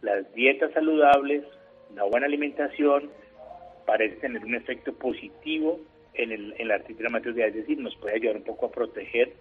Las 0.01 0.31
dietas 0.35 0.71
saludables, 0.73 1.43
la 1.95 2.03
buena 2.03 2.27
alimentación, 2.27 3.09
parece 3.87 4.17
tener 4.17 4.45
un 4.45 4.53
efecto 4.53 4.93
positivo 4.93 5.79
en, 6.17 6.31
el, 6.31 6.55
en 6.57 6.67
la 6.67 6.75
artritis 6.75 7.01
reumatoidea, 7.01 7.47
es 7.47 7.55
decir, 7.55 7.77
nos 7.79 7.95
puede 7.97 8.15
ayudar 8.15 8.37
un 8.37 8.43
poco 8.43 8.67
a 8.67 8.71
proteger 8.71 9.33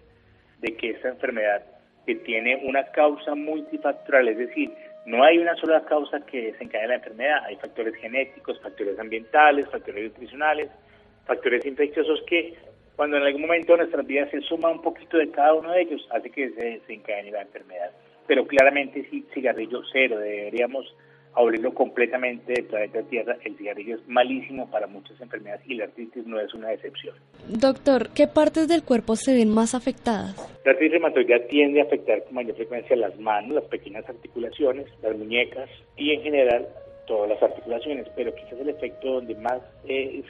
de 0.59 0.75
que 0.75 0.91
esta 0.91 1.09
enfermedad 1.09 1.63
que 2.05 2.15
tiene 2.15 2.61
una 2.63 2.85
causa 2.91 3.35
multifactorial, 3.35 4.29
es 4.29 4.37
decir, 4.37 4.71
no 5.05 5.23
hay 5.23 5.37
una 5.37 5.55
sola 5.55 5.83
causa 5.85 6.25
que 6.25 6.51
desencadene 6.51 6.89
la 6.89 6.95
enfermedad, 6.95 7.45
hay 7.45 7.55
factores 7.57 7.95
genéticos, 7.95 8.59
factores 8.61 8.97
ambientales, 8.99 9.69
factores 9.69 10.03
nutricionales, 10.03 10.69
factores 11.25 11.65
infecciosos 11.65 12.21
que 12.27 12.55
cuando 12.95 13.17
en 13.17 13.23
algún 13.23 13.41
momento 13.41 13.73
de 13.73 13.79
nuestras 13.79 14.07
vidas 14.07 14.29
se 14.31 14.41
suma 14.41 14.69
un 14.69 14.81
poquito 14.81 15.17
de 15.17 15.29
cada 15.29 15.53
uno 15.53 15.71
de 15.71 15.81
ellos, 15.81 16.07
hace 16.11 16.31
que 16.31 16.49
se 16.49 16.63
desencadene 16.63 17.31
la 17.31 17.43
enfermedad. 17.43 17.91
Pero 18.25 18.47
claramente 18.47 19.07
si 19.09 19.21
cigarrillo 19.33 19.81
cero, 19.91 20.17
deberíamos 20.17 20.93
abrirlo 21.37 21.73
completamente 21.73 22.53
del 22.53 22.65
planeta 22.65 23.03
Tierra. 23.03 23.37
El 23.43 23.57
cigarrillo 23.57 23.95
es 23.95 24.07
malísimo 24.07 24.69
para 24.69 24.87
muchas 24.87 25.19
enfermedades 25.21 25.61
y 25.67 25.75
la 25.75 25.85
artritis 25.85 26.25
no 26.25 26.39
es 26.39 26.53
una 26.53 26.73
excepción. 26.73 27.15
Doctor, 27.47 28.09
¿qué 28.15 28.27
partes 28.27 28.67
del 28.67 28.83
cuerpo 28.83 29.15
se 29.15 29.33
ven 29.33 29.49
más 29.49 29.75
afectadas? 29.75 30.35
La 30.65 30.71
artritis 30.71 30.93
reumatoidea 30.93 31.47
tiende 31.47 31.81
a 31.81 31.83
afectar 31.83 32.23
con 32.23 32.35
mayor 32.35 32.55
frecuencia 32.55 32.95
las 32.95 33.17
manos, 33.19 33.51
las 33.51 33.65
pequeñas 33.65 34.07
articulaciones, 34.09 34.87
las 35.01 35.15
muñecas 35.15 35.69
y 35.95 36.11
en 36.11 36.21
general 36.23 36.67
todas 37.05 37.29
las 37.29 37.41
articulaciones, 37.41 38.07
pero 38.15 38.35
quizás 38.35 38.59
el 38.59 38.69
efecto 38.69 39.13
donde 39.13 39.35
más 39.35 39.61
es, 39.87 40.25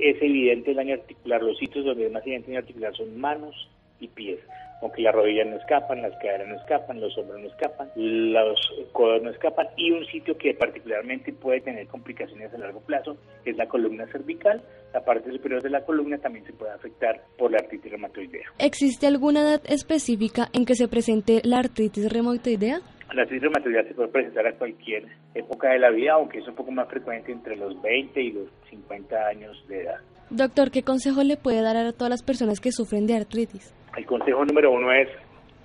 es 0.00 0.22
evidente 0.22 0.70
el 0.70 0.76
daño 0.76 0.94
articular, 0.94 1.40
los 1.40 1.56
sitios 1.56 1.84
donde 1.84 2.06
es 2.06 2.12
más 2.12 2.22
evidente 2.22 2.48
el 2.48 2.54
daño 2.54 2.64
articular 2.64 2.96
son 2.96 3.20
manos 3.20 3.68
y 4.00 4.08
pies 4.08 4.40
aunque 4.82 5.02
las 5.02 5.14
rodillas 5.14 5.46
no 5.46 5.56
escapan, 5.56 6.02
las 6.02 6.12
caderas 6.18 6.48
no 6.48 6.56
escapan, 6.56 7.00
los 7.00 7.16
hombros 7.16 7.40
no 7.40 7.48
escapan, 7.48 7.88
los 7.94 8.60
codos 8.92 9.22
no 9.22 9.30
escapan 9.30 9.68
y 9.76 9.90
un 9.90 10.04
sitio 10.06 10.36
que 10.36 10.54
particularmente 10.54 11.32
puede 11.32 11.60
tener 11.60 11.86
complicaciones 11.86 12.52
a 12.52 12.58
largo 12.58 12.80
plazo 12.80 13.16
es 13.44 13.56
la 13.56 13.66
columna 13.66 14.06
cervical. 14.08 14.62
La 14.92 15.04
parte 15.04 15.30
superior 15.30 15.62
de 15.62 15.70
la 15.70 15.84
columna 15.84 16.18
también 16.18 16.44
se 16.46 16.52
puede 16.52 16.72
afectar 16.72 17.22
por 17.38 17.50
la 17.50 17.58
artritis 17.58 17.90
reumatoidea. 17.90 18.46
¿Existe 18.58 19.06
alguna 19.06 19.42
edad 19.42 19.62
específica 19.66 20.48
en 20.52 20.64
que 20.64 20.74
se 20.74 20.88
presente 20.88 21.40
la 21.44 21.58
artritis 21.58 22.12
reumatoidea? 22.12 22.80
La 23.14 23.22
artritis 23.22 23.42
reumatoidea 23.42 23.84
se 23.84 23.94
puede 23.94 24.08
presentar 24.08 24.46
a 24.46 24.52
cualquier 24.52 25.04
época 25.34 25.70
de 25.70 25.78
la 25.78 25.90
vida, 25.90 26.14
aunque 26.14 26.38
es 26.38 26.48
un 26.48 26.54
poco 26.54 26.70
más 26.70 26.88
frecuente 26.88 27.32
entre 27.32 27.56
los 27.56 27.80
20 27.80 28.20
y 28.20 28.32
los 28.32 28.48
50 28.70 29.16
años 29.26 29.64
de 29.68 29.82
edad. 29.82 30.00
Doctor, 30.30 30.70
¿qué 30.70 30.82
consejo 30.82 31.22
le 31.22 31.36
puede 31.36 31.62
dar 31.62 31.76
a 31.76 31.92
todas 31.92 32.10
las 32.10 32.22
personas 32.22 32.60
que 32.60 32.72
sufren 32.72 33.06
de 33.06 33.14
artritis? 33.14 33.72
El 33.96 34.04
consejo 34.04 34.44
número 34.44 34.72
uno 34.72 34.92
es 34.92 35.08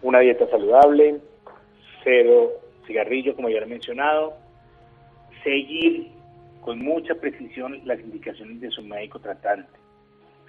una 0.01 0.19
dieta 0.19 0.47
saludable, 0.47 1.19
cero 2.01 2.49
cigarrillo, 2.87 3.35
como 3.35 3.49
ya 3.49 3.57
he 3.57 3.65
mencionado, 3.65 4.35
seguir 5.43 6.07
con 6.61 6.79
mucha 6.79 7.13
precisión 7.15 7.81
las 7.83 7.99
indicaciones 7.99 8.61
de 8.61 8.71
su 8.71 8.83
médico 8.83 9.19
tratante. 9.19 9.69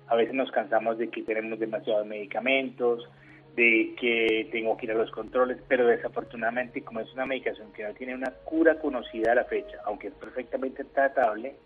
A 0.07 0.14
veces 0.14 0.33
nos 0.33 0.53
cansamos 0.53 0.97
de 0.99 1.09
que 1.09 1.22
tenemos 1.22 1.59
demasiados 1.59 2.07
medicamentos, 2.07 3.09
de 3.57 3.95
que 3.99 4.49
tengo 4.53 4.76
que 4.76 4.87
ir 4.87 4.93
a 4.93 4.97
los 4.97 5.11
controles, 5.11 5.59
pero 5.66 5.85
desafortunadamente 5.87 6.83
como 6.83 7.01
es 7.01 7.12
una 7.12 7.26
medicación 7.26 7.72
que 7.72 7.83
no 7.83 7.93
tiene 7.95 8.14
una 8.14 8.30
cura 8.45 8.78
conocida 8.78 9.33
a 9.33 9.37
la 9.37 9.45
fecha, 9.45 9.78
aunque 9.87 10.07
es 10.07 10.14
perfectamente 10.14 10.85
tratable, 10.85 11.57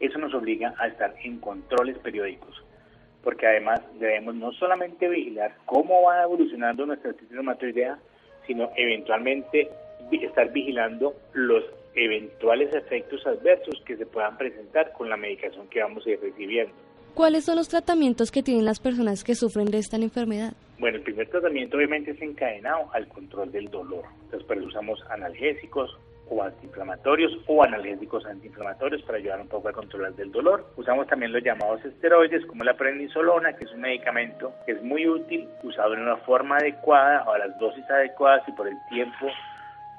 eso 0.00 0.18
nos 0.18 0.32
obliga 0.32 0.74
a 0.78 0.88
estar 0.88 1.14
en 1.22 1.40
controles 1.40 1.98
periódicos 1.98 2.65
porque 3.26 3.44
además 3.44 3.80
debemos 3.98 4.36
no 4.36 4.52
solamente 4.52 5.08
vigilar 5.08 5.52
cómo 5.64 6.02
va 6.02 6.22
evolucionando 6.22 6.86
nuestra 6.86 7.10
artritis 7.10 7.34
reumatoidea, 7.34 7.98
sino 8.46 8.70
eventualmente 8.76 9.68
estar 10.12 10.52
vigilando 10.52 11.12
los 11.32 11.64
eventuales 11.96 12.72
efectos 12.72 13.26
adversos 13.26 13.82
que 13.84 13.96
se 13.96 14.06
puedan 14.06 14.38
presentar 14.38 14.92
con 14.92 15.10
la 15.10 15.16
medicación 15.16 15.66
que 15.66 15.82
vamos 15.82 16.06
a 16.06 16.10
ir 16.10 16.20
recibiendo. 16.20 16.72
¿Cuáles 17.14 17.46
son 17.46 17.56
los 17.56 17.68
tratamientos 17.68 18.30
que 18.30 18.44
tienen 18.44 18.64
las 18.64 18.78
personas 18.78 19.24
que 19.24 19.34
sufren 19.34 19.72
de 19.72 19.78
esta 19.78 19.96
enfermedad? 19.96 20.52
Bueno, 20.78 20.98
el 20.98 21.02
primer 21.02 21.28
tratamiento 21.28 21.78
obviamente 21.78 22.12
es 22.12 22.22
encadenado 22.22 22.88
al 22.92 23.08
control 23.08 23.50
del 23.50 23.68
dolor. 23.70 24.04
Entonces, 24.30 24.64
usamos 24.64 25.02
analgésicos, 25.10 25.98
o 26.28 26.42
antiinflamatorios 26.42 27.32
o 27.46 27.62
analgésicos 27.62 28.26
antiinflamatorios 28.26 29.02
para 29.02 29.18
ayudar 29.18 29.40
un 29.40 29.48
poco 29.48 29.68
a 29.68 29.72
controlar 29.72 30.14
del 30.14 30.32
dolor. 30.32 30.66
Usamos 30.76 31.06
también 31.06 31.32
los 31.32 31.42
llamados 31.42 31.84
esteroides 31.84 32.44
como 32.46 32.64
la 32.64 32.74
prednisolona, 32.74 33.52
que 33.52 33.64
es 33.64 33.72
un 33.72 33.80
medicamento 33.80 34.52
que 34.64 34.72
es 34.72 34.82
muy 34.82 35.06
útil, 35.06 35.48
usado 35.62 35.94
en 35.94 36.00
una 36.00 36.16
forma 36.18 36.56
adecuada, 36.56 37.24
a 37.32 37.38
las 37.38 37.58
dosis 37.58 37.88
adecuadas 37.88 38.42
y 38.48 38.52
por 38.52 38.66
el 38.66 38.76
tiempo 38.88 39.26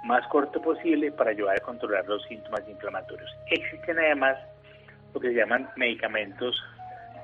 más 0.03 0.25
corto 0.27 0.61
posible 0.61 1.11
para 1.11 1.31
ayudar 1.31 1.57
a 1.57 1.61
controlar 1.61 2.05
los 2.07 2.23
síntomas 2.25 2.67
inflamatorios. 2.67 3.29
Existen 3.49 3.97
además 3.97 4.37
lo 5.13 5.19
que 5.19 5.29
se 5.29 5.35
llaman 5.35 5.69
medicamentos 5.75 6.61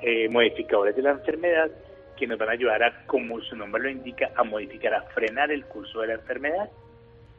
eh, 0.01 0.27
modificadores 0.29 0.95
de 0.95 1.01
la 1.01 1.11
enfermedad 1.11 1.69
que 2.17 2.27
nos 2.27 2.37
van 2.37 2.49
a 2.49 2.53
ayudar 2.53 2.83
a, 2.83 3.05
como 3.05 3.39
su 3.41 3.55
nombre 3.55 3.83
lo 3.83 3.89
indica, 3.89 4.31
a 4.35 4.43
modificar, 4.43 4.93
a 4.93 5.01
frenar 5.13 5.51
el 5.51 5.65
curso 5.65 6.01
de 6.01 6.07
la 6.07 6.13
enfermedad 6.13 6.69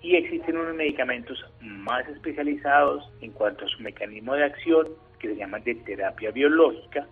y 0.05 0.17
existen 0.17 0.59
unos 0.59 0.75
medicamentos 0.75 1.43
más 1.63 2.07
especializados 2.09 3.03
en 3.23 3.33
cuanto 3.33 3.65
a 3.65 3.69
su 3.69 3.83
mecanismo 3.83 4.35
de 4.35 4.45
acción 4.45 4.89
que 5.19 5.29
se 5.29 5.37
llaman 5.37 5.65
de 5.65 5.75
terapia 5.77 6.31
biológica 6.31 7.07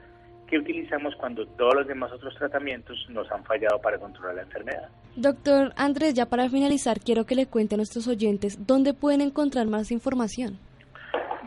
que 0.46 0.58
utilizamos 0.58 1.16
cuando 1.16 1.46
todos 1.46 1.74
los 1.74 1.86
demás 1.86 2.12
otros 2.12 2.34
tratamientos 2.34 3.06
nos 3.08 3.32
han 3.32 3.42
fallado 3.44 3.80
para 3.80 3.98
controlar 3.98 4.34
la 4.34 4.42
enfermedad. 4.42 4.90
Doctor 5.16 5.72
Andrés, 5.76 6.12
ya 6.12 6.26
para 6.26 6.50
finalizar, 6.50 7.00
quiero 7.00 7.24
que 7.24 7.34
le 7.34 7.46
cuente 7.46 7.76
a 7.76 7.78
nuestros 7.78 8.06
oyentes 8.06 8.66
dónde 8.66 8.92
pueden 8.92 9.22
encontrar 9.22 9.66
más 9.68 9.90
información. 9.90 10.58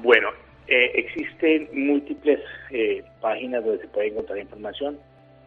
Bueno, 0.01 0.29
eh, 0.67 0.93
existen 0.95 1.69
múltiples 1.73 2.39
eh, 2.71 3.03
páginas 3.21 3.63
donde 3.63 3.81
se 3.81 3.87
puede 3.89 4.07
encontrar 4.07 4.39
información. 4.39 4.97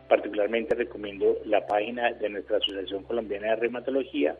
Particularmente 0.08 0.76
recomiendo 0.76 1.38
la 1.44 1.66
página 1.66 2.12
de 2.12 2.28
nuestra 2.28 2.58
Asociación 2.58 3.02
Colombiana 3.02 3.48
de 3.48 3.56
Reumatología, 3.56 4.36